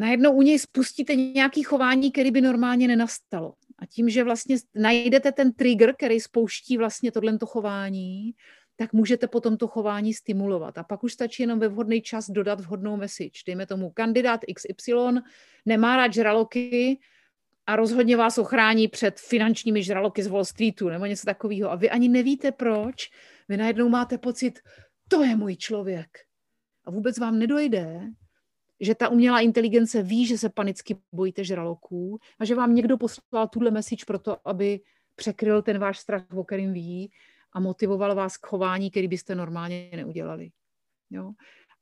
najednou 0.00 0.32
u 0.32 0.42
něj 0.42 0.58
spustíte 0.58 1.14
nějaké 1.14 1.62
chování, 1.62 2.12
které 2.12 2.30
by 2.30 2.40
normálně 2.40 2.88
nenastalo. 2.88 3.54
A 3.78 3.86
tím, 3.86 4.08
že 4.08 4.24
vlastně 4.24 4.56
najdete 4.74 5.32
ten 5.32 5.52
trigger, 5.52 5.94
který 5.94 6.20
spouští 6.20 6.78
vlastně 6.78 7.12
tohle 7.12 7.38
chování, 7.46 8.32
tak 8.76 8.92
můžete 8.92 9.26
potom 9.28 9.56
to 9.56 9.68
chování 9.68 10.14
stimulovat. 10.14 10.78
A 10.78 10.82
pak 10.82 11.04
už 11.04 11.12
stačí 11.12 11.42
jenom 11.42 11.58
ve 11.58 11.68
vhodný 11.68 12.02
čas 12.02 12.30
dodat 12.30 12.60
vhodnou 12.60 12.96
message. 12.96 13.44
Dejme 13.46 13.66
tomu, 13.66 13.90
kandidát 13.90 14.40
XY 14.54 14.94
nemá 15.66 15.96
rád 15.96 16.12
žraloky 16.14 16.98
a 17.66 17.76
rozhodně 17.76 18.16
vás 18.16 18.38
ochrání 18.38 18.88
před 18.88 19.20
finančními 19.20 19.82
žraloky 19.82 20.22
z 20.22 20.26
Wall 20.26 20.44
Streetu 20.44 20.88
nebo 20.88 21.06
něco 21.06 21.26
takového. 21.26 21.70
A 21.70 21.76
vy 21.76 21.90
ani 21.90 22.08
nevíte 22.08 22.52
proč. 22.52 23.10
Vy 23.48 23.56
najednou 23.56 23.88
máte 23.88 24.18
pocit, 24.18 24.58
to 25.08 25.22
je 25.22 25.36
můj 25.36 25.56
člověk. 25.56 26.08
A 26.84 26.90
vůbec 26.90 27.18
vám 27.18 27.38
nedojde, 27.38 28.00
že 28.80 28.94
ta 28.94 29.08
umělá 29.08 29.40
inteligence 29.40 30.02
ví, 30.02 30.26
že 30.26 30.38
se 30.38 30.48
panicky 30.48 30.96
bojíte 31.12 31.44
žraloků 31.44 32.20
a 32.38 32.44
že 32.44 32.54
vám 32.54 32.74
někdo 32.74 32.98
poslal 32.98 33.48
tuhle 33.48 33.70
message 33.70 34.04
pro 34.06 34.18
to, 34.18 34.48
aby 34.48 34.80
překryl 35.16 35.62
ten 35.62 35.78
váš 35.78 35.98
strach, 35.98 36.22
o 36.34 36.44
kterým 36.44 36.72
ví 36.72 37.12
a 37.52 37.60
motivoval 37.60 38.14
vás 38.14 38.36
k 38.36 38.46
chování, 38.46 38.90
který 38.90 39.08
byste 39.08 39.34
normálně 39.34 39.90
neudělali. 39.96 40.50
Jo? 41.10 41.32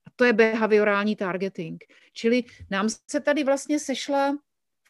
A 0.07 0.11
to 0.17 0.25
je 0.25 0.33
behaviorální 0.33 1.17
targeting. 1.17 1.85
Čili 2.13 2.45
nám 2.71 2.89
se 3.11 3.21
tady 3.21 3.45
vlastně 3.45 3.79
sešla 3.79 4.39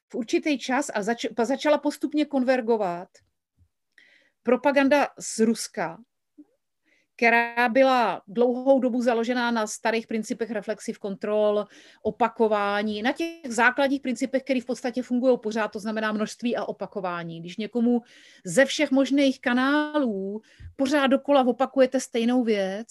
v 0.08 0.14
určitý 0.14 0.58
čas 0.58 0.90
a 0.94 1.02
zač- 1.02 1.26
začala 1.42 1.78
postupně 1.78 2.24
konvergovat 2.24 3.08
propaganda 4.42 5.08
z 5.18 5.38
Ruska, 5.38 5.98
která 7.18 7.68
byla 7.68 8.22
dlouhou 8.28 8.80
dobu 8.80 9.02
založená 9.02 9.50
na 9.50 9.66
starých 9.66 10.06
principech 10.06 10.50
reflexiv 10.50 10.98
kontrol, 10.98 11.64
opakování, 12.02 13.02
na 13.02 13.12
těch 13.12 13.30
základních 13.48 14.00
principech, 14.00 14.42
které 14.42 14.60
v 14.60 14.64
podstatě 14.64 15.02
fungují 15.02 15.38
pořád, 15.42 15.68
to 15.68 15.80
znamená 15.80 16.12
množství 16.12 16.56
a 16.56 16.64
opakování. 16.64 17.40
Když 17.40 17.56
někomu 17.56 18.02
ze 18.44 18.64
všech 18.64 18.90
možných 18.90 19.40
kanálů 19.40 20.40
pořád 20.76 21.06
dokola 21.06 21.46
opakujete 21.46 22.00
stejnou 22.00 22.44
věc, 22.44 22.88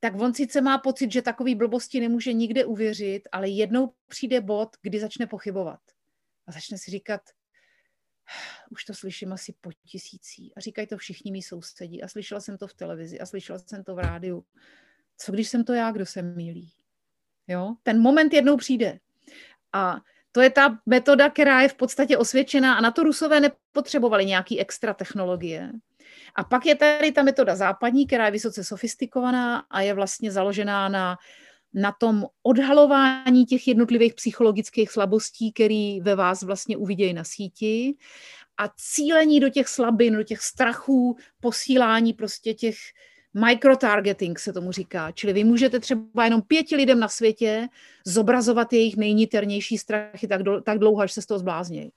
tak 0.00 0.20
on 0.20 0.34
sice 0.34 0.60
má 0.60 0.78
pocit, 0.78 1.12
že 1.12 1.22
takový 1.22 1.54
blbosti 1.54 2.00
nemůže 2.00 2.32
nikde 2.32 2.64
uvěřit, 2.64 3.22
ale 3.32 3.48
jednou 3.48 3.92
přijde 4.08 4.40
bod, 4.40 4.68
kdy 4.82 5.00
začne 5.00 5.26
pochybovat. 5.26 5.80
A 6.46 6.52
začne 6.52 6.78
si 6.78 6.90
říkat, 6.90 7.20
už 8.70 8.84
to 8.84 8.94
slyším 8.94 9.32
asi 9.32 9.54
po 9.60 9.70
tisící. 9.72 10.52
A 10.56 10.60
říkají 10.60 10.86
to 10.86 10.98
všichni 10.98 11.32
mý 11.32 11.42
sousedí. 11.42 12.02
A 12.02 12.08
slyšela 12.08 12.40
jsem 12.40 12.58
to 12.58 12.66
v 12.66 12.74
televizi 12.74 13.20
a 13.20 13.26
slyšela 13.26 13.58
jsem 13.58 13.84
to 13.84 13.94
v 13.94 13.98
rádiu. 13.98 14.44
Co 15.16 15.32
když 15.32 15.48
jsem 15.48 15.64
to 15.64 15.72
já, 15.72 15.90
kdo 15.90 16.06
se 16.06 16.22
mílí? 16.22 16.72
Jo? 17.48 17.74
Ten 17.82 18.00
moment 18.00 18.32
jednou 18.32 18.56
přijde. 18.56 18.98
A 19.72 19.96
to 20.32 20.40
je 20.40 20.50
ta 20.50 20.78
metoda, 20.86 21.30
která 21.30 21.60
je 21.60 21.68
v 21.68 21.74
podstatě 21.74 22.16
osvědčená 22.16 22.74
a 22.74 22.80
na 22.80 22.90
to 22.90 23.02
Rusové 23.02 23.40
nepotřebovali 23.40 24.26
nějaký 24.26 24.60
extra 24.60 24.94
technologie. 24.94 25.72
A 26.34 26.44
pak 26.44 26.66
je 26.66 26.74
tady 26.74 27.12
ta 27.12 27.22
metoda 27.22 27.56
západní, 27.56 28.06
která 28.06 28.24
je 28.24 28.30
vysoce 28.30 28.64
sofistikovaná 28.64 29.58
a 29.70 29.80
je 29.80 29.94
vlastně 29.94 30.32
založená 30.32 30.88
na 30.88 31.16
na 31.74 31.92
tom 31.92 32.26
odhalování 32.42 33.46
těch 33.46 33.68
jednotlivých 33.68 34.14
psychologických 34.14 34.90
slabostí, 34.90 35.52
které 35.52 35.98
ve 36.02 36.14
vás 36.14 36.42
vlastně 36.42 36.76
uvidějí 36.76 37.12
na 37.12 37.24
síti 37.24 37.96
a 38.58 38.68
cílení 38.76 39.40
do 39.40 39.48
těch 39.48 39.68
slabin, 39.68 40.16
do 40.16 40.22
těch 40.22 40.40
strachů, 40.40 41.16
posílání 41.40 42.12
prostě 42.12 42.54
těch 42.54 42.76
microtargeting 43.34 44.38
se 44.38 44.52
tomu 44.52 44.72
říká. 44.72 45.12
Čili 45.12 45.32
vy 45.32 45.44
můžete 45.44 45.80
třeba 45.80 46.24
jenom 46.24 46.42
pěti 46.42 46.76
lidem 46.76 47.00
na 47.00 47.08
světě 47.08 47.68
zobrazovat 48.06 48.72
jejich 48.72 48.96
nejniternější 48.96 49.78
strachy 49.78 50.28
tak, 50.28 50.42
do, 50.42 50.60
tak 50.60 50.78
dlouho, 50.78 51.02
až 51.02 51.12
se 51.12 51.22
z 51.22 51.26
toho 51.26 51.38
zbláznějí. 51.38 51.90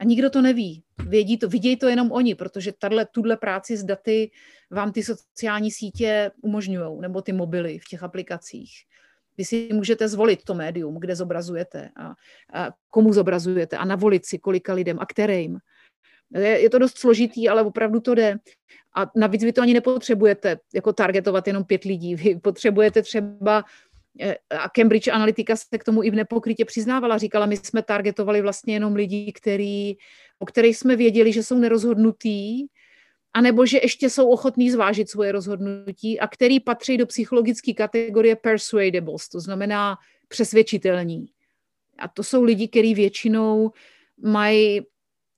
A 0.00 0.04
nikdo 0.04 0.30
to 0.30 0.42
neví. 0.42 0.82
Vědí 1.08 1.38
to, 1.38 1.48
vidějí 1.48 1.76
to 1.76 1.88
jenom 1.88 2.12
oni, 2.12 2.34
protože 2.34 2.72
tato, 2.72 2.96
tuhle 3.10 3.36
práci 3.36 3.76
s 3.76 3.84
daty 3.84 4.30
vám 4.70 4.92
ty 4.92 5.02
sociální 5.02 5.70
sítě 5.70 6.30
umožňují, 6.42 7.00
nebo 7.00 7.22
ty 7.22 7.32
mobily 7.32 7.78
v 7.78 7.84
těch 7.84 8.02
aplikacích. 8.02 8.70
Vy 9.38 9.44
si 9.44 9.68
můžete 9.72 10.08
zvolit 10.08 10.44
to 10.44 10.54
médium, 10.54 11.00
kde 11.00 11.16
zobrazujete 11.16 11.90
a, 11.96 12.14
a 12.52 12.70
komu 12.90 13.12
zobrazujete 13.12 13.76
a 13.76 13.84
navolit 13.84 14.26
si 14.26 14.38
kolika 14.38 14.72
lidem 14.74 14.98
a 15.00 15.06
kterým. 15.06 15.58
Je, 16.34 16.60
je 16.60 16.70
to 16.70 16.78
dost 16.78 16.98
složitý, 16.98 17.48
ale 17.48 17.62
opravdu 17.62 18.00
to 18.00 18.14
jde. 18.14 18.36
A 18.96 19.10
navíc 19.16 19.44
vy 19.44 19.52
to 19.52 19.62
ani 19.62 19.74
nepotřebujete 19.74 20.58
jako 20.74 20.92
targetovat 20.92 21.46
jenom 21.46 21.64
pět 21.64 21.84
lidí. 21.84 22.14
Vy 22.14 22.34
potřebujete 22.36 23.02
třeba 23.02 23.64
a 24.50 24.68
Cambridge 24.68 25.08
Analytica 25.08 25.56
se 25.56 25.78
k 25.78 25.84
tomu 25.84 26.02
i 26.02 26.10
v 26.10 26.14
nepokrytě 26.14 26.64
přiznávala. 26.64 27.18
Říkala, 27.18 27.46
my 27.46 27.56
jsme 27.56 27.82
targetovali 27.82 28.42
vlastně 28.42 28.74
jenom 28.74 28.94
lidi, 28.94 29.32
který, 29.32 29.96
o 30.38 30.46
kterých 30.46 30.76
jsme 30.76 30.96
věděli, 30.96 31.32
že 31.32 31.42
jsou 31.42 31.58
nerozhodnutí, 31.58 32.66
anebo 33.34 33.66
že 33.66 33.78
ještě 33.82 34.10
jsou 34.10 34.28
ochotní 34.28 34.70
zvážit 34.70 35.10
svoje 35.10 35.32
rozhodnutí 35.32 36.20
a 36.20 36.26
který 36.26 36.60
patří 36.60 36.96
do 36.96 37.06
psychologické 37.06 37.72
kategorie 37.72 38.36
persuadables, 38.36 39.28
to 39.28 39.40
znamená 39.40 39.96
přesvědčitelní. 40.28 41.26
A 41.98 42.08
to 42.08 42.22
jsou 42.22 42.42
lidi, 42.42 42.68
kteří 42.68 42.94
většinou 42.94 43.70
mají 44.22 44.80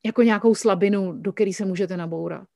jako 0.04 0.22
nějakou 0.22 0.54
slabinu, 0.54 1.12
do 1.12 1.32
které 1.32 1.52
se 1.52 1.64
můžete 1.64 1.96
nabourat. 1.96 2.48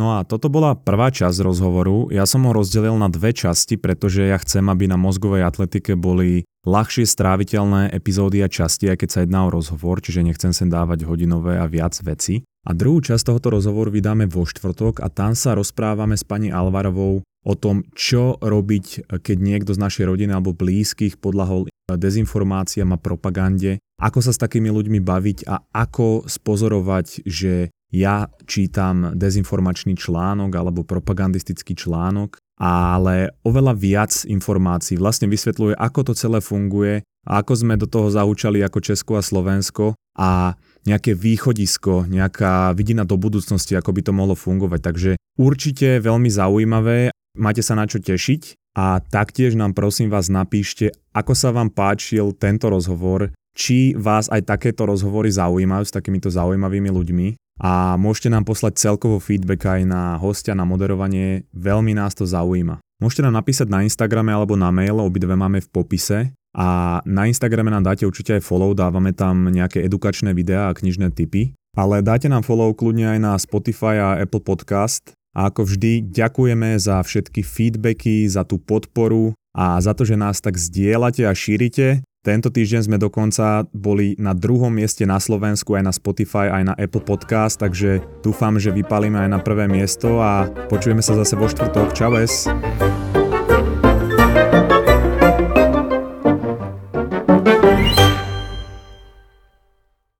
No 0.00 0.16
a 0.16 0.24
toto 0.24 0.48
bola 0.48 0.72
prvá 0.72 1.12
časť 1.12 1.44
rozhovoru. 1.44 2.08
Ja 2.08 2.24
som 2.24 2.48
ho 2.48 2.56
rozdelil 2.56 2.96
na 2.96 3.12
dve 3.12 3.36
časti, 3.36 3.76
pretože 3.76 4.24
ja 4.24 4.40
chcem, 4.40 4.64
aby 4.72 4.88
na 4.88 4.96
mozgovej 4.96 5.44
atletike 5.44 5.92
boli 5.92 6.48
ľahšie 6.64 7.04
stráviteľné 7.04 7.92
epizódy 7.92 8.40
a 8.40 8.48
časti, 8.48 8.88
aj 8.88 9.04
keď 9.04 9.08
sa 9.12 9.20
jedná 9.20 9.44
o 9.44 9.52
rozhovor, 9.52 10.00
čiže 10.00 10.24
nechcem 10.24 10.56
sem 10.56 10.72
dávať 10.72 11.04
hodinové 11.04 11.60
a 11.60 11.68
viac 11.68 11.92
veci. 12.00 12.40
A 12.64 12.72
druhú 12.72 13.04
časť 13.04 13.28
tohoto 13.28 13.60
rozhovoru 13.60 13.92
vydáme 13.92 14.24
vo 14.24 14.48
štvrtok 14.48 15.04
a 15.04 15.12
tam 15.12 15.36
sa 15.36 15.52
rozprávame 15.52 16.16
s 16.16 16.24
pani 16.24 16.48
Alvarovou 16.48 17.20
o 17.20 17.54
tom, 17.56 17.84
čo 17.92 18.40
robiť, 18.40 19.04
keď 19.20 19.36
niekto 19.36 19.76
z 19.76 19.84
našej 19.84 20.08
rodiny 20.08 20.32
alebo 20.32 20.56
blízkych 20.56 21.20
podľahol 21.20 21.68
dezinformáciám 21.92 22.96
a 22.96 23.00
propagande 23.00 23.84
ako 24.00 24.24
sa 24.24 24.32
s 24.32 24.40
takými 24.40 24.72
ľuďmi 24.72 25.04
baviť 25.04 25.44
a 25.44 25.60
ako 25.76 26.24
spozorovať, 26.24 27.28
že 27.28 27.68
ja 27.90 28.30
čítam 28.46 29.18
dezinformačný 29.18 29.98
článok 29.98 30.50
alebo 30.54 30.86
propagandistický 30.86 31.74
článok, 31.74 32.38
ale 32.60 33.34
oveľa 33.42 33.74
viac 33.74 34.12
informácií 34.26 34.96
vlastne 34.96 35.26
vysvetľuje, 35.26 35.74
ako 35.74 36.00
to 36.08 36.12
celé 36.14 36.38
funguje 36.38 37.02
ako 37.26 37.52
sme 37.52 37.76
do 37.76 37.84
toho 37.84 38.08
zaučali 38.08 38.64
ako 38.64 38.80
Česko 38.80 39.20
a 39.20 39.22
Slovensko 39.24 39.92
a 40.16 40.56
nejaké 40.88 41.12
východisko, 41.12 42.08
nejaká 42.08 42.72
vidina 42.72 43.04
do 43.04 43.20
budúcnosti, 43.20 43.76
ako 43.76 43.92
by 43.92 44.00
to 44.00 44.12
mohlo 44.16 44.32
fungovať. 44.32 44.80
Takže 44.80 45.10
určite 45.36 46.00
veľmi 46.00 46.32
zaujímavé, 46.32 47.12
máte 47.36 47.60
sa 47.60 47.76
na 47.76 47.84
čo 47.84 48.00
tešiť 48.00 48.72
a 48.80 49.04
taktiež 49.04 49.60
nám 49.60 49.76
prosím 49.76 50.08
vás 50.08 50.32
napíšte, 50.32 50.96
ako 51.12 51.36
sa 51.36 51.52
vám 51.52 51.68
páčil 51.68 52.32
tento 52.32 52.72
rozhovor, 52.72 53.28
či 53.52 53.92
vás 53.92 54.32
aj 54.32 54.48
takéto 54.48 54.88
rozhovory 54.88 55.28
zaujímajú 55.28 55.84
s 55.84 55.92
takýmito 55.92 56.32
zaujímavými 56.32 56.88
ľuďmi 56.88 57.26
a 57.60 58.00
môžete 58.00 58.32
nám 58.32 58.48
poslať 58.48 58.80
celkovo 58.80 59.20
feedback 59.20 59.68
aj 59.68 59.80
na 59.84 60.16
hostia, 60.16 60.56
na 60.56 60.64
moderovanie, 60.64 61.44
veľmi 61.52 61.92
nás 61.92 62.16
to 62.16 62.24
zaujíma. 62.24 62.80
Môžete 63.04 63.24
nám 63.24 63.36
napísať 63.36 63.68
na 63.68 63.84
Instagrame 63.84 64.32
alebo 64.32 64.56
na 64.56 64.72
mail, 64.72 64.96
obidve 64.96 65.36
máme 65.36 65.60
v 65.60 65.68
popise 65.68 66.32
a 66.56 66.98
na 67.06 67.28
Instagrame 67.30 67.70
nám 67.70 67.86
dáte 67.86 68.08
určite 68.08 68.40
aj 68.40 68.42
follow, 68.42 68.74
dávame 68.74 69.14
tam 69.14 69.52
nejaké 69.52 69.84
edukačné 69.86 70.34
videá 70.34 70.72
a 70.72 70.76
knižné 70.76 71.14
tipy. 71.14 71.54
Ale 71.78 72.02
dáte 72.02 72.26
nám 72.26 72.42
follow 72.42 72.74
kľudne 72.74 73.14
aj 73.14 73.18
na 73.22 73.32
Spotify 73.38 74.02
a 74.02 74.18
Apple 74.18 74.42
Podcast. 74.42 75.14
A 75.30 75.46
ako 75.46 75.62
vždy 75.62 76.10
ďakujeme 76.10 76.74
za 76.74 76.98
všetky 76.98 77.46
feedbacky, 77.46 78.26
za 78.26 78.42
tú 78.42 78.58
podporu 78.58 79.30
a 79.54 79.78
za 79.78 79.94
to, 79.94 80.02
že 80.02 80.18
nás 80.18 80.42
tak 80.42 80.58
zdieľate 80.58 81.22
a 81.22 81.30
šírite. 81.30 82.02
Tento 82.20 82.52
týždeň 82.52 82.84
sme 82.84 82.98
dokonca 83.00 83.64
boli 83.72 84.12
na 84.20 84.36
druhom 84.36 84.68
mieste 84.68 85.08
na 85.08 85.16
Slovensku 85.16 85.72
aj 85.72 85.88
na 85.88 85.92
Spotify, 85.96 86.52
aj 86.52 86.62
na 86.68 86.74
Apple 86.76 87.00
Podcast, 87.00 87.56
takže 87.56 88.04
dúfam, 88.20 88.60
že 88.60 88.76
vypalíme 88.76 89.16
aj 89.16 89.28
na 89.32 89.40
prvé 89.40 89.64
miesto 89.64 90.20
a 90.20 90.44
počujeme 90.68 91.00
sa 91.00 91.16
zase 91.16 91.32
vo 91.40 91.48
štvrtok. 91.48 91.96
Čau 91.96 92.12